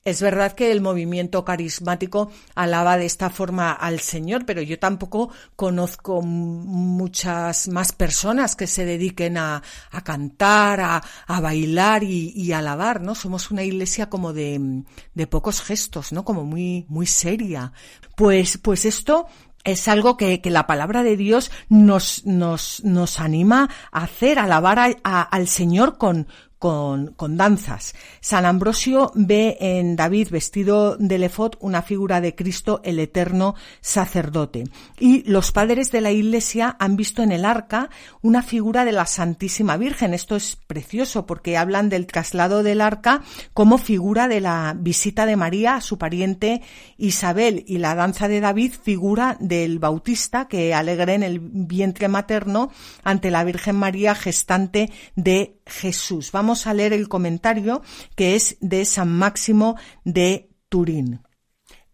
Es 0.02 0.22
verdad 0.22 0.52
que 0.52 0.72
el 0.72 0.80
movimiento 0.80 1.44
carismático 1.44 2.32
alaba 2.54 2.96
de 2.96 3.04
esta 3.04 3.28
forma 3.28 3.70
al 3.70 4.00
Señor, 4.00 4.46
pero 4.46 4.62
yo 4.62 4.78
tampoco 4.78 5.30
conozco 5.56 6.22
muchas 6.22 7.68
más 7.68 7.92
personas 7.92 8.56
que 8.56 8.66
se 8.66 8.86
dediquen 8.86 9.36
a, 9.36 9.62
cantar, 10.02 10.80
a, 10.80 11.40
bailar 11.42 12.02
y, 12.02 12.32
y, 12.34 12.52
alabar, 12.52 13.02
¿no? 13.02 13.14
Somos 13.14 13.50
una 13.50 13.62
iglesia 13.62 14.08
como 14.08 14.32
de, 14.32 14.84
pocos 15.28 15.60
gestos, 15.60 16.12
¿no? 16.12 16.24
Como 16.24 16.46
muy, 16.46 16.86
muy 16.88 17.06
seria. 17.06 17.74
Pues, 18.16 18.56
pues 18.56 18.86
esto 18.86 19.26
es 19.64 19.86
algo 19.86 20.16
que, 20.16 20.40
la 20.46 20.66
palabra 20.66 21.02
de 21.02 21.18
Dios 21.18 21.50
nos, 21.68 22.24
nos, 22.24 22.82
nos 22.84 23.20
anima 23.20 23.68
a 23.92 24.04
hacer, 24.04 24.38
alabar 24.38 24.78
a, 24.78 24.96
a, 25.04 25.20
al 25.20 25.46
Señor 25.46 25.98
con, 25.98 26.26
con, 26.60 27.14
con, 27.14 27.38
danzas. 27.38 27.94
San 28.20 28.44
Ambrosio 28.44 29.12
ve 29.14 29.56
en 29.60 29.96
David 29.96 30.28
vestido 30.28 30.96
de 30.98 31.16
lefot 31.16 31.56
una 31.60 31.80
figura 31.80 32.20
de 32.20 32.34
Cristo 32.34 32.82
el 32.84 32.98
eterno 32.98 33.54
sacerdote. 33.80 34.64
Y 34.98 35.22
los 35.22 35.52
padres 35.52 35.90
de 35.90 36.02
la 36.02 36.12
Iglesia 36.12 36.76
han 36.78 36.96
visto 36.96 37.22
en 37.22 37.32
el 37.32 37.46
arca 37.46 37.88
una 38.20 38.42
figura 38.42 38.84
de 38.84 38.92
la 38.92 39.06
Santísima 39.06 39.78
Virgen. 39.78 40.12
Esto 40.12 40.36
es 40.36 40.54
precioso 40.54 41.24
porque 41.24 41.56
hablan 41.56 41.88
del 41.88 42.06
traslado 42.06 42.62
del 42.62 42.82
arca 42.82 43.22
como 43.54 43.78
figura 43.78 44.28
de 44.28 44.42
la 44.42 44.76
visita 44.78 45.24
de 45.24 45.36
María 45.36 45.76
a 45.76 45.80
su 45.80 45.96
pariente 45.96 46.60
Isabel 46.98 47.64
y 47.66 47.78
la 47.78 47.94
danza 47.94 48.28
de 48.28 48.40
David 48.40 48.74
figura 48.82 49.38
del 49.40 49.78
Bautista 49.78 50.46
que 50.46 50.74
alegre 50.74 51.14
en 51.14 51.22
el 51.22 51.40
vientre 51.40 52.08
materno 52.08 52.70
ante 53.02 53.30
la 53.30 53.44
Virgen 53.44 53.76
María 53.76 54.14
gestante 54.14 54.92
de 55.16 55.56
Jesús. 55.64 56.32
Vamos 56.32 56.49
a 56.66 56.74
leer 56.74 56.92
el 56.92 57.08
comentario 57.08 57.82
que 58.16 58.34
es 58.36 58.56
de 58.60 58.84
San 58.84 59.08
Máximo 59.12 59.76
de 60.04 60.50
Turín. 60.68 61.22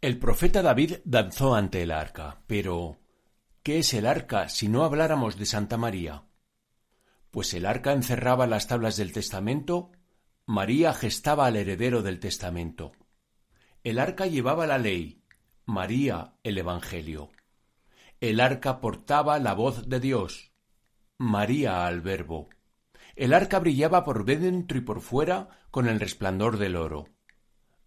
El 0.00 0.18
profeta 0.18 0.62
David 0.62 0.98
danzó 1.04 1.54
ante 1.54 1.82
el 1.82 1.90
arca, 1.90 2.42
pero 2.46 2.98
¿qué 3.62 3.78
es 3.78 3.94
el 3.94 4.06
arca 4.06 4.48
si 4.48 4.68
no 4.68 4.84
habláramos 4.84 5.38
de 5.38 5.46
Santa 5.46 5.76
María? 5.76 6.24
Pues 7.30 7.54
el 7.54 7.66
arca 7.66 7.92
encerraba 7.92 8.46
las 8.46 8.66
tablas 8.66 8.96
del 8.96 9.12
testamento, 9.12 9.92
María 10.46 10.92
gestaba 10.94 11.46
al 11.46 11.56
heredero 11.56 12.02
del 12.02 12.20
testamento. 12.20 12.92
El 13.82 13.98
arca 13.98 14.26
llevaba 14.26 14.66
la 14.66 14.78
ley, 14.78 15.22
María 15.64 16.34
el 16.44 16.58
Evangelio. 16.58 17.30
El 18.20 18.40
arca 18.40 18.80
portaba 18.80 19.38
la 19.38 19.54
voz 19.54 19.88
de 19.88 20.00
Dios, 20.00 20.52
María 21.18 21.86
al 21.86 22.00
Verbo. 22.00 22.48
El 23.16 23.32
arca 23.32 23.58
brillaba 23.58 24.04
por 24.04 24.26
dentro 24.26 24.76
y 24.76 24.82
por 24.82 25.00
fuera 25.00 25.48
con 25.70 25.88
el 25.88 25.98
resplandor 25.98 26.58
del 26.58 26.76
oro. 26.76 27.08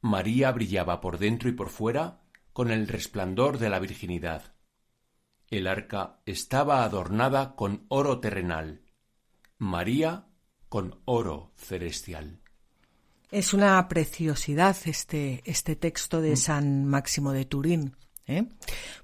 María 0.02 0.52
brillaba 0.52 1.02
por 1.02 1.20
dentro 1.20 1.50
y 1.50 1.52
por 1.52 1.70
fuera 1.70 2.22
con 2.52 2.72
el 2.72 2.88
resplandor 2.88 3.60
de 3.60 3.70
la 3.70 3.80
virginidad. 3.80 4.56
El 5.50 5.68
arca 5.68 6.20
estaba 6.26 6.84
adornada 6.84 7.56
con 7.56 7.86
oro 7.90 8.20
terrenal, 8.20 8.82
María 9.58 10.28
con 10.68 11.00
oro 11.06 11.52
celestial. 11.56 12.42
Es 13.32 13.54
una 13.54 13.88
preciosidad 13.88 14.78
este, 14.86 15.44
este 15.46 15.76
texto 15.76 16.22
de 16.22 16.34
mm. 16.34 16.38
San 16.38 16.86
Máximo 16.86 17.32
de 17.34 17.46
Turín. 17.46 17.96
¿Eh? 18.30 18.46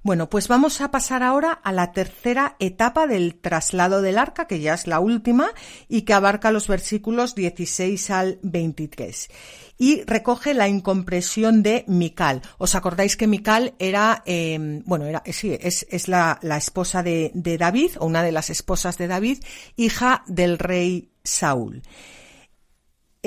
Bueno, 0.03 0.30
pues 0.30 0.47
vamos 0.47 0.82
a 0.82 0.91
pasar 0.91 1.23
ahora 1.23 1.51
a 1.51 1.71
la 1.71 1.91
tercera 1.91 2.55
etapa 2.59 3.07
del 3.07 3.36
traslado 3.36 4.01
del 4.01 4.17
arca, 4.17 4.47
que 4.47 4.59
ya 4.59 4.73
es 4.76 4.88
la 4.88 4.99
última 4.99 5.49
y 5.89 6.03
que 6.03 6.13
abarca 6.13 6.51
los 6.51 6.67
versículos 6.67 7.36
16 7.36 8.09
al 8.11 8.39
23 8.43 9.30
y 9.78 10.03
recoge 10.03 10.53
la 10.53 10.69
incompresión 10.69 11.63
de 11.63 11.84
Mical. 11.88 12.41
¿Os 12.57 12.76
acordáis 12.76 13.17
que 13.17 13.28
Mical 13.28 13.73
era, 13.80 14.23
eh, 14.26 14.82
bueno, 14.86 15.05
era, 15.05 15.23
sí, 15.32 15.57
es, 15.59 16.07
la 16.07 16.39
esposa 16.57 17.03
de, 17.03 17.32
de 17.34 17.57
David, 17.57 17.91
o 17.99 18.05
una 18.05 18.23
de 18.23 18.32
las 18.32 18.49
esposas 18.49 18.97
de 18.97 19.07
David, 19.07 19.39
hija 19.76 20.23
del 20.28 20.59
rey 20.59 21.11
Saúl. 21.23 21.82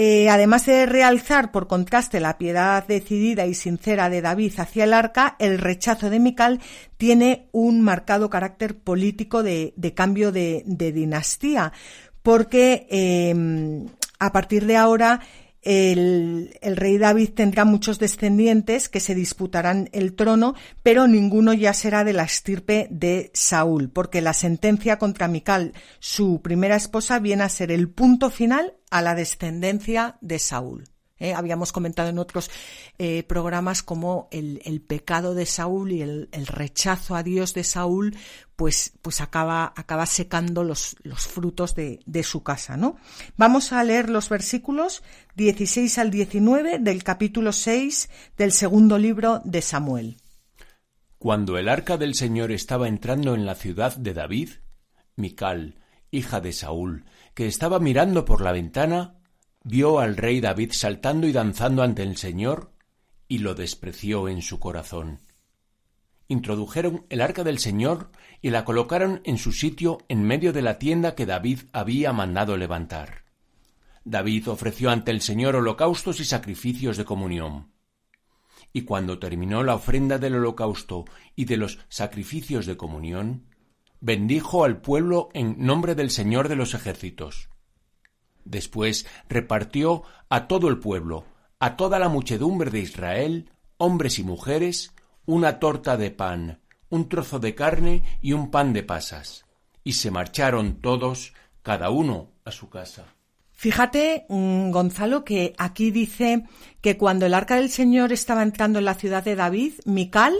Eh, 0.00 0.30
además 0.30 0.64
de 0.64 0.86
realzar 0.86 1.50
por 1.50 1.66
contraste 1.66 2.20
la 2.20 2.38
piedad 2.38 2.86
decidida 2.86 3.46
y 3.46 3.54
sincera 3.54 4.08
de 4.08 4.22
David 4.22 4.52
hacia 4.56 4.84
el 4.84 4.92
arca, 4.92 5.34
el 5.40 5.58
rechazo 5.58 6.08
de 6.08 6.20
Mical 6.20 6.60
tiene 6.98 7.48
un 7.50 7.80
marcado 7.80 8.30
carácter 8.30 8.78
político 8.78 9.42
de, 9.42 9.74
cambio 9.96 10.30
de, 10.30 10.62
dinastía, 10.94 11.72
porque 12.22 12.86
eh, 12.90 13.34
a 14.20 14.30
partir 14.30 14.66
de 14.66 14.76
ahora 14.76 15.20
el, 15.62 16.56
rey 16.62 16.98
David 16.98 17.30
tendrá 17.30 17.64
muchos 17.64 17.98
descendientes 17.98 18.88
que 18.88 19.00
se 19.00 19.14
disputarán 19.14 19.88
el 19.92 20.14
trono, 20.14 20.54
pero 20.82 21.06
ninguno 21.06 21.52
ya 21.52 21.72
será 21.74 22.04
de 22.04 22.12
la 22.12 22.24
estirpe 22.24 22.88
de 22.90 23.30
Saúl, 23.34 23.90
porque 23.90 24.20
la 24.20 24.32
sentencia 24.32 24.98
contra 24.98 25.28
Mical, 25.28 25.74
su 25.98 26.40
primera 26.42 26.76
esposa, 26.76 27.18
viene 27.18 27.42
a 27.42 27.48
ser 27.48 27.70
el 27.70 27.88
punto 27.88 28.30
final 28.30 28.74
a 28.90 29.02
la 29.02 29.14
descendencia 29.14 30.16
de 30.20 30.38
Saúl. 30.38 30.84
¿Eh? 31.18 31.34
habíamos 31.34 31.72
comentado 31.72 32.08
en 32.08 32.18
otros 32.18 32.50
eh, 32.98 33.22
programas 33.24 33.82
como 33.82 34.28
el, 34.30 34.80
pecado 34.86 35.34
de 35.34 35.46
Saúl 35.46 35.92
y 35.92 36.02
el, 36.02 36.28
el, 36.32 36.46
rechazo 36.46 37.16
a 37.16 37.22
Dios 37.22 37.54
de 37.54 37.64
Saúl, 37.64 38.16
pues, 38.56 38.92
pues 39.02 39.20
acaba, 39.20 39.72
acaba 39.76 40.06
secando 40.06 40.64
los, 40.64 40.96
los 41.02 41.26
frutos 41.26 41.74
de, 41.74 42.00
de, 42.06 42.22
su 42.22 42.42
casa, 42.42 42.76
¿no? 42.76 42.96
Vamos 43.36 43.72
a 43.72 43.84
leer 43.84 44.10
los 44.10 44.28
versículos 44.28 45.02
16 45.36 45.98
al 45.98 46.10
19 46.10 46.78
del 46.78 47.04
capítulo 47.04 47.52
6 47.52 48.08
del 48.36 48.52
segundo 48.52 48.98
libro 48.98 49.40
de 49.44 49.62
Samuel. 49.62 50.16
Cuando 51.18 51.58
el 51.58 51.68
arca 51.68 51.96
del 51.96 52.14
Señor 52.14 52.52
estaba 52.52 52.86
entrando 52.86 53.34
en 53.34 53.44
la 53.44 53.56
ciudad 53.56 53.96
de 53.96 54.14
David, 54.14 54.50
Mical, 55.16 55.80
hija 56.10 56.40
de 56.40 56.52
Saúl, 56.52 57.04
que 57.34 57.46
estaba 57.46 57.80
mirando 57.80 58.24
por 58.24 58.40
la 58.40 58.52
ventana, 58.52 59.17
vio 59.62 59.98
al 59.98 60.16
rey 60.16 60.40
David 60.40 60.72
saltando 60.72 61.26
y 61.26 61.32
danzando 61.32 61.82
ante 61.82 62.02
el 62.02 62.16
Señor 62.16 62.72
y 63.28 63.38
lo 63.38 63.54
despreció 63.54 64.28
en 64.28 64.42
su 64.42 64.58
corazón. 64.58 65.20
Introdujeron 66.28 67.06
el 67.08 67.20
arca 67.20 67.44
del 67.44 67.58
Señor 67.58 68.10
y 68.42 68.50
la 68.50 68.64
colocaron 68.64 69.20
en 69.24 69.38
su 69.38 69.52
sitio 69.52 69.98
en 70.08 70.22
medio 70.22 70.52
de 70.52 70.62
la 70.62 70.78
tienda 70.78 71.14
que 71.14 71.26
David 71.26 71.60
había 71.72 72.12
mandado 72.12 72.56
levantar. 72.56 73.24
David 74.04 74.48
ofreció 74.48 74.90
ante 74.90 75.10
el 75.10 75.20
Señor 75.20 75.56
holocaustos 75.56 76.20
y 76.20 76.24
sacrificios 76.24 76.96
de 76.96 77.04
comunión. 77.04 77.72
Y 78.72 78.82
cuando 78.82 79.18
terminó 79.18 79.62
la 79.62 79.74
ofrenda 79.74 80.18
del 80.18 80.36
holocausto 80.36 81.04
y 81.34 81.46
de 81.46 81.56
los 81.56 81.78
sacrificios 81.88 82.66
de 82.66 82.76
comunión, 82.76 83.46
bendijo 84.00 84.64
al 84.64 84.80
pueblo 84.80 85.28
en 85.32 85.56
nombre 85.58 85.94
del 85.94 86.10
Señor 86.10 86.48
de 86.48 86.56
los 86.56 86.74
ejércitos. 86.74 87.48
Después 88.48 89.06
repartió 89.28 90.04
a 90.30 90.48
todo 90.48 90.68
el 90.68 90.78
pueblo, 90.78 91.26
a 91.60 91.76
toda 91.76 91.98
la 91.98 92.08
muchedumbre 92.08 92.70
de 92.70 92.80
Israel, 92.80 93.50
hombres 93.76 94.18
y 94.18 94.24
mujeres, 94.24 94.94
una 95.26 95.58
torta 95.58 95.98
de 95.98 96.10
pan, 96.10 96.60
un 96.88 97.10
trozo 97.10 97.38
de 97.38 97.54
carne 97.54 98.02
y 98.22 98.32
un 98.32 98.50
pan 98.50 98.72
de 98.72 98.82
pasas. 98.82 99.44
Y 99.84 99.92
se 99.92 100.10
marcharon 100.10 100.80
todos, 100.80 101.34
cada 101.62 101.90
uno 101.90 102.30
a 102.46 102.50
su 102.50 102.70
casa. 102.70 103.04
Fíjate, 103.52 104.24
mm, 104.30 104.70
Gonzalo, 104.70 105.24
que 105.24 105.54
aquí 105.58 105.90
dice 105.90 106.44
que 106.80 106.96
cuando 106.96 107.26
el 107.26 107.34
arca 107.34 107.56
del 107.56 107.68
Señor 107.68 108.12
estaba 108.12 108.42
entrando 108.42 108.78
en 108.78 108.86
la 108.86 108.94
ciudad 108.94 109.22
de 109.22 109.36
David, 109.36 109.74
Mical, 109.84 110.34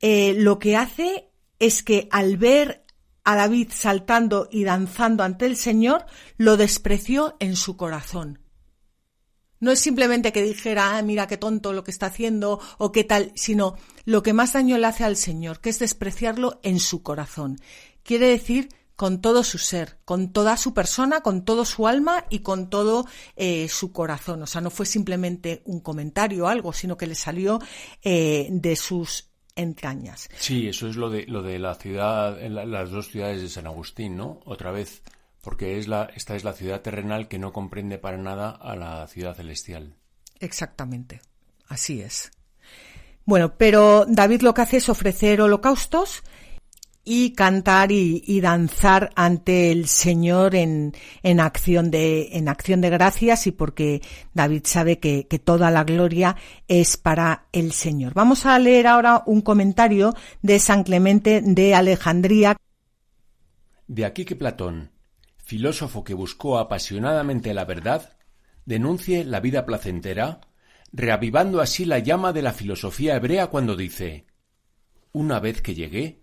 eh, 0.00 0.34
lo 0.36 0.58
que 0.58 0.76
hace 0.76 1.30
es 1.58 1.82
que 1.82 2.08
al 2.10 2.36
ver 2.36 2.81
a 3.24 3.36
David 3.36 3.70
saltando 3.72 4.48
y 4.50 4.64
danzando 4.64 5.22
ante 5.22 5.46
el 5.46 5.56
Señor, 5.56 6.06
lo 6.36 6.56
despreció 6.56 7.36
en 7.40 7.56
su 7.56 7.76
corazón. 7.76 8.40
No 9.60 9.70
es 9.70 9.78
simplemente 9.78 10.32
que 10.32 10.42
dijera, 10.42 10.96
ah, 10.98 11.02
mira 11.02 11.28
qué 11.28 11.36
tonto 11.36 11.72
lo 11.72 11.84
que 11.84 11.92
está 11.92 12.06
haciendo 12.06 12.60
o 12.78 12.90
qué 12.90 13.04
tal, 13.04 13.30
sino 13.36 13.76
lo 14.04 14.24
que 14.24 14.32
más 14.32 14.54
daño 14.54 14.76
le 14.76 14.88
hace 14.88 15.04
al 15.04 15.16
Señor, 15.16 15.60
que 15.60 15.70
es 15.70 15.78
despreciarlo 15.78 16.58
en 16.64 16.80
su 16.80 17.04
corazón. 17.04 17.60
Quiere 18.02 18.26
decir 18.26 18.70
con 18.96 19.20
todo 19.20 19.44
su 19.44 19.58
ser, 19.58 19.98
con 20.04 20.32
toda 20.32 20.56
su 20.56 20.74
persona, 20.74 21.20
con 21.20 21.44
todo 21.44 21.64
su 21.64 21.86
alma 21.86 22.24
y 22.28 22.40
con 22.40 22.70
todo 22.70 23.06
eh, 23.36 23.68
su 23.68 23.92
corazón. 23.92 24.42
O 24.42 24.46
sea, 24.46 24.60
no 24.60 24.70
fue 24.70 24.84
simplemente 24.84 25.62
un 25.64 25.80
comentario 25.80 26.44
o 26.44 26.48
algo, 26.48 26.72
sino 26.72 26.96
que 26.96 27.06
le 27.06 27.14
salió 27.14 27.60
eh, 28.02 28.48
de 28.50 28.76
sus 28.76 29.31
entrañas. 29.56 30.28
Sí, 30.38 30.68
eso 30.68 30.88
es 30.88 30.96
lo 30.96 31.10
de, 31.10 31.26
lo 31.26 31.42
de 31.42 31.58
la 31.58 31.74
ciudad, 31.74 32.40
las 32.40 32.90
dos 32.90 33.08
ciudades 33.08 33.42
de 33.42 33.48
San 33.48 33.66
Agustín, 33.66 34.16
¿no? 34.16 34.40
Otra 34.44 34.70
vez, 34.70 35.02
porque 35.40 35.78
es 35.78 35.88
la, 35.88 36.10
esta 36.14 36.36
es 36.36 36.44
la 36.44 36.52
ciudad 36.52 36.80
terrenal 36.82 37.28
que 37.28 37.38
no 37.38 37.52
comprende 37.52 37.98
para 37.98 38.18
nada 38.18 38.50
a 38.50 38.76
la 38.76 39.06
ciudad 39.08 39.34
celestial. 39.34 39.94
Exactamente, 40.40 41.20
así 41.68 42.00
es. 42.00 42.30
Bueno, 43.24 43.56
pero 43.56 44.04
David 44.06 44.42
lo 44.42 44.54
que 44.54 44.62
hace 44.62 44.78
es 44.78 44.88
ofrecer 44.88 45.40
holocaustos 45.40 46.22
y 47.04 47.32
cantar 47.32 47.90
y, 47.90 48.40
danzar 48.40 49.10
ante 49.16 49.72
el 49.72 49.88
Señor 49.88 50.54
en, 50.54 50.92
acción 51.40 51.90
de, 51.90 52.28
en 52.32 52.48
acción 52.48 52.80
de 52.80 52.90
gracias 52.90 53.46
y 53.46 53.52
porque 53.52 54.02
David 54.34 54.62
sabe 54.64 54.98
que, 54.98 55.26
que, 55.26 55.38
toda 55.38 55.70
la 55.70 55.84
gloria 55.84 56.36
es 56.68 56.96
para 56.96 57.46
el 57.52 57.72
Señor. 57.72 58.14
Vamos 58.14 58.46
a 58.46 58.58
leer 58.58 58.86
ahora 58.86 59.22
un 59.26 59.40
comentario 59.40 60.14
de 60.42 60.60
San 60.60 60.84
Clemente 60.84 61.40
de 61.42 61.74
Alejandría. 61.74 62.56
De 63.88 64.04
aquí 64.04 64.24
que 64.24 64.36
Platón, 64.36 64.92
filósofo 65.38 66.04
que 66.04 66.14
buscó 66.14 66.58
apasionadamente 66.58 67.52
la 67.52 67.64
verdad, 67.64 68.16
denuncie 68.64 69.24
la 69.24 69.40
vida 69.40 69.66
placentera, 69.66 70.40
reavivando 70.92 71.60
así 71.60 71.84
la 71.84 71.98
llama 71.98 72.32
de 72.32 72.42
la 72.42 72.52
filosofía 72.52 73.16
hebrea 73.16 73.48
cuando 73.48 73.74
dice 73.74 74.26
Una 75.12 75.40
vez 75.40 75.62
que 75.62 75.74
llegué, 75.74 76.21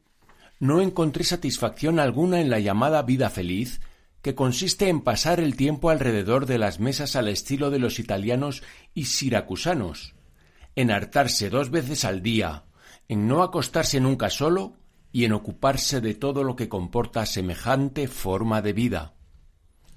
no 0.60 0.82
encontré 0.82 1.24
satisfacción 1.24 2.00
alguna 2.00 2.42
en 2.42 2.50
la 2.50 2.60
llamada 2.60 3.02
vida 3.02 3.30
feliz, 3.30 3.82
que 4.22 4.36
consiste 4.36 4.90
en 4.90 5.02
pasar 5.02 5.40
el 5.40 5.56
tiempo 5.56 5.90
alrededor 5.90 6.46
de 6.46 6.58
las 6.58 6.80
mesas 6.80 7.16
al 7.16 7.30
estilo 7.30 7.70
de 7.72 7.80
los 7.80 8.00
italianos 8.00 8.64
y 8.94 9.06
siracusanos, 9.06 10.16
en 10.76 10.92
hartarse 10.92 11.50
dos 11.50 11.72
veces 11.72 12.04
al 12.04 12.22
día, 12.22 12.66
en 13.08 13.28
no 13.28 13.42
acostarse 13.42 14.02
nunca 14.02 14.30
solo 14.30 14.74
y 15.12 15.24
en 15.24 15.32
ocuparse 15.32 16.02
de 16.02 16.14
todo 16.14 16.44
lo 16.44 16.56
que 16.56 16.70
comporta 16.70 17.26
semejante 17.26 18.08
forma 18.08 18.62
de 18.62 18.74
vida. 18.74 19.14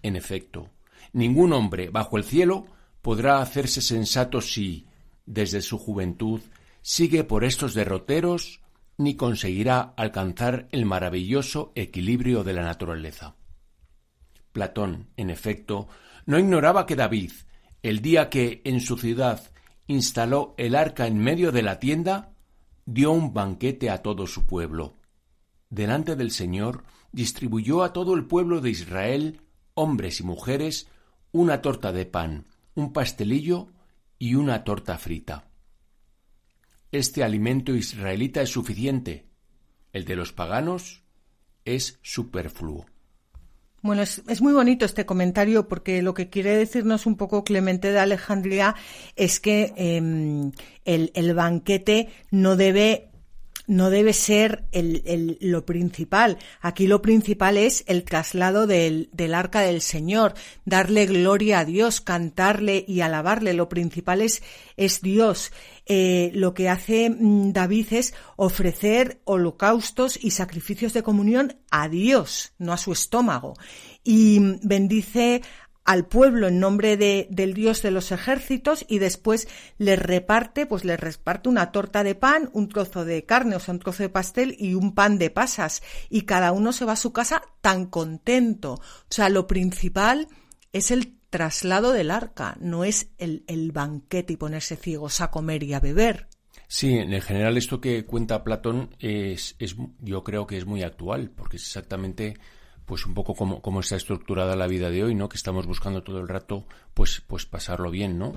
En 0.02 0.16
efecto, 0.16 0.70
ningún 1.12 1.52
hombre 1.52 1.90
bajo 1.90 2.16
el 2.16 2.24
cielo 2.24 2.66
podrá 3.02 3.42
hacerse 3.42 3.82
sensato 3.82 4.40
si, 4.40 4.86
desde 5.26 5.60
su 5.60 5.78
juventud, 5.78 6.40
sigue 6.80 7.24
por 7.24 7.44
estos 7.44 7.74
derroteros 7.74 8.61
ni 8.98 9.16
conseguirá 9.16 9.94
alcanzar 9.96 10.68
el 10.72 10.84
maravilloso 10.84 11.72
equilibrio 11.74 12.44
de 12.44 12.52
la 12.52 12.62
naturaleza. 12.62 13.34
Platón, 14.52 15.08
en 15.16 15.30
efecto, 15.30 15.88
no 16.26 16.38
ignoraba 16.38 16.86
que 16.86 16.96
David, 16.96 17.32
el 17.82 18.00
día 18.00 18.28
que 18.28 18.60
en 18.64 18.80
su 18.80 18.96
ciudad 18.96 19.40
instaló 19.86 20.54
el 20.56 20.74
arca 20.74 21.06
en 21.06 21.18
medio 21.18 21.52
de 21.52 21.62
la 21.62 21.78
tienda, 21.78 22.32
dio 22.84 23.12
un 23.12 23.32
banquete 23.32 23.90
a 23.90 24.02
todo 24.02 24.26
su 24.26 24.46
pueblo. 24.46 24.94
Delante 25.70 26.16
del 26.16 26.30
Señor 26.30 26.84
distribuyó 27.12 27.82
a 27.82 27.92
todo 27.92 28.14
el 28.14 28.26
pueblo 28.26 28.60
de 28.60 28.70
Israel, 28.70 29.40
hombres 29.74 30.20
y 30.20 30.24
mujeres, 30.24 30.88
una 31.32 31.62
torta 31.62 31.92
de 31.92 32.06
pan, 32.06 32.46
un 32.74 32.92
pastelillo 32.92 33.68
y 34.18 34.34
una 34.34 34.64
torta 34.64 34.98
frita. 34.98 35.51
Este 36.92 37.24
alimento 37.24 37.74
israelita 37.74 38.42
es 38.42 38.50
suficiente. 38.50 39.26
El 39.94 40.04
de 40.04 40.14
los 40.14 40.32
paganos 40.32 41.02
es 41.64 41.98
superfluo. 42.02 42.84
Bueno, 43.80 44.02
es, 44.02 44.42
muy 44.42 44.52
bonito 44.52 44.84
este 44.84 45.06
comentario 45.06 45.66
porque 45.66 46.02
lo 46.02 46.14
que 46.14 46.28
quiere 46.28 46.56
decirnos 46.56 47.06
un 47.06 47.16
poco 47.16 47.42
Clemente 47.42 47.90
de 47.90 47.98
Alejandría 47.98 48.76
es 49.16 49.40
que 49.40 49.72
em, 49.76 50.52
el, 50.84 51.10
el, 51.14 51.34
banquete 51.34 52.08
no 52.30 52.54
debe 52.54 53.11
no 53.66 53.90
debe 53.90 54.12
ser 54.12 54.64
el, 54.72 55.38
lo 55.40 55.64
principal. 55.64 56.38
Aquí 56.60 56.86
lo 56.86 57.02
principal 57.02 57.56
es 57.56 57.84
el 57.86 58.04
traslado 58.04 58.66
del, 58.66 59.08
del, 59.12 59.34
arca 59.34 59.60
del 59.60 59.80
Señor, 59.80 60.34
darle 60.64 61.06
gloria 61.06 61.60
a 61.60 61.64
Dios, 61.64 62.00
cantarle 62.00 62.84
y 62.86 63.00
alabarle. 63.00 63.52
Lo 63.52 63.68
principal 63.68 64.20
es, 64.20 64.42
es 64.76 65.00
Dios. 65.00 65.52
Eh, 65.86 66.30
lo 66.34 66.54
que 66.54 66.68
hace 66.68 67.10
mm, 67.10 67.52
David 67.52 67.86
es 67.92 68.14
ofrecer 68.36 69.20
holocaustos 69.24 70.18
y 70.22 70.30
sacrificios 70.30 70.92
de 70.92 71.02
comunión 71.02 71.56
a 71.70 71.88
Dios, 71.88 72.52
no 72.58 72.72
a 72.72 72.78
su 72.78 72.92
estómago. 72.92 73.54
Y 74.04 74.40
bendice 74.62 75.42
al 75.84 76.06
pueblo 76.06 76.48
en 76.48 76.60
nombre 76.60 76.96
de, 76.96 77.26
del 77.30 77.54
Dios 77.54 77.82
de 77.82 77.90
los 77.90 78.12
ejércitos 78.12 78.84
y 78.88 78.98
después 78.98 79.48
les 79.78 79.98
reparte, 79.98 80.66
pues 80.66 80.84
les 80.84 80.98
reparte 80.98 81.48
una 81.48 81.72
torta 81.72 82.04
de 82.04 82.14
pan, 82.14 82.50
un 82.52 82.68
trozo 82.68 83.04
de 83.04 83.24
carne, 83.24 83.56
o 83.56 83.60
sea, 83.60 83.74
un 83.74 83.80
trozo 83.80 84.02
de 84.02 84.08
pastel 84.08 84.56
y 84.58 84.74
un 84.74 84.94
pan 84.94 85.18
de 85.18 85.30
pasas. 85.30 85.82
Y 86.08 86.22
cada 86.22 86.52
uno 86.52 86.72
se 86.72 86.84
va 86.84 86.92
a 86.92 86.96
su 86.96 87.12
casa 87.12 87.42
tan 87.60 87.86
contento. 87.86 88.74
O 88.74 88.80
sea, 89.10 89.28
lo 89.28 89.46
principal 89.46 90.28
es 90.72 90.90
el 90.90 91.18
traslado 91.30 91.92
del 91.92 92.10
arca, 92.10 92.56
no 92.60 92.84
es 92.84 93.08
el, 93.18 93.44
el 93.46 93.72
banquete 93.72 94.34
y 94.34 94.36
ponerse 94.36 94.76
ciegos 94.76 95.20
a 95.20 95.30
comer 95.30 95.62
y 95.62 95.74
a 95.74 95.80
beber. 95.80 96.28
Sí, 96.68 96.94
en 96.94 97.20
general 97.20 97.58
esto 97.58 97.80
que 97.80 98.06
cuenta 98.06 98.44
Platón 98.44 98.94
es, 98.98 99.56
es 99.58 99.76
yo 100.00 100.24
creo 100.24 100.46
que 100.46 100.56
es 100.56 100.64
muy 100.64 100.82
actual, 100.82 101.30
porque 101.30 101.56
es 101.56 101.64
exactamente 101.64 102.38
pues 102.92 103.06
un 103.06 103.14
poco 103.14 103.34
como, 103.34 103.62
como, 103.62 103.80
está 103.80 103.96
estructurada 103.96 104.54
la 104.54 104.66
vida 104.66 104.90
de 104.90 105.02
hoy, 105.02 105.14
¿no? 105.14 105.30
Que 105.30 105.38
estamos 105.38 105.66
buscando 105.66 106.02
todo 106.02 106.20
el 106.20 106.28
rato, 106.28 106.66
pues, 106.92 107.22
pues 107.26 107.46
pasarlo 107.46 107.90
bien, 107.90 108.18
¿no? 108.18 108.34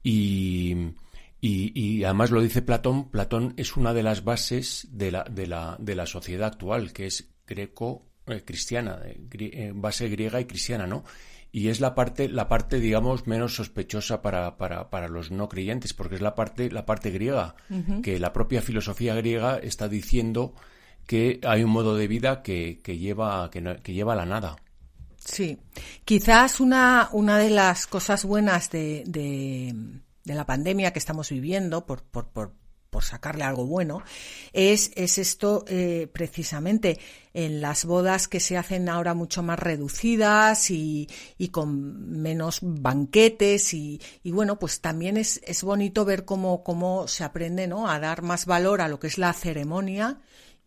Y, 0.00 0.92
y, 1.40 2.04
además 2.04 2.30
lo 2.30 2.40
dice 2.40 2.62
Platón, 2.62 3.10
Platón 3.10 3.52
es 3.56 3.76
una 3.76 3.92
de 3.92 4.04
las 4.04 4.22
bases 4.22 4.86
de 4.92 5.10
la, 5.10 5.24
de 5.24 5.48
la, 5.48 5.76
de 5.80 5.96
la 5.96 6.06
sociedad 6.06 6.46
actual, 6.46 6.92
que 6.92 7.06
es 7.06 7.32
greco-cristiana, 7.48 9.00
eh, 9.06 9.18
eh, 9.32 9.72
base 9.74 10.08
griega 10.08 10.40
y 10.40 10.44
cristiana, 10.44 10.86
¿no? 10.86 11.02
Y 11.50 11.66
es 11.66 11.80
la 11.80 11.96
parte, 11.96 12.28
la 12.28 12.46
parte, 12.46 12.78
digamos, 12.78 13.26
menos 13.26 13.56
sospechosa 13.56 14.22
para, 14.22 14.56
para, 14.56 14.88
para 14.88 15.08
los 15.08 15.32
no 15.32 15.48
creyentes, 15.48 15.94
porque 15.94 16.14
es 16.14 16.20
la 16.20 16.36
parte, 16.36 16.70
la 16.70 16.86
parte 16.86 17.10
griega, 17.10 17.56
que 18.04 18.20
la 18.20 18.32
propia 18.32 18.62
filosofía 18.62 19.16
griega 19.16 19.58
está 19.58 19.88
diciendo 19.88 20.54
que 21.10 21.40
hay 21.42 21.64
un 21.64 21.70
modo 21.70 21.96
de 21.96 22.06
vida 22.06 22.40
que, 22.40 22.78
que 22.84 22.96
lleva, 22.96 23.50
que, 23.50 23.80
que, 23.82 23.92
lleva 23.92 24.12
a 24.12 24.16
la 24.16 24.26
nada. 24.26 24.54
Sí, 25.18 25.58
quizás 26.04 26.60
una, 26.60 27.08
una 27.10 27.36
de 27.38 27.50
las 27.50 27.88
cosas 27.88 28.24
buenas 28.24 28.70
de, 28.70 29.02
de, 29.08 29.74
de 30.22 30.34
la 30.36 30.46
pandemia 30.46 30.92
que 30.92 31.00
estamos 31.00 31.30
viviendo, 31.30 31.84
por, 31.84 32.04
por, 32.04 32.28
por, 32.28 32.52
por 32.90 33.02
sacarle 33.02 33.42
algo 33.42 33.66
bueno, 33.66 34.04
es, 34.52 34.92
es 34.94 35.18
esto 35.18 35.64
eh, 35.66 36.08
precisamente 36.12 37.00
en 37.34 37.60
las 37.60 37.86
bodas 37.86 38.28
que 38.28 38.38
se 38.38 38.56
hacen 38.56 38.88
ahora 38.88 39.12
mucho 39.12 39.42
más 39.42 39.58
reducidas 39.58 40.70
y, 40.70 41.08
y 41.36 41.48
con 41.48 42.22
menos 42.22 42.60
banquetes 42.62 43.74
y, 43.74 44.00
y, 44.22 44.30
bueno, 44.30 44.60
pues 44.60 44.80
también 44.80 45.16
es, 45.16 45.40
es 45.44 45.64
bonito 45.64 46.04
ver 46.04 46.24
cómo, 46.24 46.62
cómo 46.62 47.08
se 47.08 47.24
aprende 47.24 47.66
¿no? 47.66 47.90
a 47.90 47.98
dar 47.98 48.22
más 48.22 48.46
valor 48.46 48.80
a 48.80 48.86
lo 48.86 49.00
que 49.00 49.08
es 49.08 49.18
la 49.18 49.32
ceremonia 49.32 50.20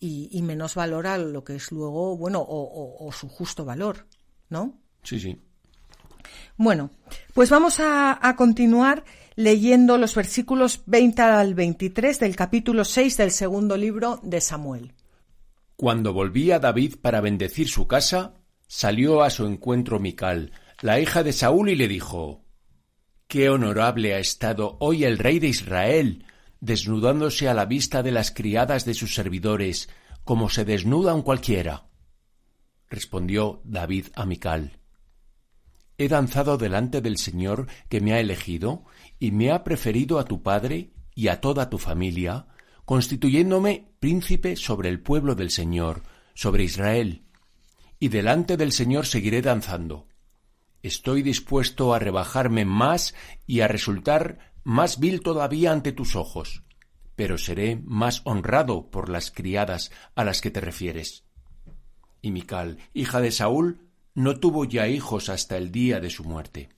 y, 0.04 0.42
menos 0.42 0.76
valora 0.76 1.18
lo 1.18 1.44
que 1.44 1.56
es 1.56 1.72
luego, 1.72 2.18
bueno, 2.18 2.46
o, 2.46 3.10
su 3.14 3.30
justo 3.30 3.64
valor, 3.64 4.06
¿no? 4.50 4.82
Sí, 5.02 5.20
sí. 5.20 5.42
Bueno, 6.58 6.92
pues 7.34 7.50
vamos 7.50 7.80
a, 7.80 8.20
a, 8.22 8.36
continuar 8.36 9.06
leyendo 9.36 9.98
los 9.98 10.14
versículos 10.14 10.84
20 10.86 11.22
al 11.22 11.56
23 11.56 12.20
del 12.20 12.36
capítulo 12.36 12.84
6 12.84 13.18
del 13.18 13.32
segundo 13.32 13.78
libro 13.78 14.20
de 14.24 14.42
Samuel. 14.42 14.94
Cuando 15.76 16.14
volvía 16.14 16.60
David 16.60 16.96
para 17.02 17.22
bendecir 17.22 17.70
su 17.70 17.88
casa, 17.88 18.36
salió 18.68 19.24
a 19.24 19.30
su 19.30 19.46
encuentro 19.46 20.00
Mical, 20.00 20.52
la 20.82 21.00
hija 21.00 21.24
de 21.24 21.34
Saúl, 21.34 21.70
y 21.70 21.76
le 21.76 21.88
dijo 21.88 22.44
Qué 23.28 23.50
honorable 23.50 24.14
ha 24.14 24.20
estado 24.20 24.78
hoy 24.80 25.06
el 25.06 25.18
rey 25.18 25.40
de 25.40 25.48
Israel, 25.48 26.26
desnudándose 26.64 27.50
a 27.50 27.54
la 27.54 27.66
vista 27.66 28.04
de 28.04 28.14
las 28.14 28.32
criadas 28.32 28.86
de 28.86 28.94
sus 28.94 29.14
servidores, 29.14 29.90
como 30.24 30.50
se 30.50 30.64
desnuda 30.64 31.14
un 31.14 31.22
cualquiera. 31.22 31.90
Respondió 32.90 33.62
David 33.66 34.06
a 34.16 34.26
Mical. 34.26 34.80
He 35.98 36.08
danzado 36.08 36.58
delante 36.58 37.02
del 37.02 37.18
Señor 37.18 37.68
que 37.90 38.00
me 38.00 38.14
ha 38.14 38.22
elegido 38.22 38.86
y 39.20 39.32
me 39.32 39.52
ha 39.52 39.66
preferido 39.66 40.20
a 40.20 40.24
tu 40.24 40.42
padre 40.42 40.94
y 41.14 41.28
a 41.28 41.42
toda 41.42 41.70
tu 41.70 41.78
familia, 41.78 42.48
constituyéndome 42.86 43.92
príncipe 44.00 44.56
sobre 44.56 44.88
el 44.88 45.02
pueblo 45.02 45.36
del 45.36 45.52
Señor, 45.52 46.04
sobre 46.34 46.64
Israel. 46.64 47.26
Y 48.00 48.08
delante 48.08 48.56
del 48.56 48.72
Señor 48.72 49.06
seguiré 49.06 49.42
danzando. 49.42 50.08
Estoy 50.82 51.24
dispuesto 51.24 51.94
a 51.94 52.00
rebajarme 52.00 52.64
más 52.64 53.16
y 53.46 53.60
a 53.60 53.68
resultar 53.68 54.53
más 54.64 55.00
vil 55.00 55.22
todavía 55.22 55.72
ante 55.72 55.92
tus 55.92 56.16
ojos, 56.16 56.64
pero 57.16 57.38
seré 57.38 57.82
más 57.84 58.22
honrado 58.26 58.90
por 58.90 59.10
las 59.10 59.32
criadas 59.32 59.92
a 60.16 60.24
las 60.24 60.42
que 60.42 60.52
te 60.52 60.62
refieres. 60.62 61.26
Y 62.22 62.32
Mical, 62.32 62.78
hija 62.94 63.22
de 63.22 63.32
Saúl, 63.32 63.90
no 64.16 64.40
tuvo 64.40 64.66
ya 64.66 64.88
hijos 64.88 65.30
hasta 65.30 65.58
el 65.58 65.72
día 65.72 66.00
de 66.00 66.10
su 66.10 66.24
muerte. 66.24 66.70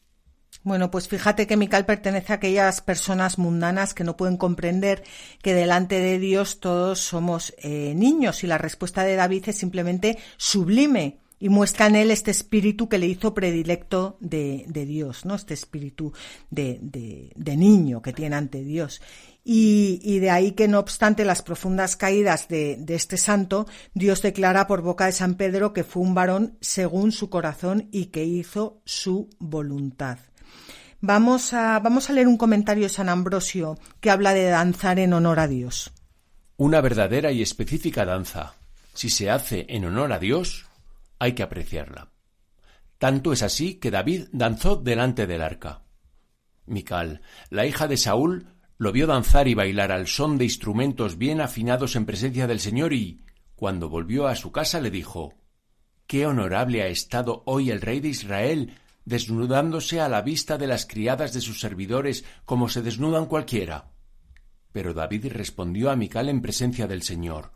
Bueno, 0.64 0.90
pues 0.90 1.08
fíjate 1.08 1.46
que 1.46 1.58
Mical 1.58 1.86
pertenece 1.86 2.34
a 2.34 2.38
aquellas 2.38 2.82
personas 2.82 3.38
mundanas 3.38 3.94
que 3.94 4.04
no 4.04 4.18
pueden 4.18 4.38
comprender 4.38 5.04
que 5.44 5.54
delante 5.54 6.00
de 6.00 6.18
Dios 6.18 6.60
todos 6.60 7.00
somos 7.00 7.54
eh, 7.60 7.94
niños 7.96 8.44
y 8.44 8.48
la 8.48 8.58
respuesta 8.58 9.04
de 9.04 9.16
David 9.16 9.50
es 9.50 9.58
simplemente 9.58 10.18
sublime 10.38 11.20
y 11.40 11.50
muestra 11.50 11.88
en 11.88 11.96
él 11.96 12.12
este 12.12 12.32
espíritu 12.32 12.88
que 12.90 12.98
le 12.98 13.08
hizo 13.08 13.34
predilecto 13.34 14.18
de, 14.20 14.66
Dios, 14.68 15.26
¿no? 15.26 15.36
Este 15.36 15.54
espíritu 15.54 16.14
de, 16.50 17.32
niño 17.36 18.02
que 18.02 18.14
tiene 18.14 18.36
ante 18.36 18.64
Dios. 18.64 19.02
Y, 19.44 20.00
y, 20.04 20.20
de 20.20 20.32
ahí 20.32 20.54
que 20.54 20.68
no 20.68 20.80
obstante 20.80 21.24
las 21.24 21.44
profundas 21.44 21.96
caídas 21.96 22.48
de, 22.48 22.78
de, 22.80 22.96
este 22.96 23.18
santo, 23.18 23.68
Dios 23.94 24.24
declara 24.24 24.66
por 24.66 24.82
boca 24.82 25.06
de 25.06 25.12
San 25.12 25.36
Pedro 25.36 25.72
que 25.72 25.84
fue 25.84 26.02
un 26.02 26.16
varón 26.16 26.58
según 26.62 27.12
su 27.12 27.30
corazón 27.30 27.90
y 27.92 28.08
que 28.08 28.24
hizo 28.24 28.82
su 28.86 29.30
voluntad. 29.38 30.18
Vamos 31.02 31.54
a, 31.54 31.80
vamos 31.80 32.10
a 32.10 32.14
leer 32.14 32.28
un 32.28 32.38
comentario 32.38 32.84
de 32.84 32.90
San 32.90 33.10
Ambrosio 33.10 33.78
que 34.00 34.10
habla 34.10 34.34
de 34.34 34.46
danzar 34.46 34.98
en 34.98 35.14
honor 35.14 35.40
a 35.40 35.48
Dios. 35.48 35.92
Una 36.58 36.82
verdadera 36.82 37.32
y 37.32 37.44
específica 37.44 38.06
danza, 38.06 38.56
si 38.96 39.12
se 39.12 39.30
hace 39.30 39.68
en 39.70 39.86
honor 39.86 40.14
a 40.14 40.18
Dios, 40.18 40.66
hay 41.26 41.34
que 41.34 41.44
apreciarla. 41.44 42.12
Tanto 42.98 43.34
es 43.34 43.44
así 43.44 43.76
que 43.76 43.92
David 43.92 44.28
danzó 44.32 44.78
delante 44.78 45.28
del 45.28 45.42
arca. 45.42 45.84
Mical, 46.66 47.22
la 47.50 47.66
hija 47.66 47.88
de 47.88 47.98
Saúl, 47.98 48.48
lo 48.78 48.92
vio 48.92 49.08
danzar 49.08 49.48
y 49.48 49.54
bailar 49.54 49.92
al 49.92 50.08
son 50.08 50.38
de 50.38 50.46
instrumentos 50.46 51.18
bien 51.18 51.42
afinados 51.42 51.96
en 51.96 52.06
presencia 52.06 52.48
del 52.48 52.60
Señor 52.60 52.94
y, 52.94 53.24
cuando 53.56 53.90
volvió 53.90 54.28
a 54.28 54.36
su 54.36 54.52
casa, 54.52 54.80
le 54.80 54.92
dijo 54.92 55.34
Qué 56.08 56.28
honorable 56.28 56.84
ha 56.84 56.88
estado 56.88 57.44
hoy 57.46 57.72
el 57.72 57.82
rey 57.82 58.00
de 58.00 58.10
Israel 58.10 58.74
desnudándose 59.04 60.02
a 60.02 60.10
la 60.10 60.22
vista 60.22 60.58
de 60.58 60.68
las 60.68 60.86
criadas 60.86 61.34
de 61.34 61.42
sus 61.42 61.60
servidores 61.60 62.26
como 62.44 62.70
se 62.70 62.82
desnudan 62.82 63.26
cualquiera. 63.26 63.92
Pero 64.72 64.94
David 64.94 65.28
respondió 65.32 65.90
a 65.90 65.96
Mical 65.96 66.30
en 66.30 66.42
presencia 66.42 66.88
del 66.88 67.02
Señor 67.02 67.55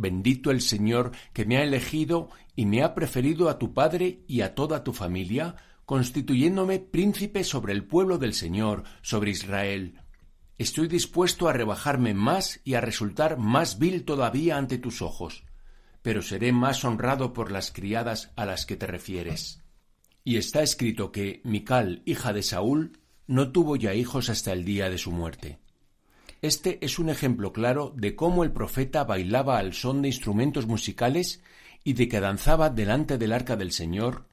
Bendito 0.00 0.50
el 0.50 0.62
Señor 0.62 1.12
que 1.34 1.44
me 1.44 1.58
ha 1.58 1.62
elegido 1.62 2.30
y 2.56 2.64
me 2.64 2.82
ha 2.82 2.94
preferido 2.94 3.50
a 3.50 3.58
tu 3.58 3.74
padre 3.74 4.24
y 4.26 4.40
a 4.40 4.54
toda 4.54 4.82
tu 4.82 4.94
familia, 4.94 5.56
constituyéndome 5.84 6.78
príncipe 6.78 7.44
sobre 7.44 7.74
el 7.74 7.84
pueblo 7.84 8.16
del 8.16 8.32
Señor, 8.32 8.84
sobre 9.02 9.32
Israel. 9.32 10.00
Estoy 10.56 10.88
dispuesto 10.88 11.50
a 11.50 11.52
rebajarme 11.52 12.14
más 12.14 12.62
y 12.64 12.74
a 12.74 12.80
resultar 12.80 13.36
más 13.36 13.78
vil 13.78 14.06
todavía 14.06 14.56
ante 14.56 14.78
tus 14.78 15.02
ojos, 15.02 15.44
pero 16.00 16.22
seré 16.22 16.50
más 16.50 16.82
honrado 16.82 17.34
por 17.34 17.52
las 17.52 17.70
criadas 17.70 18.32
a 18.36 18.46
las 18.46 18.64
que 18.64 18.76
te 18.76 18.86
refieres. 18.86 19.62
Y 20.24 20.38
está 20.38 20.62
escrito 20.62 21.12
que 21.12 21.42
Mical, 21.44 22.00
hija 22.06 22.32
de 22.32 22.42
Saúl, 22.42 22.98
no 23.26 23.52
tuvo 23.52 23.76
ya 23.76 23.92
hijos 23.92 24.30
hasta 24.30 24.54
el 24.54 24.64
día 24.64 24.88
de 24.88 24.96
su 24.96 25.12
muerte. 25.12 25.58
Este 26.42 26.82
es 26.84 26.98
un 26.98 27.10
ejemplo 27.10 27.52
claro 27.52 27.92
de 27.94 28.16
cómo 28.16 28.44
el 28.44 28.52
profeta 28.52 29.04
bailaba 29.04 29.58
al 29.58 29.74
son 29.74 30.00
de 30.00 30.08
instrumentos 30.08 30.66
musicales 30.66 31.42
y 31.84 31.92
de 31.92 32.08
que 32.08 32.20
danzaba 32.20 32.70
delante 32.70 33.18
del 33.18 33.32
arca 33.32 33.56
del 33.56 33.72
Señor, 33.72 34.26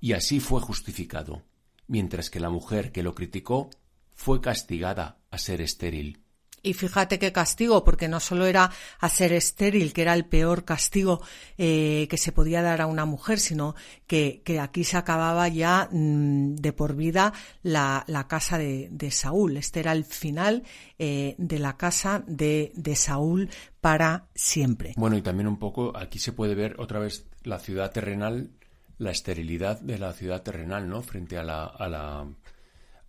y 0.00 0.14
así 0.14 0.40
fue 0.40 0.62
justificado, 0.62 1.42
mientras 1.86 2.30
que 2.30 2.40
la 2.40 2.48
mujer 2.48 2.92
que 2.92 3.02
lo 3.02 3.14
criticó 3.14 3.68
fue 4.14 4.40
castigada 4.40 5.18
a 5.30 5.38
ser 5.38 5.60
estéril. 5.60 6.22
Y 6.62 6.74
fíjate 6.74 7.18
qué 7.18 7.32
castigo, 7.32 7.84
porque 7.84 8.08
no 8.08 8.20
solo 8.20 8.46
era 8.46 8.70
hacer 8.98 9.32
estéril, 9.32 9.92
que 9.92 10.02
era 10.02 10.14
el 10.14 10.26
peor 10.26 10.64
castigo 10.64 11.22
eh, 11.56 12.06
que 12.10 12.18
se 12.18 12.32
podía 12.32 12.60
dar 12.60 12.82
a 12.82 12.86
una 12.86 13.06
mujer, 13.06 13.38
sino 13.38 13.74
que, 14.06 14.42
aquí 14.60 14.84
se 14.84 14.98
acababa 14.98 15.48
ya 15.48 15.88
mm, 15.90 16.56
de 16.56 16.72
por 16.72 16.96
vida 16.96 17.32
la, 17.62 18.04
casa 18.28 18.58
de, 18.58 19.10
Saúl. 19.10 19.56
Este 19.56 19.80
era 19.80 19.92
el 19.92 20.04
final 20.04 20.64
eh, 20.98 21.34
de 21.38 21.58
la 21.58 21.76
casa 21.76 22.22
de, 22.26 22.72
Saúl 22.94 23.48
para 23.80 24.28
siempre. 24.34 24.92
Bueno, 24.96 25.16
y 25.16 25.22
también 25.22 25.48
un 25.48 25.58
poco, 25.58 25.96
aquí 25.96 26.18
se 26.18 26.32
puede 26.32 26.54
ver 26.54 26.76
otra 26.78 26.98
vez 26.98 27.26
la 27.42 27.58
ciudad 27.58 27.90
terrenal, 27.90 28.50
la 28.98 29.10
esterilidad 29.10 29.80
de 29.80 29.98
la 29.98 30.12
ciudad 30.12 30.42
terrenal, 30.42 30.88
¿no? 30.88 31.00
Frente 31.00 31.38
a 31.38 31.42
la, 31.42 31.64
a 31.64 31.88
la, 31.88 32.26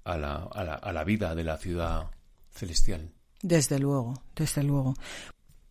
a 0.06 0.18
la, 0.18 0.36
a 0.36 0.94
la 0.94 1.04
vida 1.04 1.36
de 1.36 1.44
la 1.44 1.58
ciudad 1.58 2.12
celestial. 2.52 3.12
Desde 3.42 3.80
luego, 3.80 4.22
desde 4.36 4.64
luego. 4.64 4.96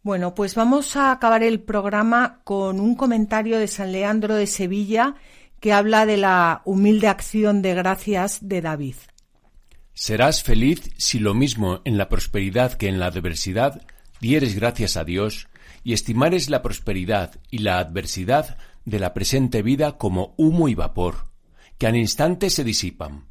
Bueno, 0.02 0.34
pues 0.34 0.54
vamos 0.54 0.96
a 0.96 1.12
acabar 1.12 1.42
el 1.42 1.60
programa 1.60 2.40
con 2.44 2.80
un 2.80 2.94
comentario 2.94 3.58
de 3.58 3.68
San 3.68 3.92
Leandro 3.92 4.34
de 4.34 4.46
Sevilla 4.46 5.14
que 5.60 5.72
habla 5.74 6.06
de 6.06 6.16
la 6.16 6.62
humilde 6.64 7.08
acción 7.08 7.60
de 7.60 7.74
gracias 7.74 8.38
de 8.40 8.62
David. 8.62 8.94
Serás 9.92 10.42
feliz 10.42 10.90
si 10.96 11.18
lo 11.18 11.34
mismo 11.34 11.82
en 11.84 11.98
la 11.98 12.08
prosperidad 12.08 12.72
que 12.72 12.88
en 12.88 12.98
la 12.98 13.06
adversidad 13.06 13.82
dieres 14.20 14.54
gracias 14.54 14.96
a 14.96 15.04
Dios 15.04 15.48
y 15.84 15.92
estimares 15.92 16.48
la 16.48 16.62
prosperidad 16.62 17.38
y 17.50 17.58
la 17.58 17.78
adversidad 17.78 18.56
de 18.86 18.98
la 18.98 19.12
presente 19.12 19.62
vida 19.62 19.98
como 19.98 20.34
humo 20.38 20.68
y 20.68 20.74
vapor, 20.74 21.30
que 21.76 21.86
al 21.86 21.96
instante 21.96 22.48
se 22.48 22.64
disipan. 22.64 23.28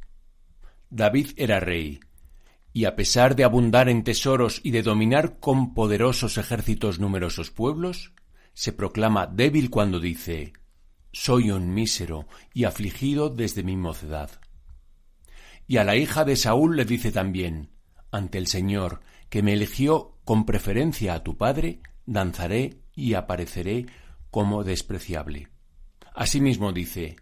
David 0.88 1.30
era 1.36 1.58
rey, 1.58 2.00
y 2.72 2.84
a 2.84 2.94
pesar 2.96 3.34
de 3.36 3.44
abundar 3.44 3.88
en 3.88 4.04
tesoros 4.04 4.60
y 4.62 4.70
de 4.70 4.82
dominar 4.82 5.40
con 5.40 5.74
poderosos 5.74 6.38
ejércitos 6.38 7.00
numerosos 7.00 7.50
pueblos, 7.50 8.12
se 8.54 8.72
proclama 8.72 9.26
débil 9.26 9.70
cuando 9.70 9.98
dice 9.98 10.52
Soy 11.12 11.50
un 11.50 11.74
mísero 11.74 12.28
y 12.54 12.64
afligido 12.64 13.30
desde 13.30 13.62
mi 13.62 13.76
mocedad. 13.76 14.30
Y 15.66 15.78
a 15.78 15.84
la 15.84 15.96
hija 15.96 16.24
de 16.24 16.36
Saúl 16.36 16.76
le 16.76 16.84
dice 16.84 17.12
también 17.12 17.70
Ante 18.12 18.38
el 18.38 18.46
Señor, 18.46 19.00
que 19.28 19.42
me 19.42 19.52
eligió 19.52 20.18
con 20.24 20.46
preferencia 20.46 21.14
a 21.14 21.22
tu 21.22 21.36
padre, 21.36 21.80
danzaré 22.06 22.82
y 22.94 23.14
apareceré 23.14 23.86
como 24.30 24.62
despreciable. 24.62 25.48
Asimismo 26.14 26.72
dice 26.72 27.16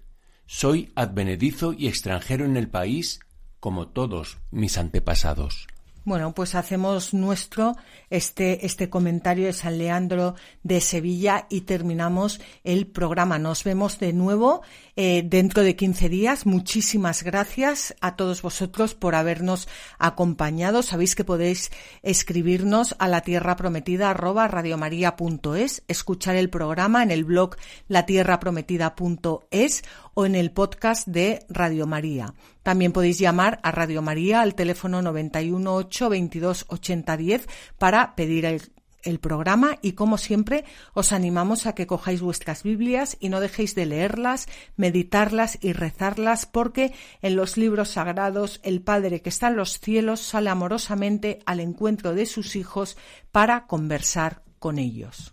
Soy 0.46 0.92
advenedizo 0.94 1.72
y 1.72 1.88
extranjero 1.88 2.44
en 2.44 2.56
el 2.56 2.68
país 2.68 3.20
como 3.60 3.88
todos 3.88 4.38
mis 4.50 4.78
antepasados. 4.78 5.68
Bueno, 6.08 6.32
pues 6.32 6.54
hacemos 6.54 7.12
nuestro 7.12 7.76
este, 8.08 8.64
este 8.64 8.88
comentario 8.88 9.44
de 9.44 9.52
San 9.52 9.76
Leandro 9.76 10.36
de 10.62 10.80
Sevilla 10.80 11.46
y 11.50 11.60
terminamos 11.60 12.40
el 12.64 12.86
programa. 12.86 13.38
Nos 13.38 13.62
vemos 13.62 13.98
de 13.98 14.14
nuevo 14.14 14.62
eh, 14.96 15.22
dentro 15.22 15.62
de 15.62 15.76
15 15.76 16.08
días. 16.08 16.46
Muchísimas 16.46 17.22
gracias 17.24 17.94
a 18.00 18.16
todos 18.16 18.40
vosotros 18.40 18.94
por 18.94 19.14
habernos 19.14 19.68
acompañado. 19.98 20.82
Sabéis 20.82 21.14
que 21.14 21.24
podéis 21.24 21.70
escribirnos 22.02 22.96
a 22.98 23.06
la 23.06 23.20
tierra 23.20 23.56
prometida 23.56 24.08
arroba 24.08 24.48
radiomaria.es, 24.48 25.82
escuchar 25.88 26.36
el 26.36 26.48
programa 26.48 27.02
en 27.02 27.10
el 27.10 27.26
blog 27.26 27.56
latierraprometida.es 27.88 29.84
o 30.18 30.26
en 30.26 30.34
el 30.34 30.50
podcast 30.50 31.06
de 31.06 31.46
Radio 31.48 31.86
María. 31.86 32.34
También 32.64 32.90
podéis 32.90 33.20
llamar 33.20 33.60
a 33.62 33.70
Radio 33.70 34.02
María 34.02 34.40
al 34.40 34.56
teléfono 34.56 35.00
918 35.00 36.08
22 36.08 36.64
80 36.66 37.16
10 37.16 37.48
para 37.78 38.16
pedir 38.16 38.44
el 38.44 38.62
el 39.04 39.20
programa 39.20 39.78
y 39.80 39.92
como 39.92 40.18
siempre 40.18 40.64
os 40.92 41.12
animamos 41.12 41.66
a 41.66 41.76
que 41.76 41.86
cojáis 41.86 42.20
vuestras 42.20 42.64
Biblias 42.64 43.16
y 43.20 43.28
no 43.28 43.38
dejéis 43.38 43.76
de 43.76 43.86
leerlas, 43.86 44.48
meditarlas 44.76 45.56
y 45.62 45.72
rezarlas 45.72 46.46
porque 46.46 46.92
en 47.22 47.36
los 47.36 47.56
libros 47.56 47.90
sagrados 47.90 48.58
el 48.64 48.82
Padre 48.82 49.22
que 49.22 49.28
está 49.28 49.48
en 49.48 49.56
los 49.56 49.78
cielos 49.78 50.18
sale 50.20 50.50
amorosamente 50.50 51.38
al 51.46 51.60
encuentro 51.60 52.12
de 52.12 52.26
sus 52.26 52.56
hijos 52.56 52.96
para 53.30 53.68
conversar 53.68 54.42
con 54.58 54.80
ellos. 54.80 55.32